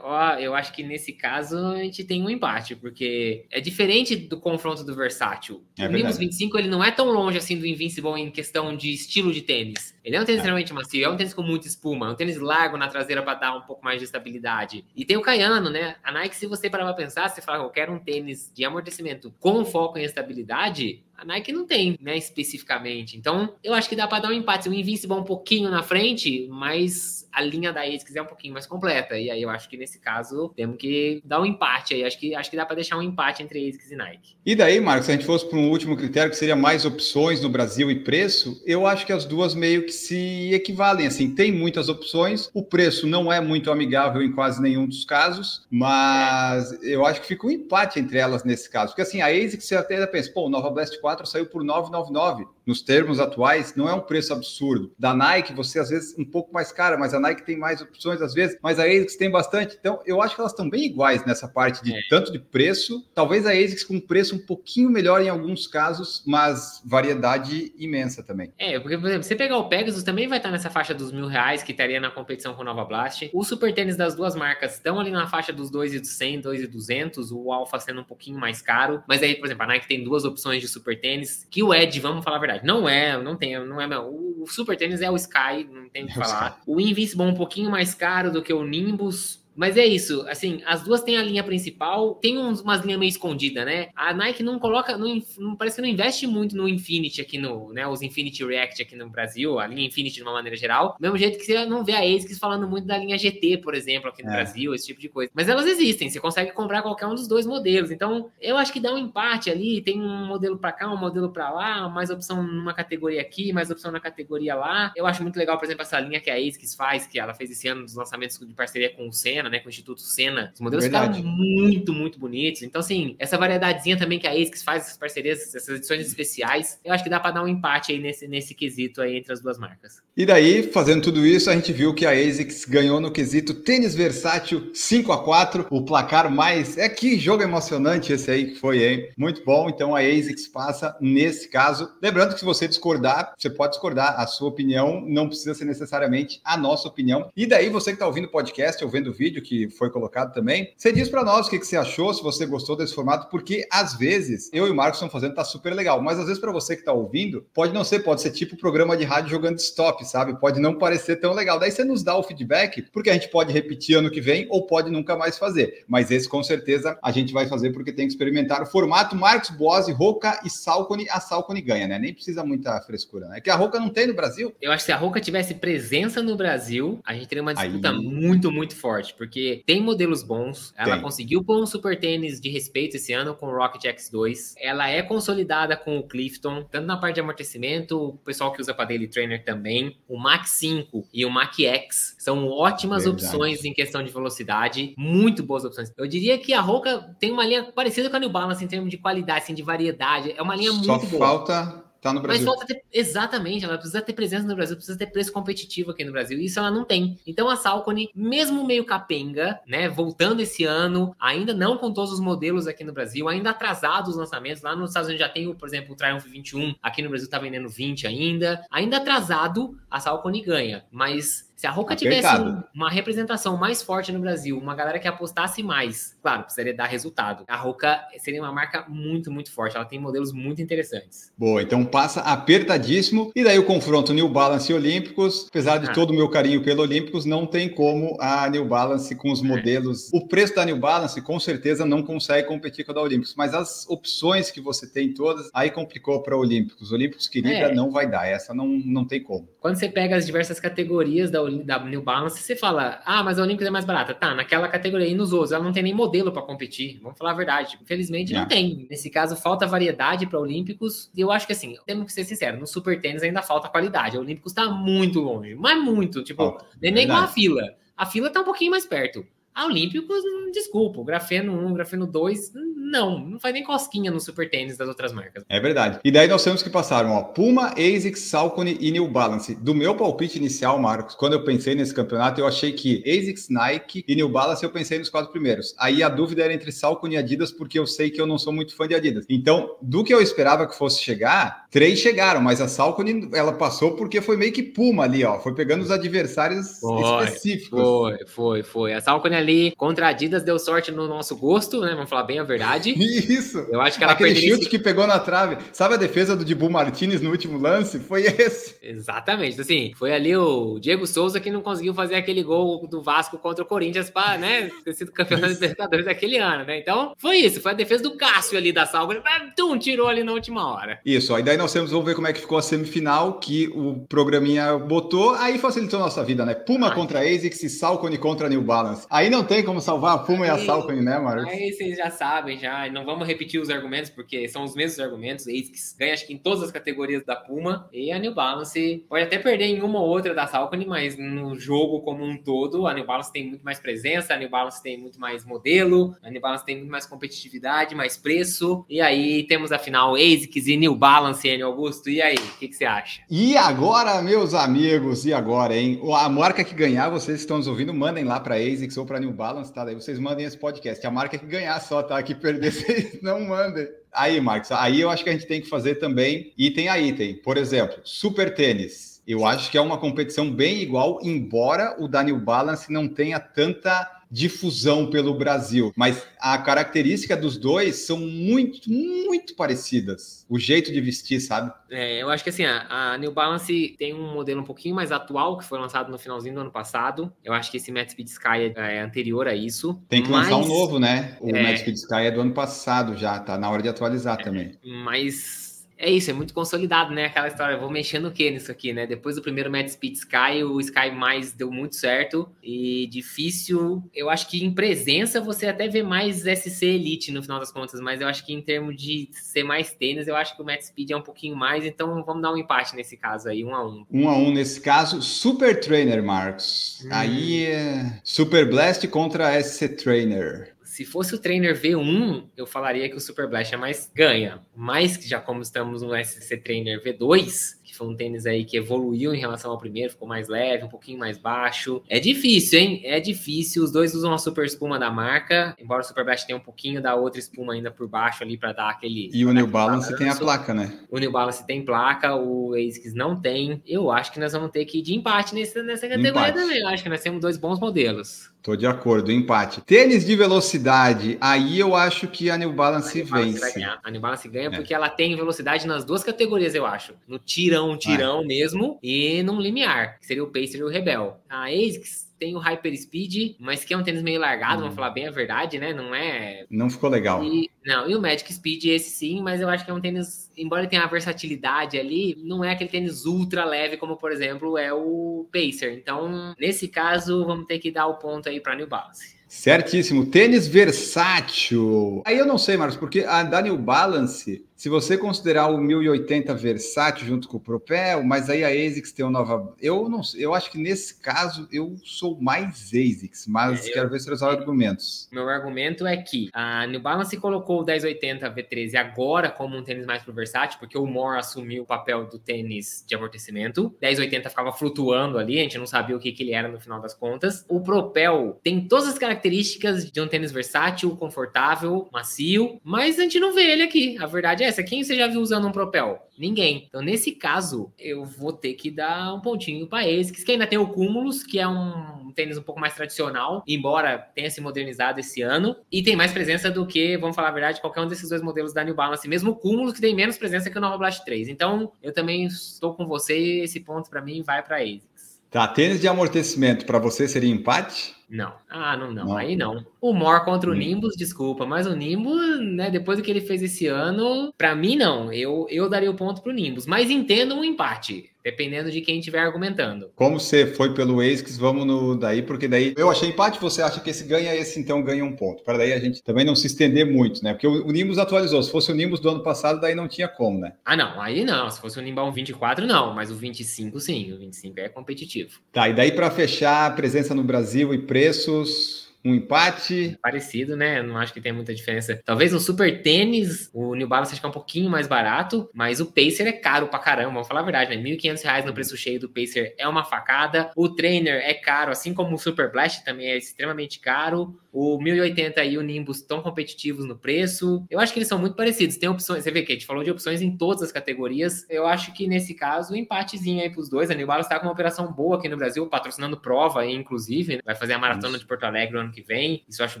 ó, 0.00 0.34
eu 0.34 0.54
acho 0.54 0.72
que 0.72 0.82
nesse 0.82 1.12
caso 1.12 1.56
a 1.56 1.76
gente 1.76 2.04
tem 2.04 2.22
um 2.22 2.30
empate, 2.30 2.74
porque 2.74 3.46
é 3.50 3.60
diferente 3.60 4.16
do 4.16 4.38
confronto 4.38 4.84
do 4.84 4.94
versátil. 4.94 5.64
É 5.78 5.86
o 5.86 5.92
Nimbus 5.92 6.18
25 6.18 6.58
ele 6.58 6.68
não 6.68 6.82
é 6.82 6.90
tão 6.90 7.06
longe 7.10 7.38
assim 7.38 7.58
do 7.58 7.66
Invincible 7.66 8.20
em 8.20 8.30
questão 8.30 8.76
de 8.76 8.92
estilo 8.92 9.32
de 9.32 9.42
tênis. 9.42 9.94
Ele 10.04 10.16
é 10.16 10.20
um 10.20 10.24
tênis 10.24 10.38
é. 10.38 10.42
extremamente 10.42 10.72
macio, 10.72 11.04
é 11.04 11.08
um 11.08 11.16
tênis 11.16 11.34
com 11.34 11.42
muita 11.42 11.66
espuma, 11.66 12.08
é 12.08 12.10
um 12.10 12.14
tênis 12.14 12.38
largo 12.38 12.76
na 12.76 12.88
traseira 12.88 13.22
para 13.22 13.34
dar 13.34 13.56
um 13.56 13.62
pouco 13.62 13.84
mais 13.84 13.98
de 13.98 14.04
estabilidade. 14.04 14.84
E 14.96 15.04
tem 15.04 15.16
o 15.16 15.22
Caiano, 15.22 15.70
né? 15.70 15.96
A 16.02 16.10
Nike, 16.10 16.36
se 16.36 16.46
você 16.46 16.70
parar 16.70 16.84
pra 16.84 16.94
pensar, 16.94 17.28
você 17.28 17.42
fala, 17.42 17.64
eu 17.64 17.70
quero 17.70 17.92
um 17.92 17.98
tênis 17.98 18.50
de 18.54 18.64
amortecimento 18.64 19.32
com 19.38 19.64
foco 19.64 19.98
em 19.98 20.04
estabilidade, 20.04 21.02
a 21.20 21.24
Nike 21.24 21.52
não 21.52 21.66
tem, 21.66 21.98
né, 22.00 22.16
especificamente. 22.16 23.16
Então, 23.16 23.54
eu 23.62 23.74
acho 23.74 23.88
que 23.88 23.94
dá 23.94 24.08
para 24.08 24.22
dar 24.22 24.28
um 24.28 24.32
empate. 24.32 24.70
O 24.70 24.74
Invincible 24.74 25.16
um 25.16 25.22
pouquinho 25.24 25.70
na 25.70 25.82
frente, 25.82 26.48
mas 26.50 27.28
a 27.32 27.42
linha 27.42 27.72
da 27.72 27.82
ASICS 27.82 28.16
é 28.16 28.22
um 28.22 28.26
pouquinho 28.26 28.54
mais 28.54 28.66
completa. 28.66 29.18
E 29.18 29.30
aí 29.30 29.42
eu 29.42 29.50
acho 29.50 29.68
que 29.68 29.76
nesse 29.76 29.98
caso 29.98 30.50
temos 30.56 30.78
que 30.78 31.20
dar 31.24 31.40
um 31.40 31.44
empate 31.44 31.94
aí. 31.94 32.04
Acho 32.04 32.18
que, 32.18 32.34
acho 32.34 32.50
que 32.50 32.56
dá 32.56 32.64
para 32.64 32.76
deixar 32.76 32.96
um 32.96 33.02
empate 33.02 33.42
entre 33.42 33.68
ASICS 33.68 33.90
e 33.90 33.96
Nike. 33.96 34.36
E 34.44 34.54
daí, 34.54 34.80
Marcos, 34.80 35.06
se 35.06 35.12
a 35.12 35.14
gente 35.14 35.26
fosse 35.26 35.46
para 35.46 35.58
um 35.58 35.68
último 35.68 35.96
critério, 35.96 36.30
que 36.30 36.36
seria 36.36 36.56
mais 36.56 36.86
opções 36.86 37.42
no 37.42 37.50
Brasil 37.50 37.90
e 37.90 38.00
preço, 38.02 38.62
eu 38.66 38.86
acho 38.86 39.04
que 39.04 39.12
as 39.12 39.26
duas 39.26 39.54
meio 39.54 39.84
que 39.84 39.92
se 39.92 40.54
equivalem. 40.54 41.06
Assim, 41.06 41.34
tem 41.34 41.52
muitas 41.52 41.88
opções, 41.90 42.50
o 42.54 42.62
preço 42.62 43.06
não 43.06 43.30
é 43.30 43.40
muito 43.40 43.70
amigável 43.70 44.22
em 44.22 44.32
quase 44.32 44.60
nenhum 44.62 44.86
dos 44.86 45.04
casos, 45.04 45.66
mas 45.70 46.72
é. 46.82 46.94
eu 46.94 47.04
acho 47.04 47.20
que 47.20 47.26
fica 47.26 47.46
um 47.46 47.50
empate 47.50 48.00
entre 48.00 48.18
elas 48.18 48.42
nesse 48.42 48.70
caso. 48.70 48.92
Porque 48.92 49.02
assim, 49.02 49.20
a 49.20 49.26
ASICS 49.26 49.64
você 49.64 49.76
até 49.76 50.06
pensa, 50.06 50.30
pô, 50.32 50.48
Nova 50.48 50.70
Blast 50.70 50.98
4 51.00 51.09
4 51.10 51.26
saiu 51.26 51.46
por 51.46 51.64
999. 51.64 52.46
Nos 52.70 52.82
termos 52.82 53.18
atuais, 53.18 53.74
não 53.74 53.88
é 53.88 53.92
um 53.92 54.00
preço 54.00 54.32
absurdo. 54.32 54.92
Da 54.96 55.12
Nike, 55.12 55.52
você 55.52 55.80
às 55.80 55.90
vezes 55.90 56.16
um 56.16 56.24
pouco 56.24 56.54
mais 56.54 56.70
cara, 56.70 56.96
mas 56.96 57.12
a 57.12 57.18
Nike 57.18 57.42
tem 57.42 57.58
mais 57.58 57.82
opções 57.82 58.22
às 58.22 58.32
vezes, 58.32 58.56
mas 58.62 58.78
a 58.78 58.84
ASICS 58.84 59.16
tem 59.16 59.28
bastante. 59.28 59.76
Então, 59.80 60.00
eu 60.06 60.22
acho 60.22 60.36
que 60.36 60.40
elas 60.40 60.52
estão 60.52 60.70
bem 60.70 60.84
iguais 60.84 61.26
nessa 61.26 61.48
parte 61.48 61.82
de 61.82 61.92
é. 61.92 62.00
tanto 62.08 62.30
de 62.30 62.38
preço. 62.38 63.04
Talvez 63.12 63.44
a 63.44 63.50
ASICS 63.50 63.82
com 63.82 63.94
um 63.94 64.00
preço 64.00 64.36
um 64.36 64.38
pouquinho 64.38 64.88
melhor 64.88 65.20
em 65.20 65.28
alguns 65.28 65.66
casos, 65.66 66.22
mas 66.24 66.80
variedade 66.84 67.74
imensa 67.76 68.22
também. 68.22 68.52
É, 68.56 68.78
porque, 68.78 68.96
por 68.96 69.08
exemplo, 69.08 69.24
você 69.24 69.34
pegar 69.34 69.58
o 69.58 69.68
Pegasus 69.68 70.04
também 70.04 70.28
vai 70.28 70.38
estar 70.38 70.52
nessa 70.52 70.70
faixa 70.70 70.94
dos 70.94 71.10
mil 71.10 71.26
reais, 71.26 71.64
que 71.64 71.72
estaria 71.72 71.98
na 71.98 72.12
competição 72.12 72.54
com 72.54 72.62
o 72.62 72.64
Nova 72.64 72.84
Blast. 72.84 73.28
O 73.34 73.42
super 73.42 73.74
tênis 73.74 73.96
das 73.96 74.14
duas 74.14 74.36
marcas 74.36 74.74
estão 74.74 75.00
ali 75.00 75.10
na 75.10 75.26
faixa 75.26 75.52
dos 75.52 75.72
2,100, 75.72 76.40
2,200, 76.40 77.32
o 77.32 77.50
Alpha 77.50 77.80
sendo 77.80 78.02
um 78.02 78.04
pouquinho 78.04 78.38
mais 78.38 78.62
caro. 78.62 79.02
Mas 79.08 79.24
aí, 79.24 79.34
por 79.34 79.46
exemplo, 79.46 79.64
a 79.64 79.66
Nike 79.66 79.88
tem 79.88 80.04
duas 80.04 80.24
opções 80.24 80.60
de 80.60 80.68
super 80.68 81.00
tênis, 81.00 81.48
que 81.50 81.64
o 81.64 81.74
Ed, 81.74 81.98
vamos 81.98 82.22
falar 82.22 82.36
a 82.36 82.40
verdade, 82.40 82.59
não 82.62 82.88
é, 82.88 83.20
não 83.20 83.36
tem, 83.36 83.58
não 83.64 83.80
é, 83.80 83.86
não. 83.86 84.08
O, 84.08 84.44
super 84.46 84.76
tênis 84.76 85.00
é 85.00 85.10
o 85.10 85.16
Sky, 85.16 85.68
não 85.70 85.88
tem 85.88 86.04
o 86.04 86.06
que 86.06 86.12
é 86.12 86.24
falar. 86.24 86.60
O, 86.66 86.80
Invincible 86.80 87.26
um 87.26 87.34
pouquinho 87.34 87.70
mais 87.70 87.94
caro 87.94 88.30
do 88.30 88.42
que 88.42 88.52
o 88.52 88.64
Nimbus, 88.64 89.44
mas 89.54 89.76
é 89.76 89.84
isso, 89.84 90.24
assim, 90.28 90.62
as 90.66 90.82
duas 90.82 91.02
têm 91.02 91.16
a 91.16 91.22
linha 91.22 91.42
principal, 91.42 92.14
tem 92.14 92.38
uns, 92.38 92.60
umas 92.60 92.82
linhas 92.82 92.98
meio 92.98 93.10
escondidas, 93.10 93.64
né? 93.64 93.88
A 93.94 94.12
Nike 94.14 94.42
não 94.42 94.58
coloca, 94.58 94.96
não, 94.96 95.20
não, 95.38 95.56
parece 95.56 95.76
que 95.76 95.82
não 95.82 95.88
investe 95.88 96.26
muito 96.26 96.56
no 96.56 96.68
Infinity 96.68 97.20
aqui 97.20 97.38
no, 97.38 97.72
né? 97.72 97.86
Os 97.86 98.02
Infinity 98.02 98.44
React 98.44 98.82
aqui 98.82 98.96
no 98.96 99.08
Brasil, 99.10 99.58
a 99.58 99.66
linha 99.66 99.86
Infinity 99.86 100.16
de 100.16 100.22
uma 100.22 100.32
maneira 100.32 100.56
geral. 100.56 100.96
Do 100.98 101.02
mesmo 101.02 101.18
jeito 101.18 101.38
que 101.38 101.44
você 101.44 101.64
não 101.66 101.84
vê 101.84 101.92
a 101.92 102.00
ASICS 102.00 102.38
falando 102.38 102.68
muito 102.68 102.86
da 102.86 102.96
linha 102.96 103.18
GT, 103.18 103.58
por 103.58 103.74
exemplo, 103.74 104.08
aqui 104.08 104.22
no 104.22 104.30
é. 104.30 104.32
Brasil, 104.32 104.74
esse 104.74 104.86
tipo 104.86 105.00
de 105.00 105.08
coisa. 105.08 105.30
Mas 105.34 105.48
elas 105.48 105.66
existem, 105.66 106.08
você 106.08 106.20
consegue 106.20 106.52
comprar 106.52 106.82
qualquer 106.82 107.06
um 107.06 107.14
dos 107.14 107.28
dois 107.28 107.46
modelos. 107.46 107.90
Então, 107.90 108.30
eu 108.40 108.56
acho 108.56 108.72
que 108.72 108.80
dá 108.80 108.94
um 108.94 108.98
empate 108.98 109.50
ali, 109.50 109.82
tem 109.82 110.00
um 110.00 110.26
modelo 110.26 110.58
para 110.58 110.72
cá, 110.72 110.90
um 110.90 110.96
modelo 110.96 111.30
para 111.30 111.50
lá, 111.50 111.88
mais 111.88 112.10
opção 112.10 112.42
numa 112.42 112.72
categoria 112.72 113.20
aqui, 113.20 113.52
mais 113.52 113.70
opção 113.70 113.92
na 113.92 114.00
categoria 114.00 114.54
lá. 114.54 114.92
Eu 114.96 115.06
acho 115.06 115.22
muito 115.22 115.36
legal, 115.36 115.58
por 115.58 115.64
exemplo, 115.64 115.82
essa 115.82 116.00
linha 116.00 116.20
que 116.20 116.30
a 116.30 116.36
ASICS 116.36 116.74
faz, 116.74 117.06
que 117.06 117.18
ela 117.18 117.34
fez 117.34 117.50
esse 117.50 117.68
ano 117.68 117.84
dos 117.84 117.94
lançamentos 117.94 118.38
de 118.38 118.54
parceria 118.54 118.90
com 118.90 119.06
o 119.08 119.12
Senna, 119.12 119.49
né, 119.50 119.58
com 119.58 119.66
o 119.66 119.70
Instituto 119.70 120.00
Senna. 120.00 120.50
Os 120.54 120.60
modelos 120.60 120.84
Verdade. 120.84 121.16
ficaram 121.16 121.36
muito, 121.36 121.92
muito 121.92 122.18
bonitos. 122.18 122.62
Então, 122.62 122.80
assim, 122.80 123.16
essa 123.18 123.36
variedadezinha 123.36 123.98
também 123.98 124.18
que 124.18 124.26
a 124.26 124.32
ASICS 124.32 124.62
faz, 124.62 124.84
essas 124.84 124.96
parcerias, 124.96 125.54
essas 125.54 125.68
edições 125.68 126.06
especiais, 126.06 126.80
eu 126.84 126.92
acho 126.92 127.04
que 127.04 127.10
dá 127.10 127.20
para 127.20 127.32
dar 127.32 127.42
um 127.42 127.48
empate 127.48 127.92
aí 127.92 127.98
nesse, 127.98 128.26
nesse 128.28 128.54
quesito 128.54 129.02
aí 129.02 129.16
entre 129.16 129.32
as 129.32 129.40
duas 129.40 129.58
marcas. 129.58 130.02
E 130.20 130.26
daí, 130.26 130.64
fazendo 130.64 131.00
tudo 131.00 131.24
isso, 131.24 131.48
a 131.48 131.54
gente 131.54 131.72
viu 131.72 131.94
que 131.94 132.04
a 132.04 132.10
ASICS 132.10 132.66
ganhou 132.66 133.00
no 133.00 133.10
quesito 133.10 133.54
tênis 133.54 133.94
versátil 133.94 134.70
5 134.74 135.10
a 135.12 135.24
4 135.24 135.68
o 135.70 135.82
placar 135.82 136.30
mais... 136.30 136.76
É 136.76 136.90
que 136.90 137.18
jogo 137.18 137.42
emocionante 137.42 138.12
esse 138.12 138.30
aí 138.30 138.50
que 138.50 138.56
foi, 138.56 138.84
hein? 138.84 139.08
Muito 139.16 139.42
bom. 139.42 139.70
Então, 139.70 139.96
a 139.96 140.00
ASICS 140.00 140.46
passa 140.48 140.94
nesse 141.00 141.48
caso. 141.48 141.90
Lembrando 142.02 142.34
que 142.34 142.40
se 142.40 142.44
você 142.44 142.68
discordar, 142.68 143.32
você 143.34 143.48
pode 143.48 143.72
discordar. 143.72 144.20
A 144.20 144.26
sua 144.26 144.50
opinião 144.50 145.02
não 145.06 145.26
precisa 145.26 145.54
ser 145.54 145.64
necessariamente 145.64 146.38
a 146.44 146.54
nossa 146.54 146.86
opinião. 146.86 147.30
E 147.34 147.46
daí, 147.46 147.70
você 147.70 147.92
que 147.92 147.94
está 147.94 148.06
ouvindo 148.06 148.26
o 148.26 148.30
podcast 148.30 148.84
ou 148.84 148.90
vendo 148.90 149.08
o 149.08 149.14
vídeo, 149.14 149.40
que 149.40 149.70
foi 149.70 149.88
colocado 149.88 150.34
também. 150.34 150.74
Você 150.76 150.92
diz 150.92 151.08
para 151.08 151.24
nós 151.24 151.46
o 151.46 151.50
que, 151.50 151.58
que, 151.58 151.66
você 151.66 151.78
achou, 151.78 152.12
se 152.12 152.22
você 152.22 152.44
gostou 152.44 152.76
desse 152.76 152.94
formato, 152.94 153.30
porque 153.30 153.66
às 153.72 153.94
vezes 153.94 154.50
eu 154.52 154.66
e 154.66 154.70
o 154.70 154.74
Marcos 154.74 154.98
estão 154.98 155.08
fazendo, 155.08 155.34
tá 155.34 155.44
super 155.44 155.72
legal, 155.72 156.02
mas 156.02 156.18
às 156.18 156.26
vezes 156.26 156.38
para 156.38 156.52
você 156.52 156.74
que 156.74 156.82
está 156.82 156.92
ouvindo, 156.92 157.46
pode 157.54 157.72
não 157.72 157.84
ser, 157.84 158.00
pode 158.00 158.20
ser 158.20 158.32
tipo 158.32 158.54
programa 158.54 158.98
de 158.98 159.04
rádio 159.04 159.30
jogando 159.30 159.58
stop, 159.58 160.09
sabe? 160.10 160.38
Pode 160.38 160.60
não 160.60 160.76
parecer 160.76 161.16
tão 161.16 161.32
legal. 161.32 161.58
Daí 161.58 161.70
você 161.70 161.84
nos 161.84 162.02
dá 162.02 162.16
o 162.16 162.22
feedback, 162.22 162.82
porque 162.92 163.10
a 163.10 163.14
gente 163.14 163.28
pode 163.28 163.52
repetir 163.52 163.96
ano 163.96 164.10
que 164.10 164.20
vem 164.20 164.46
ou 164.50 164.66
pode 164.66 164.90
nunca 164.90 165.16
mais 165.16 165.38
fazer. 165.38 165.84
Mas 165.86 166.10
esse 166.10 166.28
com 166.28 166.42
certeza 166.42 166.98
a 167.02 167.10
gente 167.10 167.32
vai 167.32 167.46
fazer 167.46 167.72
porque 167.72 167.92
tem 167.92 168.06
que 168.06 168.12
experimentar 168.12 168.62
o 168.62 168.66
formato 168.66 169.16
Marcos 169.16 169.50
Boase, 169.50 169.92
Roca 169.92 170.40
e 170.44 170.50
Salcone. 170.50 171.08
A 171.10 171.20
Salcone 171.20 171.60
ganha, 171.60 171.86
né? 171.86 171.98
Nem 171.98 172.12
precisa 172.12 172.44
muita 172.44 172.80
frescura, 172.82 173.28
né? 173.28 173.38
É 173.38 173.40
que 173.40 173.50
a 173.50 173.56
Roca 173.56 173.78
não 173.78 173.88
tem 173.88 174.06
no 174.06 174.14
Brasil. 174.14 174.54
Eu 174.60 174.72
acho 174.72 174.84
que 174.84 174.86
se 174.86 174.92
a 174.92 174.96
Roca 174.96 175.20
tivesse 175.20 175.54
presença 175.54 176.22
no 176.22 176.36
Brasil, 176.36 177.00
a 177.04 177.14
gente 177.14 177.28
teria 177.28 177.42
uma 177.42 177.54
disputa 177.54 177.90
Aí... 177.90 177.96
muito, 177.96 178.50
muito 178.50 178.74
forte, 178.74 179.14
porque 179.14 179.62
tem 179.66 179.82
modelos 179.82 180.22
bons. 180.22 180.74
Ela 180.76 180.94
Tem. 180.94 181.02
conseguiu 181.02 181.44
pôr 181.44 181.62
um 181.62 181.66
super 181.66 181.98
tênis 181.98 182.40
de 182.40 182.48
respeito 182.48 182.96
esse 182.96 183.12
ano 183.12 183.34
com 183.34 183.46
o 183.46 183.56
Rocket 183.56 183.84
X2. 183.84 184.54
Ela 184.58 184.88
é 184.88 185.02
consolidada 185.02 185.76
com 185.76 185.98
o 185.98 186.02
Clifton, 186.06 186.64
tanto 186.64 186.86
na 186.86 186.96
parte 186.96 187.16
de 187.16 187.20
amortecimento, 187.20 187.98
o 187.98 188.12
pessoal 188.18 188.52
que 188.52 188.60
usa 188.60 188.74
para 188.74 188.86
daily 188.86 189.08
trainer 189.08 189.44
também. 189.44 189.89
O 190.08 190.18
Mach 190.18 190.46
5 190.46 191.08
e 191.12 191.24
o 191.24 191.30
Mach 191.30 191.58
X 191.58 192.16
são 192.18 192.48
ótimas 192.48 193.04
Verdade. 193.04 193.24
opções 193.24 193.64
em 193.64 193.72
questão 193.72 194.02
de 194.02 194.10
velocidade, 194.10 194.94
muito 194.96 195.42
boas 195.42 195.64
opções. 195.64 195.92
Eu 195.96 196.06
diria 196.06 196.38
que 196.38 196.52
a 196.52 196.60
Roca 196.60 197.14
tem 197.18 197.32
uma 197.32 197.44
linha 197.44 197.64
parecida 197.64 198.10
com 198.10 198.16
a 198.16 198.20
New 198.20 198.30
Balance 198.30 198.64
em 198.64 198.68
termos 198.68 198.90
de 198.90 198.98
qualidade, 198.98 199.44
assim, 199.44 199.54
de 199.54 199.62
variedade. 199.62 200.34
É 200.36 200.42
uma 200.42 200.56
linha 200.56 200.72
Só 200.72 200.78
muito 200.78 201.06
boa. 201.06 201.10
Só 201.10 201.18
falta 201.18 201.89
Tá 202.00 202.12
no 202.12 202.20
Brasil. 202.20 202.46
Mas 202.46 202.66
ter, 202.66 202.82
exatamente, 202.92 203.64
ela 203.64 203.76
precisa 203.76 204.00
ter 204.00 204.12
presença 204.12 204.46
no 204.46 204.54
Brasil, 204.54 204.76
precisa 204.76 204.98
ter 204.98 205.06
preço 205.06 205.32
competitivo 205.32 205.90
aqui 205.90 206.04
no 206.04 206.12
Brasil. 206.12 206.38
E 206.38 206.46
isso 206.46 206.58
ela 206.58 206.70
não 206.70 206.84
tem. 206.84 207.18
Então 207.26 207.48
a 207.48 207.56
Salcone, 207.56 208.10
mesmo 208.14 208.66
meio 208.66 208.84
capenga, 208.84 209.60
né, 209.66 209.88
voltando 209.88 210.40
esse 210.40 210.64
ano, 210.64 211.14
ainda 211.20 211.52
não 211.52 211.76
com 211.76 211.92
todos 211.92 212.12
os 212.12 212.20
modelos 212.20 212.66
aqui 212.66 212.82
no 212.82 212.92
Brasil, 212.92 213.28
ainda 213.28 213.50
atrasados 213.50 214.10
os 214.10 214.16
lançamentos. 214.16 214.62
Lá 214.62 214.74
nos 214.74 214.90
Estados 214.90 215.08
Unidos 215.08 215.26
já 215.26 215.32
tem, 215.32 215.52
por 215.54 215.68
exemplo, 215.68 215.92
o 215.92 215.96
Triumph 215.96 216.24
21, 216.24 216.74
aqui 216.82 217.02
no 217.02 217.10
Brasil 217.10 217.28
tá 217.28 217.38
vendendo 217.38 217.68
20 217.68 218.06
ainda. 218.06 218.64
Ainda 218.70 218.96
atrasado, 218.96 219.78
a 219.90 220.00
Salcone 220.00 220.40
ganha. 220.40 220.84
Mas 220.90 221.49
se 221.60 221.66
a 221.66 221.70
Roca 221.70 221.94
tivesse 221.94 222.26
uma 222.74 222.88
representação 222.88 223.54
mais 223.54 223.82
forte 223.82 224.10
no 224.10 224.18
Brasil, 224.18 224.56
uma 224.56 224.74
galera 224.74 224.98
que 224.98 225.06
apostasse 225.06 225.62
mais, 225.62 226.16
claro, 226.22 226.44
precisaria 226.44 226.72
dar 226.72 226.86
resultado. 226.86 227.44
A 227.46 227.54
Roca 227.54 228.00
seria 228.16 228.40
uma 228.40 228.50
marca 228.50 228.86
muito, 228.88 229.30
muito 229.30 229.52
forte. 229.52 229.76
Ela 229.76 229.84
tem 229.84 229.98
modelos 229.98 230.32
muito 230.32 230.62
interessantes. 230.62 231.30
Boa, 231.36 231.60
então 231.60 231.84
passa 231.84 232.22
apertadíssimo. 232.22 233.30
E 233.36 233.44
daí 233.44 233.58
o 233.58 233.66
confronto 233.66 234.14
New 234.14 234.26
Balance 234.30 234.72
e 234.72 234.74
Olímpicos. 234.74 235.48
Apesar 235.50 235.76
de 235.76 235.90
ah. 235.90 235.92
todo 235.92 236.12
o 236.12 236.14
meu 236.14 236.30
carinho 236.30 236.62
pelo 236.62 236.80
Olímpicos, 236.80 237.26
não 237.26 237.44
tem 237.44 237.68
como 237.68 238.16
a 238.18 238.48
New 238.48 238.64
Balance 238.64 239.14
com 239.14 239.30
os 239.30 239.44
é. 239.44 239.46
modelos. 239.46 240.10
É. 240.14 240.16
O 240.16 240.26
preço 240.26 240.54
da 240.54 240.64
New 240.64 240.78
Balance 240.78 241.20
com 241.20 241.38
certeza 241.38 241.84
não 241.84 242.02
consegue 242.02 242.48
competir 242.48 242.86
com 242.86 242.92
a 242.92 242.94
da 242.94 243.02
Olímpicos, 243.02 243.34
mas 243.36 243.52
as 243.52 243.86
opções 243.86 244.50
que 244.50 244.62
você 244.62 244.86
tem 244.86 245.12
todas, 245.12 245.50
aí 245.52 245.70
complicou 245.70 246.22
para 246.22 246.34
Olímpicos. 246.34 246.90
Olímpicos, 246.90 247.28
querida, 247.28 247.66
é. 247.66 247.74
não 247.74 247.90
vai 247.90 248.08
dar. 248.08 248.26
Essa 248.26 248.54
não, 248.54 248.66
não 248.66 249.04
tem 249.04 249.22
como. 249.22 249.46
Quando 249.60 249.76
você 249.76 249.90
pega 249.90 250.16
as 250.16 250.24
diversas 250.24 250.58
categorias 250.58 251.30
da 251.30 251.49
da 251.58 251.78
New 251.78 252.02
Balance, 252.02 252.40
você 252.40 252.56
fala, 252.56 253.00
ah, 253.04 253.22
mas 253.22 253.38
a 253.38 253.42
Olímpicos 253.42 253.66
é 253.66 253.70
mais 253.70 253.84
barata. 253.84 254.14
Tá, 254.14 254.34
naquela 254.34 254.68
categoria 254.68 255.06
e 255.06 255.14
nos 255.14 255.32
outros, 255.32 255.52
ela 255.52 255.64
não 255.64 255.72
tem 255.72 255.82
nem 255.82 255.94
modelo 255.94 256.32
para 256.32 256.42
competir. 256.42 256.98
Vamos 257.02 257.18
falar 257.18 257.32
a 257.32 257.34
verdade. 257.34 257.78
Infelizmente, 257.82 258.32
não, 258.32 258.40
não 258.40 258.48
tem. 258.48 258.86
Nesse 258.90 259.10
caso, 259.10 259.36
falta 259.36 259.66
variedade 259.66 260.26
para 260.26 260.38
Olímpicos. 260.38 261.10
E 261.14 261.20
eu 261.20 261.30
acho 261.30 261.46
que 261.46 261.52
assim, 261.52 261.76
temos 261.86 262.06
que 262.06 262.12
ser 262.12 262.24
sinceros, 262.24 262.60
no 262.60 262.66
Super 262.66 263.00
Tênis 263.00 263.22
ainda 263.22 263.42
falta 263.42 263.68
qualidade. 263.68 264.16
A 264.16 264.20
Olímpicos 264.20 264.52
está 264.52 264.68
muito 264.68 265.20
longe, 265.20 265.54
mas 265.54 265.82
muito. 265.82 266.22
Tipo, 266.22 266.58
oh, 266.58 266.58
nem 266.80 267.04
igual 267.04 267.22
a 267.22 267.28
fila. 267.28 267.62
A 267.96 268.06
fila 268.06 268.30
tá 268.30 268.40
um 268.40 268.44
pouquinho 268.44 268.70
mais 268.70 268.86
perto. 268.86 269.24
A 269.54 269.66
Olímpicos, 269.66 270.22
desculpa, 270.52 271.02
grafeno 271.02 271.52
1, 271.66 271.74
grafeno 271.74 272.06
2, 272.06 272.52
não, 272.76 273.18
não 273.18 273.38
faz 273.38 273.52
nem 273.52 273.64
cosquinha 273.64 274.10
no 274.10 274.20
super 274.20 274.48
tênis 274.48 274.76
das 274.76 274.88
outras 274.88 275.12
marcas. 275.12 275.44
É 275.48 275.60
verdade. 275.60 275.98
E 276.04 276.10
daí 276.10 276.28
nós 276.28 276.42
temos 276.42 276.62
que 276.62 276.70
passar, 276.70 277.04
ó, 277.04 277.22
Puma, 277.22 277.72
ASICS, 277.72 278.20
Salcone 278.20 278.76
e 278.80 278.90
New 278.90 279.08
Balance. 279.08 279.54
Do 279.54 279.74
meu 279.74 279.94
palpite 279.94 280.38
inicial, 280.38 280.78
Marcos, 280.78 281.14
quando 281.14 281.34
eu 281.34 281.44
pensei 281.44 281.74
nesse 281.74 281.94
campeonato, 281.94 282.40
eu 282.40 282.46
achei 282.46 282.72
que 282.72 283.02
ASICS, 283.06 283.48
Nike 283.50 284.04
e 284.06 284.14
New 284.14 284.28
Balance 284.28 284.62
eu 284.62 284.70
pensei 284.70 284.98
nos 284.98 285.08
quatro 285.08 285.30
primeiros. 285.30 285.74
Aí 285.78 286.02
a 286.02 286.08
dúvida 286.08 286.42
era 286.42 286.54
entre 286.54 286.72
Salcone 286.72 287.16
e 287.16 287.18
Adidas, 287.18 287.52
porque 287.52 287.78
eu 287.78 287.86
sei 287.86 288.10
que 288.10 288.20
eu 288.20 288.26
não 288.26 288.38
sou 288.38 288.52
muito 288.52 288.74
fã 288.74 288.86
de 288.88 288.94
Adidas. 288.94 289.26
Então, 289.28 289.76
do 289.82 290.02
que 290.04 290.14
eu 290.14 290.20
esperava 290.20 290.66
que 290.66 290.76
fosse 290.76 291.02
chegar, 291.02 291.66
três 291.70 291.98
chegaram, 291.98 292.40
mas 292.40 292.60
a 292.60 292.68
Salcone, 292.68 293.28
ela 293.34 293.52
passou 293.52 293.96
porque 293.96 294.20
foi 294.20 294.36
meio 294.36 294.52
que 294.52 294.62
Puma 294.62 295.04
ali, 295.04 295.24
ó, 295.24 295.38
foi 295.40 295.54
pegando 295.54 295.82
os 295.82 295.90
adversários 295.90 296.78
foi, 296.78 297.24
específicos. 297.24 297.80
Foi, 297.80 298.18
foi, 298.26 298.62
foi. 298.62 298.92
A 298.94 299.00
Salcone 299.00 299.36
ali 299.36 299.49
contra 299.76 300.06
a 300.06 300.10
Adidas 300.10 300.42
deu 300.42 300.58
sorte 300.58 300.90
no 300.90 301.06
nosso 301.06 301.36
gosto, 301.36 301.80
né? 301.80 301.94
Vamos 301.94 302.10
falar 302.10 302.24
bem 302.24 302.38
a 302.38 302.42
verdade. 302.42 302.94
Isso. 302.98 303.58
Eu 303.70 303.80
acho 303.80 303.98
que 303.98 304.04
ela 304.04 304.12
Aquele 304.12 304.34
chute 304.34 304.62
esse... 304.62 304.68
que 304.68 304.78
pegou 304.78 305.06
na 305.06 305.18
trave. 305.18 305.58
Sabe 305.72 305.94
a 305.94 305.96
defesa 305.96 306.36
do 306.36 306.44
Dibu 306.44 306.68
Martinez 306.68 307.20
no 307.20 307.30
último 307.30 307.58
lance? 307.58 307.98
Foi 308.00 308.22
esse. 308.22 308.76
Exatamente. 308.82 309.60
Assim, 309.60 309.92
foi 309.96 310.12
ali 310.12 310.36
o 310.36 310.78
Diego 310.78 311.06
Souza 311.06 311.40
que 311.40 311.50
não 311.50 311.62
conseguiu 311.62 311.94
fazer 311.94 312.16
aquele 312.16 312.42
gol 312.42 312.86
do 312.86 313.02
Vasco 313.02 313.38
contra 313.38 313.64
o 313.64 313.66
Corinthians 313.66 314.10
para, 314.10 314.38
né, 314.38 314.70
ter 314.84 314.94
sido 314.94 315.12
campeão 315.12 315.40
das 315.40 315.52
Libertadores 315.52 316.04
daquele 316.04 316.38
ano, 316.38 316.64
né? 316.64 316.78
Então, 316.78 317.14
foi 317.18 317.38
isso. 317.38 317.60
Foi 317.60 317.72
a 317.72 317.74
defesa 317.74 318.02
do 318.02 318.16
Cássio 318.16 318.58
ali 318.58 318.72
da 318.72 318.86
Salva. 318.86 319.22
Tum, 319.56 319.78
tirou 319.78 320.08
ali 320.08 320.22
na 320.22 320.32
última 320.32 320.72
hora. 320.72 320.98
Isso. 321.04 321.34
Aí 321.34 321.42
daí 321.42 321.56
nós 321.56 321.72
temos, 321.72 321.90
vamos 321.90 322.06
ver 322.06 322.14
como 322.14 322.26
é 322.26 322.32
que 322.32 322.40
ficou 322.40 322.58
a 322.58 322.62
semifinal 322.62 323.38
que 323.38 323.68
o 323.68 324.04
programinha 324.08 324.76
botou. 324.78 325.34
Aí 325.34 325.58
facilitou 325.58 326.00
a 326.00 326.04
nossa 326.04 326.22
vida, 326.24 326.44
né? 326.44 326.54
Puma 326.54 326.88
Ai. 326.88 326.94
contra 326.94 327.20
ASICS 327.20 327.62
e 327.62 327.68
Salcone 327.68 328.18
contra 328.18 328.48
New 328.48 328.62
Balance. 328.62 329.06
Aí 329.08 329.29
não 329.30 329.44
tem 329.44 329.64
como 329.64 329.80
salvar 329.80 330.14
a 330.14 330.18
Puma 330.18 330.44
aí, 330.44 330.50
e 330.50 330.52
a 330.52 330.58
Salcone, 330.58 331.00
né, 331.00 331.18
Marcos? 331.18 331.48
Aí 331.48 331.72
vocês 331.72 331.96
já 331.96 332.10
sabem, 332.10 332.58
já. 332.58 332.90
Não 332.90 333.04
vamos 333.04 333.26
repetir 333.26 333.60
os 333.60 333.70
argumentos, 333.70 334.10
porque 334.10 334.48
são 334.48 334.64
os 334.64 334.74
mesmos 334.74 335.00
argumentos. 335.00 335.46
ASICS 335.46 335.96
ganha, 335.98 336.14
acho 336.14 336.26
que 336.26 336.32
em 336.32 336.38
todas 336.38 336.62
as 336.62 336.70
categorias 336.70 337.24
da 337.24 337.36
Puma. 337.36 337.88
E 337.92 338.10
a 338.10 338.18
New 338.18 338.34
Balance 338.34 339.04
pode 339.08 339.24
até 339.24 339.38
perder 339.38 339.66
em 339.66 339.82
uma 339.82 340.00
ou 340.00 340.08
outra 340.08 340.34
da 340.34 340.46
Salcone, 340.46 340.86
mas 340.86 341.16
no 341.16 341.58
jogo 341.58 342.00
como 342.00 342.24
um 342.24 342.36
todo, 342.36 342.86
a 342.86 342.94
New 342.94 343.06
Balance 343.06 343.32
tem 343.32 343.48
muito 343.48 343.62
mais 343.62 343.78
presença, 343.78 344.34
a 344.34 344.36
New 344.36 344.50
Balance 344.50 344.82
tem 344.82 344.98
muito 344.98 345.20
mais 345.20 345.44
modelo, 345.44 346.14
a 346.22 346.30
New 346.30 346.40
Balance 346.40 346.64
tem 346.64 346.76
muito 346.76 346.90
mais 346.90 347.06
competitividade, 347.06 347.94
mais 347.94 348.16
preço. 348.16 348.84
E 348.88 349.00
aí 349.00 349.44
temos 349.44 349.72
a 349.72 349.78
final 349.78 350.14
ASICS 350.14 350.66
e 350.66 350.76
New 350.76 350.94
Balance, 350.94 351.46
N. 351.46 351.62
Augusto. 351.62 352.10
E 352.10 352.20
aí, 352.20 352.34
o 352.36 352.58
que, 352.58 352.68
que 352.68 352.74
você 352.74 352.84
acha? 352.84 353.22
E 353.30 353.56
agora, 353.56 354.20
meus 354.22 354.54
amigos, 354.54 355.24
e 355.24 355.32
agora, 355.32 355.76
hein? 355.76 356.00
A 356.14 356.28
marca 356.28 356.64
que 356.64 356.74
ganhar, 356.74 357.08
vocês 357.08 357.40
estão 357.40 357.58
nos 357.58 357.66
ouvindo, 357.66 357.92
mandem 357.94 358.24
lá 358.24 358.40
para 358.40 358.56
ASICS 358.56 358.96
ou 358.96 359.06
para 359.06 359.19
New 359.20 359.32
Balance, 359.32 359.72
tá? 359.72 359.84
Daí 359.84 359.94
vocês 359.94 360.18
mandem 360.18 360.46
esse 360.46 360.56
podcast. 360.56 361.06
A 361.06 361.10
marca 361.10 361.38
que 361.38 361.46
ganhar 361.46 361.78
só, 361.80 362.02
tá? 362.02 362.22
Que 362.22 362.34
perder, 362.34 362.72
vocês 362.72 363.22
não 363.22 363.40
mandem. 363.40 363.88
Aí, 364.12 364.40
Marcos, 364.40 364.72
aí 364.72 365.00
eu 365.00 365.10
acho 365.10 365.22
que 365.22 365.30
a 365.30 365.32
gente 365.32 365.46
tem 365.46 365.60
que 365.60 365.68
fazer 365.68 365.96
também 365.96 366.52
item 366.58 366.88
a 366.88 366.98
item. 366.98 367.36
Por 367.36 367.56
exemplo, 367.56 368.00
super 368.04 368.54
tênis. 368.54 369.22
Eu 369.26 369.46
acho 369.46 369.70
que 369.70 369.78
é 369.78 369.80
uma 369.80 369.98
competição 369.98 370.50
bem 370.50 370.82
igual, 370.82 371.20
embora 371.22 371.94
o 372.02 372.08
da 372.08 372.22
New 372.22 372.38
Balance 372.38 372.92
não 372.92 373.06
tenha 373.06 373.38
tanta 373.38 374.19
difusão 374.30 375.10
pelo 375.10 375.34
Brasil, 375.34 375.92
mas 375.96 376.26
a 376.38 376.56
característica 376.58 377.36
dos 377.36 377.56
dois 377.56 377.96
são 377.96 378.18
muito, 378.18 378.88
muito 378.90 379.54
parecidas. 379.56 380.46
O 380.48 380.58
jeito 380.58 380.92
de 380.92 381.00
vestir, 381.00 381.40
sabe? 381.40 381.72
É, 381.90 382.22
eu 382.22 382.30
acho 382.30 382.44
que 382.44 382.50
assim, 382.50 382.64
a, 382.64 383.12
a, 383.12 383.18
New 383.18 383.32
Balance 383.32 383.96
tem 383.98 384.14
um 384.14 384.32
modelo 384.32 384.60
um 384.60 384.64
pouquinho 384.64 384.94
mais 384.94 385.10
atual, 385.10 385.58
que 385.58 385.64
foi 385.64 385.78
lançado 385.78 386.10
no 386.10 386.18
finalzinho 386.18 386.54
do 386.54 386.60
ano 386.60 386.70
passado. 386.70 387.32
Eu 387.42 387.52
acho 387.52 387.70
que 387.70 387.78
esse 387.78 387.90
Matt 387.90 388.10
Speed 388.10 388.28
Sky 388.28 388.72
é, 388.76 388.96
é 388.96 389.00
anterior 389.00 389.48
a 389.48 389.54
isso. 389.54 390.00
Tem 390.08 390.22
que 390.22 390.30
mas, 390.30 390.48
lançar 390.48 390.64
um 390.64 390.68
novo, 390.68 390.98
né? 390.98 391.36
O 391.40 391.54
é, 391.54 391.62
Matt 391.62 391.78
Speed 391.78 391.96
Sky 391.96 392.22
é 392.26 392.30
do 392.30 392.40
ano 392.40 392.52
passado 392.52 393.16
já, 393.16 393.38
tá 393.40 393.58
na 393.58 393.68
hora 393.68 393.82
de 393.82 393.88
atualizar 393.88 394.38
é, 394.40 394.44
também. 394.44 394.78
Mas 394.84 395.69
é 396.00 396.10
isso, 396.10 396.30
é 396.30 396.32
muito 396.32 396.54
consolidado, 396.54 397.12
né? 397.12 397.26
Aquela 397.26 397.48
história, 397.48 397.76
vou 397.76 397.90
mexendo 397.90 398.26
o 398.26 398.32
que 398.32 398.50
nisso 398.50 398.72
aqui, 398.72 398.90
né? 398.90 399.06
Depois 399.06 399.36
do 399.36 399.42
primeiro 399.42 399.70
Mad 399.70 399.86
Speed 399.86 400.14
Sky, 400.14 400.64
o 400.64 400.80
Sky 400.80 401.10
mais 401.10 401.52
deu 401.52 401.70
muito 401.70 401.94
certo 401.94 402.48
e 402.62 403.06
difícil. 403.08 404.02
Eu 404.14 404.30
acho 404.30 404.48
que 404.48 404.64
em 404.64 404.72
presença 404.72 405.42
você 405.42 405.66
até 405.66 405.88
vê 405.88 406.02
mais 406.02 406.38
SC 406.40 406.86
Elite 406.86 407.30
no 407.30 407.42
final 407.42 407.60
das 407.60 407.70
contas, 407.70 408.00
mas 408.00 408.22
eu 408.22 408.26
acho 408.26 408.46
que 408.46 408.54
em 408.54 408.62
termos 408.62 408.96
de 408.96 409.28
ser 409.32 409.62
mais 409.62 409.92
tênis, 409.92 410.26
eu 410.26 410.34
acho 410.34 410.56
que 410.56 410.62
o 410.62 410.64
Mad 410.64 410.80
Speed 410.80 411.10
é 411.10 411.16
um 411.16 411.22
pouquinho 411.22 411.54
mais, 411.54 411.84
então 411.84 412.24
vamos 412.24 412.40
dar 412.40 412.50
um 412.52 412.56
empate 412.56 412.96
nesse 412.96 413.18
caso 413.18 413.50
aí, 413.50 413.62
um 413.62 413.74
a 413.74 413.86
um. 413.86 414.06
Um 414.10 414.28
a 414.28 414.36
um 414.38 414.50
nesse 414.50 414.80
caso, 414.80 415.20
Super 415.20 415.78
Trainer, 415.78 416.22
Marcos. 416.22 417.04
Hum. 417.04 417.08
Aí 417.12 417.66
é 417.66 418.20
Super 418.24 418.66
Blast 418.70 419.06
contra 419.08 419.62
SC 419.62 419.88
Trainer. 419.90 420.69
Se 420.90 421.04
fosse 421.04 421.32
o 421.36 421.38
trainer 421.38 421.80
V1, 421.80 422.48
eu 422.56 422.66
falaria 422.66 423.08
que 423.08 423.14
o 423.14 423.20
Super 423.20 423.48
Blast 423.48 423.72
é 423.72 423.76
mais 423.76 424.10
ganha. 424.12 424.60
Mas 424.74 425.24
já 425.24 425.38
como 425.38 425.62
estamos 425.62 426.02
no 426.02 426.12
SC 426.16 426.56
Trainer 426.56 427.00
V2, 427.00 427.78
que 427.84 427.96
foi 427.96 428.08
um 428.08 428.16
tênis 428.16 428.44
aí 428.44 428.64
que 428.64 428.76
evoluiu 428.76 429.32
em 429.32 429.38
relação 429.38 429.70
ao 429.70 429.78
primeiro, 429.78 430.10
ficou 430.10 430.26
mais 430.26 430.48
leve, 430.48 430.82
um 430.82 430.88
pouquinho 430.88 431.16
mais 431.16 431.38
baixo. 431.38 432.02
É 432.08 432.18
difícil, 432.18 432.80
hein? 432.80 433.02
É 433.04 433.20
difícil. 433.20 433.84
Os 433.84 433.92
dois 433.92 434.16
usam 434.16 434.32
a 434.32 434.38
super 434.38 434.64
espuma 434.64 434.98
da 434.98 435.12
marca, 435.12 435.76
embora 435.78 436.00
o 436.00 436.04
Super 436.04 436.24
Blast 436.24 436.44
tenha 436.44 436.56
um 436.56 436.62
pouquinho 436.62 437.00
da 437.00 437.14
outra 437.14 437.38
espuma 437.38 437.72
ainda 437.72 437.92
por 437.92 438.08
baixo 438.08 438.42
ali 438.42 438.58
para 438.58 438.72
dar 438.72 438.90
aquele. 438.90 439.30
E 439.32 439.46
o 439.46 439.52
New 439.52 439.68
Balance 439.68 440.16
tem 440.16 440.28
a 440.28 440.34
placa, 440.34 440.74
né? 440.74 440.92
O 441.08 441.20
New 441.20 441.30
Balance 441.30 441.64
tem 441.64 441.84
placa, 441.84 442.34
o 442.34 442.74
ASICS 442.74 443.14
não 443.14 443.40
tem. 443.40 443.80
Eu 443.86 444.10
acho 444.10 444.32
que 444.32 444.40
nós 444.40 444.52
vamos 444.52 444.72
ter 444.72 444.84
que 444.86 444.98
ir 444.98 445.02
de 445.02 445.14
empate 445.14 445.54
nesse, 445.54 445.80
nessa 445.84 446.08
categoria 446.08 446.30
empate. 446.30 446.54
também. 446.54 446.78
Eu 446.80 446.88
acho 446.88 447.04
que 447.04 447.08
nós 447.08 447.22
temos 447.22 447.40
dois 447.40 447.56
bons 447.56 447.78
modelos. 447.78 448.50
Tô 448.62 448.76
de 448.76 448.86
acordo, 448.86 449.32
empate. 449.32 449.80
Tênis 449.80 450.24
de 450.24 450.36
velocidade, 450.36 451.38
aí 451.40 451.78
eu 451.78 451.96
acho 451.96 452.28
que 452.28 452.50
a 452.50 452.58
New 452.58 452.72
Balance, 452.72 453.20
a 453.20 453.24
New 453.24 453.30
Balance 453.30 453.60
vence. 453.60 453.84
A 454.02 454.10
New 454.10 454.20
Balance 454.20 454.48
ganha 454.48 454.68
é. 454.68 454.70
porque 454.70 454.92
ela 454.92 455.08
tem 455.08 455.34
velocidade 455.34 455.86
nas 455.86 456.04
duas 456.04 456.22
categorias, 456.22 456.74
eu 456.74 456.84
acho. 456.84 457.14
No 457.26 457.38
tirão, 457.38 457.96
tirão 457.96 458.44
mesmo, 458.44 458.98
e 459.02 459.42
num 459.42 459.60
limiar, 459.60 460.18
que 460.18 460.26
seria 460.26 460.44
o 460.44 460.48
Pacer 460.48 460.78
e 460.78 460.82
o 460.82 460.88
Rebel. 460.88 461.40
A 461.48 461.64
ASICS 461.64 462.29
tem 462.40 462.56
o 462.56 462.58
Hyper 462.58 462.96
Speed, 462.96 463.56
mas 463.60 463.84
que 463.84 463.92
é 463.92 463.96
um 463.96 464.02
tênis 464.02 464.22
meio 464.22 464.40
largado, 464.40 464.78
hum. 464.78 464.84
vamos 464.84 464.94
falar 464.94 465.10
bem 465.10 465.28
a 465.28 465.30
verdade, 465.30 465.78
né? 465.78 465.92
Não 465.92 466.14
é. 466.14 466.64
Não 466.70 466.88
ficou 466.88 467.10
legal. 467.10 467.44
E, 467.44 467.70
não, 467.84 468.08
e 468.08 468.16
o 468.16 468.20
Magic 468.20 468.50
Speed, 468.52 468.86
esse 468.86 469.10
sim, 469.10 469.42
mas 469.42 469.60
eu 469.60 469.68
acho 469.68 469.84
que 469.84 469.90
é 469.90 469.94
um 469.94 470.00
tênis, 470.00 470.50
embora 470.56 470.82
ele 470.82 470.88
tenha 470.88 471.02
a 471.02 471.06
versatilidade 471.06 471.98
ali, 471.98 472.36
não 472.42 472.64
é 472.64 472.72
aquele 472.72 472.88
tênis 472.90 473.26
ultra 473.26 473.64
leve, 473.64 473.98
como 473.98 474.16
por 474.16 474.32
exemplo 474.32 474.78
é 474.78 474.92
o 474.92 475.46
Pacer. 475.52 475.92
Então, 475.92 476.54
nesse 476.58 476.88
caso, 476.88 477.44
vamos 477.44 477.66
ter 477.66 477.78
que 477.78 477.90
dar 477.90 478.06
o 478.06 478.14
ponto 478.14 478.48
aí 478.48 478.58
para 478.58 478.74
New 478.74 478.86
Balance. 478.86 479.38
Certíssimo. 479.46 480.26
Tênis 480.26 480.68
versátil. 480.68 482.22
Aí 482.24 482.38
eu 482.38 482.46
não 482.46 482.56
sei, 482.56 482.76
Marcos, 482.76 482.96
porque 482.96 483.20
a 483.20 483.42
da 483.42 483.60
New 483.60 483.76
Balance 483.76 484.64
se 484.80 484.88
você 484.88 485.18
considerar 485.18 485.66
o 485.66 485.76
1080 485.76 486.54
versátil 486.54 487.26
junto 487.26 487.46
com 487.46 487.58
o 487.58 487.60
Propel, 487.60 488.24
mas 488.24 488.48
aí 488.48 488.64
a 488.64 488.68
ASICS 488.68 489.12
tem 489.12 489.26
uma 489.26 489.30
nova. 489.30 489.74
Eu 489.78 490.08
não 490.08 490.22
eu 490.38 490.54
acho 490.54 490.70
que 490.70 490.78
nesse 490.78 491.20
caso 491.20 491.68
eu 491.70 491.98
sou 492.02 492.40
mais 492.40 492.86
ASICS, 492.86 493.46
mas 493.46 493.86
é, 493.86 493.92
quero 493.92 494.06
eu... 494.06 494.10
ver 494.10 494.20
seus 494.20 494.42
argumentos. 494.42 495.28
Meu 495.30 495.46
argumento 495.50 496.06
é 496.06 496.16
que 496.16 496.48
a 496.54 496.86
New 496.86 496.98
Balance 496.98 497.36
colocou 497.36 497.82
o 497.82 497.84
1080 497.84 498.50
V13 498.50 498.94
agora 498.94 499.50
como 499.50 499.76
um 499.76 499.84
tênis 499.84 500.06
mais 500.06 500.22
pro 500.22 500.32
versátil, 500.32 500.78
porque 500.78 500.96
o 500.96 501.04
Moore 501.04 501.40
assumiu 501.40 501.82
o 501.82 501.86
papel 501.86 502.24
do 502.24 502.38
tênis 502.38 503.04
de 503.06 503.14
amortecimento. 503.14 503.94
1080 504.00 504.48
ficava 504.48 504.72
flutuando 504.72 505.36
ali, 505.36 505.58
a 505.58 505.62
gente 505.62 505.76
não 505.76 505.86
sabia 505.86 506.16
o 506.16 506.18
que, 506.18 506.32
que 506.32 506.42
ele 506.42 506.54
era 506.54 506.68
no 506.68 506.80
final 506.80 507.02
das 507.02 507.12
contas. 507.12 507.66
O 507.68 507.82
Propel 507.82 508.58
tem 508.64 508.88
todas 508.88 509.08
as 509.08 509.18
características 509.18 510.10
de 510.10 510.22
um 510.22 510.26
tênis 510.26 510.50
versátil, 510.50 511.14
confortável, 511.18 512.08
macio, 512.10 512.80
mas 512.82 513.18
a 513.18 513.24
gente 513.24 513.38
não 513.38 513.52
vê 513.52 513.72
ele 513.72 513.82
aqui. 513.82 514.16
A 514.18 514.26
verdade 514.26 514.64
é 514.64 514.69
Quem 514.82 515.02
você 515.02 515.16
já 515.16 515.26
viu 515.26 515.40
usando 515.40 515.66
um 515.66 515.72
Propel? 515.72 516.26
Ninguém. 516.38 516.86
Então, 516.88 517.02
nesse 517.02 517.32
caso, 517.32 517.92
eu 517.98 518.24
vou 518.24 518.52
ter 518.52 518.74
que 518.74 518.90
dar 518.90 519.34
um 519.34 519.40
pontinho 519.40 519.86
para 519.86 520.08
esse, 520.08 520.32
que 520.32 520.52
ainda 520.52 520.66
tem 520.66 520.78
o 520.78 520.88
Cúmulos, 520.88 521.42
que 521.42 521.58
é 521.58 521.68
um 521.68 522.32
tênis 522.34 522.56
um 522.56 522.62
pouco 522.62 522.80
mais 522.80 522.94
tradicional, 522.94 523.62
embora 523.66 524.18
tenha 524.34 524.50
se 524.50 524.60
modernizado 524.60 525.20
esse 525.20 525.42
ano, 525.42 525.76
e 525.90 526.02
tem 526.02 526.16
mais 526.16 526.32
presença 526.32 526.70
do 526.70 526.86
que, 526.86 527.16
vamos 527.16 527.36
falar 527.36 527.48
a 527.48 527.52
verdade, 527.52 527.80
qualquer 527.80 528.00
um 528.00 528.08
desses 528.08 528.28
dois 528.28 528.42
modelos 528.42 528.72
da 528.72 528.84
New 528.84 528.94
Balance, 528.94 529.28
mesmo 529.28 529.50
o 529.50 529.56
Cúmulos, 529.56 529.94
que 529.94 530.00
tem 530.00 530.14
menos 530.14 530.38
presença 530.38 530.70
que 530.70 530.78
o 530.78 530.80
Nova 530.80 530.96
Blast 530.96 531.24
3. 531.24 531.48
Então, 531.48 531.92
eu 532.02 532.12
também 532.12 532.46
estou 532.46 532.94
com 532.94 533.06
você, 533.06 533.36
esse 533.62 533.80
ponto 533.80 534.08
para 534.08 534.22
mim 534.22 534.42
vai 534.42 534.62
para 534.62 534.76
ASICS. 534.76 535.40
Tá, 535.50 535.66
tênis 535.66 536.00
de 536.00 536.06
amortecimento 536.06 536.86
para 536.86 536.98
você 536.98 537.26
seria 537.26 537.50
empate? 537.50 538.14
Não. 538.30 538.54
Ah, 538.68 538.96
não, 538.96 539.12
não, 539.12 539.26
não. 539.26 539.36
Aí 539.36 539.56
não. 539.56 539.84
O 540.00 540.12
Mor 540.12 540.44
contra 540.44 540.70
o 540.70 540.72
hum. 540.72 540.76
Nimbus, 540.76 541.16
desculpa, 541.16 541.66
mas 541.66 541.86
o 541.86 541.96
Nimbus, 541.96 542.60
né, 542.60 542.88
depois 542.88 543.18
do 543.18 543.24
que 543.24 543.30
ele 543.30 543.40
fez 543.40 543.60
esse 543.60 543.88
ano, 543.88 544.54
para 544.56 544.74
mim 544.74 544.96
não. 544.96 545.32
Eu, 545.32 545.66
eu 545.68 545.88
daria 545.88 546.10
o 546.10 546.14
ponto 546.14 546.40
pro 546.40 546.52
Nimbus, 546.52 546.86
mas 546.86 547.10
entendo 547.10 547.56
um 547.56 547.64
empate. 547.64 548.30
Dependendo 548.42 548.90
de 548.90 549.02
quem 549.02 549.18
estiver 549.18 549.40
argumentando. 549.40 550.10
Como 550.16 550.40
você 550.40 550.66
foi 550.66 550.94
pelo 550.94 551.20
ASICS, 551.20 551.58
vamos 551.58 551.86
no 551.86 552.16
daí, 552.16 552.40
porque 552.40 552.66
daí 552.66 552.94
eu 552.96 553.10
achei 553.10 553.28
empate, 553.28 553.60
você 553.60 553.82
acha 553.82 554.00
que 554.00 554.08
esse 554.08 554.24
ganha, 554.24 554.56
esse 554.56 554.80
então 554.80 555.02
ganha 555.02 555.22
um 555.22 555.36
ponto. 555.36 555.62
Para 555.62 555.76
daí 555.76 555.92
a 555.92 555.98
gente 555.98 556.22
também 556.22 556.42
não 556.42 556.56
se 556.56 556.66
estender 556.66 557.04
muito, 557.04 557.44
né? 557.44 557.52
Porque 557.52 557.66
o, 557.66 557.86
o 557.86 557.92
Nimbus 557.92 558.16
atualizou. 558.16 558.62
Se 558.62 558.72
fosse 558.72 558.90
o 558.90 558.94
Nimbus 558.94 559.20
do 559.20 559.28
ano 559.28 559.42
passado, 559.42 559.78
daí 559.78 559.94
não 559.94 560.08
tinha 560.08 560.26
como, 560.26 560.58
né? 560.58 560.72
Ah, 560.86 560.96
não. 560.96 561.20
Aí 561.20 561.44
não. 561.44 561.70
Se 561.70 561.78
fosse 561.78 561.98
o 561.98 562.02
Nimbus 562.02 562.34
24, 562.34 562.86
não. 562.86 563.14
Mas 563.14 563.30
o 563.30 563.34
25, 563.34 564.00
sim. 564.00 564.32
O 564.32 564.38
25 564.38 564.80
é 564.80 564.88
competitivo. 564.88 565.60
Tá, 565.70 565.90
e 565.90 565.92
daí 565.92 566.10
para 566.10 566.30
fechar, 566.30 566.96
presença 566.96 567.34
no 567.34 567.44
Brasil 567.44 567.92
e 567.92 567.98
preços 568.20 569.09
um 569.24 569.34
empate. 569.34 570.18
Parecido, 570.22 570.76
né? 570.76 571.02
Não 571.02 571.16
acho 571.16 571.32
que 571.32 571.40
tem 571.40 571.52
muita 571.52 571.74
diferença. 571.74 572.20
Talvez 572.24 572.52
no 572.52 572.60
Super 572.60 573.02
Tênis, 573.02 573.70
o 573.72 573.94
New 573.94 574.08
Balance 574.08 574.32
acho 574.32 574.40
que 574.40 574.46
é 574.46 574.48
um 574.48 574.52
pouquinho 574.52 574.90
mais 574.90 575.06
barato, 575.06 575.68
mas 575.74 576.00
o 576.00 576.06
Pacer 576.06 576.46
é 576.46 576.52
caro 576.52 576.88
pra 576.88 576.98
caramba, 576.98 577.34
vamos 577.34 577.48
falar 577.48 577.60
a 577.60 577.64
verdade, 577.64 577.96
né? 577.96 578.02
R$ 578.02 578.16
1.500 578.16 578.64
no 578.64 578.74
preço 578.74 578.96
cheio 578.96 579.20
do 579.20 579.28
Pacer 579.28 579.74
é 579.78 579.86
uma 579.86 580.04
facada. 580.04 580.70
O 580.76 580.88
Trainer 580.88 581.42
é 581.44 581.54
caro, 581.54 581.92
assim 581.92 582.14
como 582.14 582.34
o 582.34 582.38
Super 582.38 582.70
Blast 582.70 583.04
também 583.04 583.28
é 583.28 583.36
extremamente 583.36 584.00
caro. 584.00 584.58
O 584.72 585.00
1080 585.02 585.64
e 585.64 585.76
o 585.76 585.82
Nimbus 585.82 586.18
estão 586.18 586.40
competitivos 586.40 587.04
no 587.04 587.16
preço. 587.16 587.84
Eu 587.90 587.98
acho 587.98 588.12
que 588.12 588.20
eles 588.20 588.28
são 588.28 588.38
muito 588.38 588.54
parecidos. 588.54 588.96
Tem 588.96 589.08
opções, 589.08 589.42
você 589.42 589.50
vê 589.50 589.62
que 589.62 589.72
a 589.72 589.74
gente 589.74 589.86
falou 589.86 590.04
de 590.04 590.10
opções 590.10 590.40
em 590.40 590.56
todas 590.56 590.82
as 590.82 590.92
categorias. 590.92 591.66
Eu 591.68 591.86
acho 591.86 592.12
que 592.12 592.28
nesse 592.28 592.54
caso, 592.54 592.92
um 592.92 592.96
empatezinho 592.96 593.62
aí 593.62 593.70
pros 593.70 593.88
dois. 593.88 594.10
A 594.10 594.14
New 594.14 594.26
Balance 594.26 594.48
tá 594.48 594.58
com 594.58 594.66
uma 594.66 594.72
operação 594.72 595.12
boa 595.12 595.38
aqui 595.38 595.48
no 595.48 595.56
Brasil, 595.56 595.86
patrocinando 595.88 596.36
prova 596.36 596.82
aí, 596.82 596.92
inclusive. 596.92 597.56
Né? 597.56 597.62
Vai 597.64 597.74
fazer 597.74 597.94
a 597.94 597.98
maratona 597.98 598.34
Isso. 598.34 598.40
de 598.40 598.46
Porto 598.46 598.64
Alegre 598.64 598.96
ano 599.10 599.12
que 599.12 599.22
vem. 599.22 599.62
Isso 599.68 599.82
eu 599.82 599.86
acho 599.86 600.00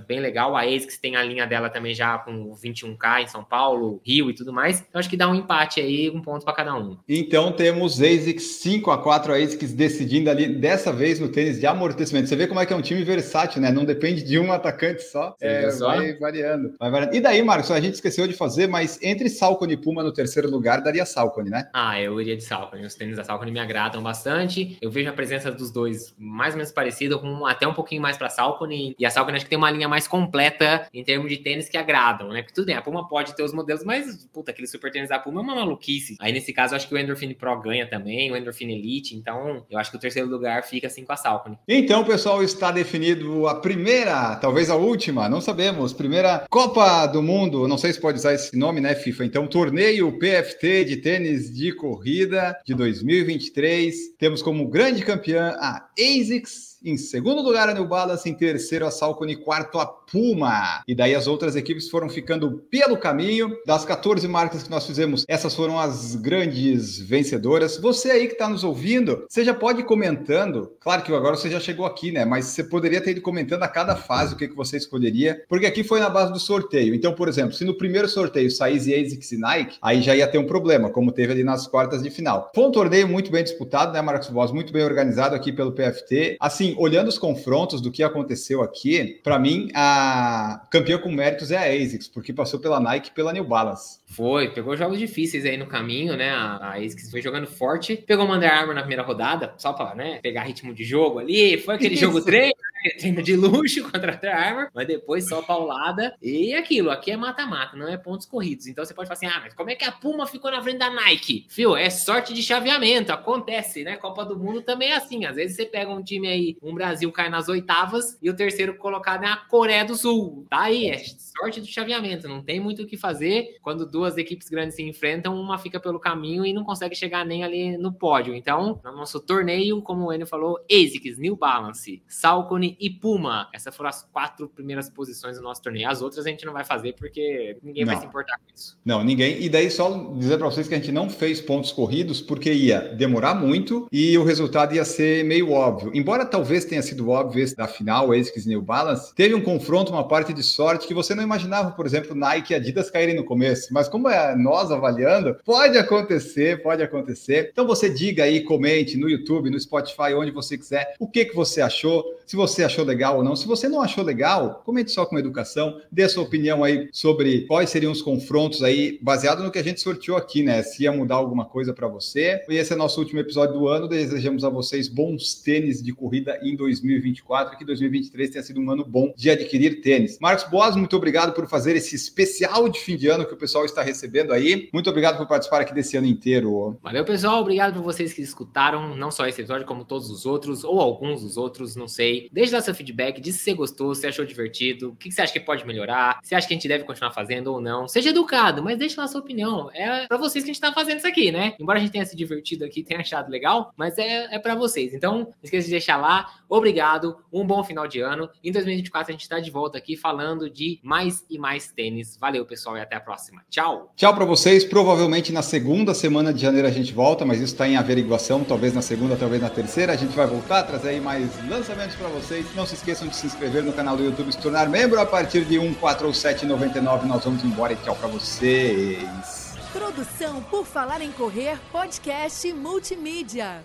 bem 0.00 0.20
legal. 0.20 0.56
A 0.56 0.62
ASICS 0.62 0.98
tem 0.98 1.16
a 1.16 1.22
linha 1.22 1.46
dela 1.46 1.68
também 1.68 1.92
já 1.94 2.16
com 2.18 2.54
21K 2.54 3.22
em 3.22 3.26
São 3.26 3.44
Paulo, 3.44 4.00
Rio 4.06 4.30
e 4.30 4.34
tudo 4.34 4.52
mais. 4.52 4.80
Então 4.88 4.98
acho 4.98 5.10
que 5.10 5.16
dá 5.16 5.28
um 5.28 5.34
empate 5.34 5.80
aí, 5.80 6.08
um 6.08 6.22
ponto 6.22 6.44
para 6.44 6.54
cada 6.54 6.74
um. 6.74 6.96
Então 7.08 7.52
temos 7.52 8.00
ASICS 8.00 8.60
5 8.62 8.90
a 8.90 8.98
4 8.98 9.34
ASICS 9.34 9.72
decidindo 9.74 10.30
ali, 10.30 10.48
dessa 10.48 10.92
vez 10.92 11.18
no 11.18 11.28
tênis 11.28 11.58
de 11.58 11.66
amortecimento. 11.66 12.28
Você 12.28 12.36
vê 12.36 12.46
como 12.46 12.60
é 12.60 12.66
que 12.66 12.72
é 12.72 12.76
um 12.76 12.82
time 12.82 13.02
versátil, 13.02 13.60
né? 13.60 13.70
Não 13.70 13.84
depende 13.84 14.22
de 14.22 14.38
uma 14.38 14.54
atacante 14.54 15.02
só, 15.02 15.34
é, 15.40 15.70
só. 15.70 15.96
Vai, 15.96 16.14
variando, 16.14 16.74
vai 16.78 16.90
variando. 16.90 17.14
E 17.14 17.20
daí, 17.20 17.42
Marcos, 17.42 17.70
a 17.70 17.80
gente 17.80 17.94
esqueceu 17.94 18.26
de 18.26 18.34
fazer, 18.34 18.68
mas 18.68 18.98
entre 19.02 19.28
Salcone 19.28 19.74
e 19.74 19.76
Puma 19.76 20.02
no 20.02 20.12
terceiro 20.12 20.50
lugar, 20.50 20.80
daria 20.82 21.04
Salcone, 21.04 21.50
né? 21.50 21.68
Ah, 21.72 22.00
eu 22.00 22.20
iria 22.20 22.36
de 22.36 22.44
Salcone. 22.44 22.84
Os 22.84 22.94
tênis 22.94 23.16
da 23.16 23.24
Salcone 23.24 23.50
me 23.50 23.60
agradam 23.60 24.02
bastante. 24.02 24.78
Eu 24.80 24.90
vejo 24.90 25.08
a 25.08 25.12
presença 25.12 25.50
dos 25.50 25.70
dois 25.70 26.14
mais 26.18 26.54
ou 26.54 26.58
menos 26.58 26.72
parecida, 26.72 27.18
com 27.18 27.46
até 27.46 27.66
um 27.66 27.74
pouquinho 27.74 28.02
mais 28.02 28.16
para 28.16 28.28
Salcone. 28.28 28.94
E 29.00 29.06
a 29.06 29.10
Salcone 29.10 29.36
acho 29.36 29.46
que 29.46 29.48
tem 29.48 29.56
uma 29.56 29.70
linha 29.70 29.88
mais 29.88 30.06
completa 30.06 30.86
em 30.92 31.02
termos 31.02 31.30
de 31.30 31.38
tênis 31.38 31.70
que 31.70 31.78
agradam, 31.78 32.28
né? 32.28 32.42
Porque 32.42 32.52
tudo 32.52 32.66
bem, 32.66 32.76
a 32.76 32.82
Puma 32.82 33.08
pode 33.08 33.34
ter 33.34 33.42
os 33.42 33.50
modelos, 33.50 33.82
mas, 33.82 34.26
puta, 34.30 34.50
aquele 34.50 34.68
super 34.68 34.92
tênis 34.92 35.08
da 35.08 35.18
Puma 35.18 35.40
é 35.40 35.42
uma 35.42 35.54
maluquice. 35.54 36.16
Aí, 36.20 36.30
nesse 36.34 36.52
caso, 36.52 36.76
acho 36.76 36.86
que 36.86 36.94
o 36.94 36.98
Endorphin 36.98 37.32
Pro 37.32 37.58
ganha 37.62 37.88
também, 37.88 38.30
o 38.30 38.36
Endorphin 38.36 38.70
Elite. 38.70 39.16
Então, 39.16 39.64
eu 39.70 39.78
acho 39.78 39.90
que 39.90 39.96
o 39.96 40.00
terceiro 40.00 40.28
lugar 40.28 40.64
fica 40.64 40.86
assim 40.86 41.02
com 41.02 41.14
a 41.14 41.16
Salcone. 41.16 41.58
Então, 41.66 42.04
pessoal, 42.04 42.42
está 42.42 42.70
definido 42.70 43.48
a 43.48 43.54
primeira, 43.54 44.36
talvez 44.36 44.68
a 44.68 44.76
última, 44.76 45.30
não 45.30 45.40
sabemos. 45.40 45.94
Primeira 45.94 46.44
Copa 46.50 47.06
do 47.06 47.22
Mundo, 47.22 47.66
não 47.66 47.78
sei 47.78 47.94
se 47.94 48.00
pode 48.00 48.18
usar 48.18 48.34
esse 48.34 48.54
nome, 48.54 48.82
né, 48.82 48.94
FIFA? 48.94 49.24
Então, 49.24 49.46
torneio 49.46 50.18
PFT 50.18 50.84
de 50.84 50.98
tênis 50.98 51.50
de 51.50 51.72
corrida 51.72 52.54
de 52.66 52.74
2023. 52.74 54.14
Temos 54.18 54.42
como 54.42 54.68
grande 54.68 55.02
campeã 55.02 55.56
a 55.58 55.88
ASICS 55.98 56.69
em 56.82 56.96
segundo 56.96 57.42
lugar, 57.42 57.68
a 57.68 57.74
New 57.74 57.86
Balance. 57.86 58.28
Em 58.28 58.34
terceiro, 58.34 58.86
a 58.86 58.90
Salcone. 58.90 59.36
Quarto, 59.36 59.78
a 59.78 59.86
Puma. 59.86 60.82
E 60.88 60.94
daí 60.94 61.14
as 61.14 61.26
outras 61.26 61.54
equipes 61.54 61.88
foram 61.88 62.08
ficando 62.08 62.58
pelo 62.70 62.96
caminho. 62.96 63.56
Das 63.66 63.84
14 63.84 64.26
marcas 64.26 64.62
que 64.62 64.70
nós 64.70 64.86
fizemos, 64.86 65.24
essas 65.28 65.54
foram 65.54 65.78
as 65.78 66.16
grandes 66.16 66.98
vencedoras. 66.98 67.76
Você 67.76 68.10
aí 68.10 68.26
que 68.26 68.32
está 68.32 68.48
nos 68.48 68.64
ouvindo, 68.64 69.24
você 69.28 69.44
já 69.44 69.54
pode 69.54 69.80
ir 69.80 69.84
comentando. 69.84 70.72
Claro 70.80 71.02
que 71.02 71.12
agora 71.12 71.36
você 71.36 71.50
já 71.50 71.60
chegou 71.60 71.84
aqui, 71.84 72.10
né? 72.10 72.24
Mas 72.24 72.46
você 72.46 72.64
poderia 72.64 73.00
ter 73.00 73.12
ido 73.12 73.20
comentando 73.20 73.62
a 73.62 73.68
cada 73.68 73.94
fase 73.94 74.34
o 74.34 74.36
que, 74.36 74.48
que 74.48 74.56
você 74.56 74.76
escolheria. 74.76 75.44
Porque 75.48 75.66
aqui 75.66 75.84
foi 75.84 76.00
na 76.00 76.08
base 76.08 76.32
do 76.32 76.40
sorteio. 76.40 76.94
Então, 76.94 77.12
por 77.12 77.28
exemplo, 77.28 77.52
se 77.52 77.64
no 77.64 77.76
primeiro 77.76 78.08
sorteio 78.08 78.50
saísse 78.50 78.94
ASICS 78.94 79.32
e 79.32 79.38
Nike, 79.38 79.78
aí 79.82 80.02
já 80.02 80.16
ia 80.16 80.26
ter 80.26 80.38
um 80.38 80.46
problema, 80.46 80.90
como 80.90 81.12
teve 81.12 81.32
ali 81.32 81.44
nas 81.44 81.66
quartas 81.66 82.02
de 82.02 82.10
final. 82.10 82.50
Foi 82.54 82.64
um 82.64 82.72
torneio 82.72 83.06
muito 83.06 83.30
bem 83.30 83.44
disputado, 83.44 83.92
né, 83.92 84.00
Marcos 84.00 84.28
Voz? 84.28 84.50
Muito 84.50 84.72
bem 84.72 84.82
organizado 84.82 85.34
aqui 85.34 85.52
pelo 85.52 85.72
PFT. 85.72 86.36
Assim, 86.40 86.69
assim, 86.70 86.74
olhando 86.78 87.08
os 87.08 87.18
confrontos 87.18 87.80
do 87.80 87.90
que 87.90 88.02
aconteceu 88.02 88.62
aqui, 88.62 89.20
para 89.22 89.38
mim, 89.38 89.68
a 89.74 90.66
campeã 90.70 90.98
com 90.98 91.10
méritos 91.10 91.50
é 91.50 91.56
a 91.56 91.84
ASICS, 91.84 92.08
porque 92.08 92.32
passou 92.32 92.60
pela 92.60 92.80
Nike 92.80 93.08
e 93.08 93.12
pela 93.12 93.32
New 93.32 93.44
Balance. 93.44 93.98
Foi, 94.06 94.50
pegou 94.50 94.76
jogos 94.76 94.98
difíceis 94.98 95.44
aí 95.44 95.56
no 95.56 95.66
caminho, 95.66 96.16
né? 96.16 96.30
A 96.30 96.74
ASICS 96.76 97.10
foi 97.10 97.22
jogando 97.22 97.46
forte, 97.46 97.96
pegou 97.96 98.26
o 98.26 98.34
Under 98.34 98.52
Armour 98.52 98.74
na 98.74 98.82
primeira 98.82 99.02
rodada, 99.02 99.54
só 99.56 99.72
para 99.72 99.94
né, 99.94 100.20
pegar 100.22 100.42
ritmo 100.42 100.74
de 100.74 100.84
jogo 100.84 101.18
ali, 101.18 101.58
foi 101.58 101.74
aquele 101.74 101.96
jogo 101.96 102.20
treino, 102.22 102.54
treino 102.98 103.22
de 103.22 103.36
luxo 103.36 103.82
contra 103.90 104.12
a 104.12 104.16
Under 104.16 104.36
Armour, 104.36 104.70
mas 104.74 104.86
depois 104.86 105.28
só 105.28 105.42
paulada. 105.42 106.14
E 106.22 106.54
aquilo, 106.54 106.90
aqui 106.90 107.10
é 107.10 107.16
mata-mata, 107.16 107.76
não 107.76 107.88
é 107.88 107.96
pontos 107.96 108.26
corridos. 108.26 108.66
Então 108.66 108.84
você 108.84 108.94
pode 108.94 109.08
falar 109.08 109.16
assim: 109.16 109.26
ah, 109.26 109.40
mas 109.42 109.54
como 109.54 109.70
é 109.70 109.74
que 109.74 109.84
a 109.84 109.92
Puma 109.92 110.26
ficou 110.26 110.50
na 110.50 110.62
frente 110.62 110.78
da 110.78 110.90
Nike? 110.90 111.46
Fio, 111.48 111.76
é 111.76 111.90
sorte 111.90 112.32
de 112.32 112.42
chaveamento, 112.42 113.12
acontece, 113.12 113.84
né? 113.84 113.96
Copa 113.96 114.24
do 114.24 114.38
Mundo 114.38 114.62
também 114.62 114.90
é 114.90 114.96
assim. 114.96 115.24
Às 115.24 115.36
vezes 115.36 115.56
você 115.56 115.66
pega 115.66 115.90
um 115.90 116.02
time 116.02 116.28
aí 116.28 116.56
um 116.62 116.74
Brasil 116.74 117.10
cai 117.12 117.28
nas 117.28 117.48
oitavas 117.48 118.18
e 118.22 118.30
o 118.30 118.36
terceiro 118.36 118.74
colocado 118.76 119.24
é 119.24 119.28
a 119.28 119.36
Coreia 119.36 119.84
do 119.84 119.94
Sul. 119.94 120.46
Tá 120.48 120.62
aí, 120.62 120.90
é 120.90 120.98
sorte 120.98 121.60
do 121.60 121.66
chaveamento, 121.66 122.28
não 122.28 122.42
tem 122.42 122.60
muito 122.60 122.82
o 122.82 122.86
que 122.86 122.96
fazer. 122.96 123.58
Quando 123.62 123.86
duas 123.86 124.16
equipes 124.16 124.48
grandes 124.48 124.76
se 124.76 124.82
enfrentam, 124.82 125.34
uma 125.34 125.58
fica 125.58 125.80
pelo 125.80 125.98
caminho 125.98 126.44
e 126.44 126.52
não 126.52 126.64
consegue 126.64 126.94
chegar 126.94 127.24
nem 127.24 127.42
ali 127.44 127.76
no 127.76 127.92
pódio. 127.92 128.34
Então, 128.34 128.80
no 128.84 128.92
nosso 128.92 129.20
torneio, 129.20 129.80
como 129.82 130.06
o 130.06 130.12
Enio 130.12 130.26
falou, 130.26 130.58
ASICS, 130.70 131.18
New 131.18 131.36
Balance, 131.36 132.02
Salcone 132.06 132.69
e 132.78 132.90
Puma. 132.90 133.48
Essas 133.52 133.74
foram 133.74 133.90
as 133.90 134.02
quatro 134.02 134.48
primeiras 134.48 134.88
posições 134.90 135.36
do 135.36 135.42
nosso 135.42 135.62
torneio. 135.62 135.88
As 135.88 136.02
outras 136.02 136.26
a 136.26 136.30
gente 136.30 136.44
não 136.44 136.52
vai 136.52 136.64
fazer 136.64 136.94
porque 136.94 137.56
ninguém 137.62 137.84
não. 137.84 137.92
vai 137.92 138.00
se 138.00 138.06
importar 138.06 138.36
com 138.38 138.54
isso. 138.54 138.78
Não, 138.84 139.02
ninguém. 139.02 139.42
E 139.42 139.48
daí 139.48 139.70
só 139.70 140.12
dizer 140.14 140.38
para 140.38 140.46
vocês 140.46 140.68
que 140.68 140.74
a 140.74 140.78
gente 140.78 140.92
não 140.92 141.08
fez 141.08 141.40
pontos 141.40 141.72
corridos 141.72 142.20
porque 142.20 142.52
ia 142.52 142.80
demorar 142.80 143.34
muito 143.34 143.88
e 143.90 144.16
o 144.18 144.24
resultado 144.24 144.74
ia 144.74 144.84
ser 144.84 145.24
meio 145.24 145.50
óbvio. 145.52 145.90
Embora 145.94 146.24
talvez 146.24 146.64
tenha 146.64 146.82
sido 146.82 147.08
óbvio 147.08 147.42
esse 147.42 147.56
da 147.56 147.66
final, 147.66 148.12
ASICS 148.12 148.46
New 148.46 148.62
Balance, 148.62 149.14
teve 149.14 149.34
um 149.34 149.40
confronto, 149.40 149.92
uma 149.92 150.06
parte 150.06 150.32
de 150.32 150.42
sorte 150.42 150.86
que 150.86 150.94
você 150.94 151.14
não 151.14 151.22
imaginava, 151.22 151.70
por 151.72 151.86
exemplo, 151.86 152.14
Nike 152.14 152.52
e 152.52 152.56
Adidas 152.56 152.90
caírem 152.90 153.16
no 153.16 153.24
começo. 153.24 153.72
Mas 153.72 153.88
como 153.88 154.08
é 154.08 154.34
nós 154.36 154.70
avaliando, 154.70 155.36
pode 155.44 155.76
acontecer, 155.78 156.62
pode 156.62 156.82
acontecer. 156.82 157.50
Então 157.52 157.66
você 157.66 157.88
diga 157.88 158.24
aí, 158.24 158.42
comente 158.42 158.96
no 158.96 159.08
YouTube, 159.08 159.50
no 159.50 159.58
Spotify, 159.58 160.14
onde 160.14 160.30
você 160.30 160.56
quiser, 160.56 160.94
o 160.98 161.06
que, 161.06 161.24
que 161.24 161.34
você 161.34 161.60
achou. 161.60 162.04
Se 162.26 162.36
você 162.36 162.59
você 162.60 162.64
achou 162.64 162.84
legal 162.84 163.16
ou 163.16 163.24
não. 163.24 163.34
Se 163.34 163.46
você 163.46 163.68
não 163.68 163.80
achou 163.80 164.04
legal, 164.04 164.62
comente 164.64 164.90
só 164.90 165.06
com 165.06 165.18
educação, 165.18 165.80
dê 165.90 166.02
a 166.02 166.08
sua 166.08 166.24
opinião 166.24 166.62
aí 166.62 166.88
sobre 166.92 167.46
quais 167.46 167.70
seriam 167.70 167.92
os 167.92 168.02
confrontos 168.02 168.62
aí, 168.62 168.98
baseado 169.00 169.42
no 169.42 169.50
que 169.50 169.58
a 169.58 169.64
gente 169.64 169.80
sorteou 169.80 170.16
aqui, 170.16 170.42
né? 170.42 170.62
Se 170.62 170.82
ia 170.82 170.92
mudar 170.92 171.14
alguma 171.14 171.44
coisa 171.44 171.72
para 171.72 171.88
você. 171.88 172.42
E 172.48 172.56
esse 172.56 172.72
é 172.72 172.76
nosso 172.76 173.00
último 173.00 173.20
episódio 173.20 173.54
do 173.54 173.68
ano. 173.68 173.88
Desejamos 173.88 174.44
a 174.44 174.50
vocês 174.50 174.88
bons 174.88 175.34
tênis 175.34 175.82
de 175.82 175.92
corrida 175.92 176.38
em 176.42 176.54
2024, 176.54 177.56
que 177.56 177.64
2023 177.64 178.30
tenha 178.30 178.42
sido 178.42 178.60
um 178.60 178.70
ano 178.70 178.84
bom 178.84 179.12
de 179.16 179.30
adquirir 179.30 179.80
tênis. 179.80 180.18
Marcos 180.20 180.44
Boas, 180.50 180.76
muito 180.76 180.96
obrigado 180.96 181.32
por 181.32 181.48
fazer 181.48 181.76
esse 181.76 181.96
especial 181.96 182.68
de 182.68 182.78
fim 182.80 182.96
de 182.96 183.08
ano 183.08 183.24
que 183.24 183.32
o 183.32 183.38
pessoal 183.38 183.64
está 183.64 183.82
recebendo 183.82 184.32
aí. 184.32 184.68
Muito 184.72 184.90
obrigado 184.90 185.16
por 185.16 185.26
participar 185.26 185.62
aqui 185.62 185.72
desse 185.72 185.96
ano 185.96 186.06
inteiro. 186.06 186.78
Valeu, 186.82 187.04
pessoal. 187.04 187.40
Obrigado 187.40 187.74
por 187.74 187.82
vocês 187.82 188.12
que 188.12 188.20
escutaram, 188.20 188.94
não 188.96 189.10
só 189.10 189.26
esse 189.26 189.40
episódio, 189.40 189.66
como 189.66 189.84
todos 189.84 190.10
os 190.10 190.26
outros, 190.26 190.62
ou 190.62 190.78
alguns 190.80 191.22
dos 191.22 191.38
outros, 191.38 191.74
não 191.74 191.88
sei. 191.88 192.28
Deixe 192.50 192.56
lá 192.56 192.62
seu 192.62 192.74
feedback, 192.74 193.20
diz 193.20 193.36
se 193.36 193.44
você 193.44 193.54
gostou, 193.54 193.94
se 193.94 194.04
achou 194.08 194.24
divertido, 194.24 194.90
o 194.90 194.96
que 194.96 195.12
você 195.12 195.22
acha 195.22 195.32
que 195.32 195.38
pode 195.38 195.64
melhorar, 195.64 196.18
se 196.20 196.34
acha 196.34 196.48
que 196.48 196.52
a 196.52 196.56
gente 196.56 196.66
deve 196.66 196.82
continuar 196.82 197.12
fazendo 197.12 197.52
ou 197.52 197.60
não. 197.60 197.86
Seja 197.86 198.10
educado, 198.10 198.60
mas 198.60 198.76
deixe 198.76 198.98
lá 198.98 199.06
sua 199.06 199.20
opinião. 199.20 199.70
É 199.72 200.08
para 200.08 200.16
vocês 200.16 200.42
que 200.42 200.50
a 200.50 200.52
gente 200.52 200.60
tá 200.60 200.72
fazendo 200.72 200.98
isso 200.98 201.06
aqui, 201.06 201.30
né? 201.30 201.54
Embora 201.60 201.78
a 201.78 201.80
gente 201.80 201.92
tenha 201.92 202.04
se 202.04 202.16
divertido 202.16 202.64
aqui, 202.64 202.82
tenha 202.82 202.98
achado 202.98 203.30
legal, 203.30 203.72
mas 203.76 203.96
é, 203.98 204.34
é 204.34 204.38
para 204.40 204.56
vocês. 204.56 204.92
Então, 204.92 205.18
não 205.18 205.34
esqueça 205.44 205.66
de 205.66 205.70
deixar 205.70 205.96
lá. 205.96 206.26
Obrigado, 206.48 207.18
um 207.32 207.46
bom 207.46 207.62
final 207.62 207.86
de 207.86 208.00
ano. 208.00 208.28
Em 208.42 208.50
2024 208.50 209.10
a 209.10 209.12
gente 209.12 209.22
está 209.22 209.38
de 209.38 209.48
volta 209.48 209.78
aqui 209.78 209.96
falando 209.96 210.50
de 210.50 210.80
mais 210.82 211.24
e 211.30 211.38
mais 211.38 211.70
tênis. 211.70 212.16
Valeu, 212.20 212.44
pessoal, 212.44 212.76
e 212.76 212.80
até 212.80 212.96
a 212.96 213.00
próxima. 213.00 213.42
Tchau. 213.48 213.92
Tchau 213.94 214.12
para 214.12 214.24
vocês. 214.24 214.64
Provavelmente 214.64 215.32
na 215.32 215.42
segunda 215.42 215.94
semana 215.94 216.34
de 216.34 216.40
janeiro 216.40 216.66
a 216.66 216.72
gente 216.72 216.92
volta, 216.92 217.24
mas 217.24 217.38
isso 217.38 217.52
está 217.52 217.68
em 217.68 217.76
averiguação. 217.76 218.42
Talvez 218.42 218.74
na 218.74 218.82
segunda, 218.82 219.14
talvez 219.14 219.40
na 219.40 219.50
terceira. 219.50 219.92
A 219.92 219.96
gente 219.96 220.16
vai 220.16 220.26
voltar, 220.26 220.64
trazer 220.64 220.88
aí 220.88 221.00
mais 221.00 221.30
lançamentos 221.48 221.94
para 221.94 222.08
vocês. 222.08 222.39
Não 222.54 222.66
se 222.66 222.74
esqueçam 222.74 223.08
de 223.08 223.16
se 223.16 223.26
inscrever 223.26 223.62
no 223.62 223.72
canal 223.72 223.96
do 223.96 224.04
YouTube, 224.04 224.32
se 224.32 224.38
tornar 224.38 224.68
membro 224.68 225.00
a 225.00 225.06
partir 225.06 225.44
de 225.44 225.56
147,99. 225.56 227.02
Nós 227.04 227.24
vamos 227.24 227.44
embora 227.44 227.72
e 227.72 227.76
tchau 227.76 227.96
para 227.96 228.08
vocês. 228.08 229.54
Produção 229.72 230.42
por 230.42 230.66
Falar 230.66 231.00
em 231.00 231.12
Correr, 231.12 231.58
podcast 231.70 232.52
multimídia. 232.52 233.64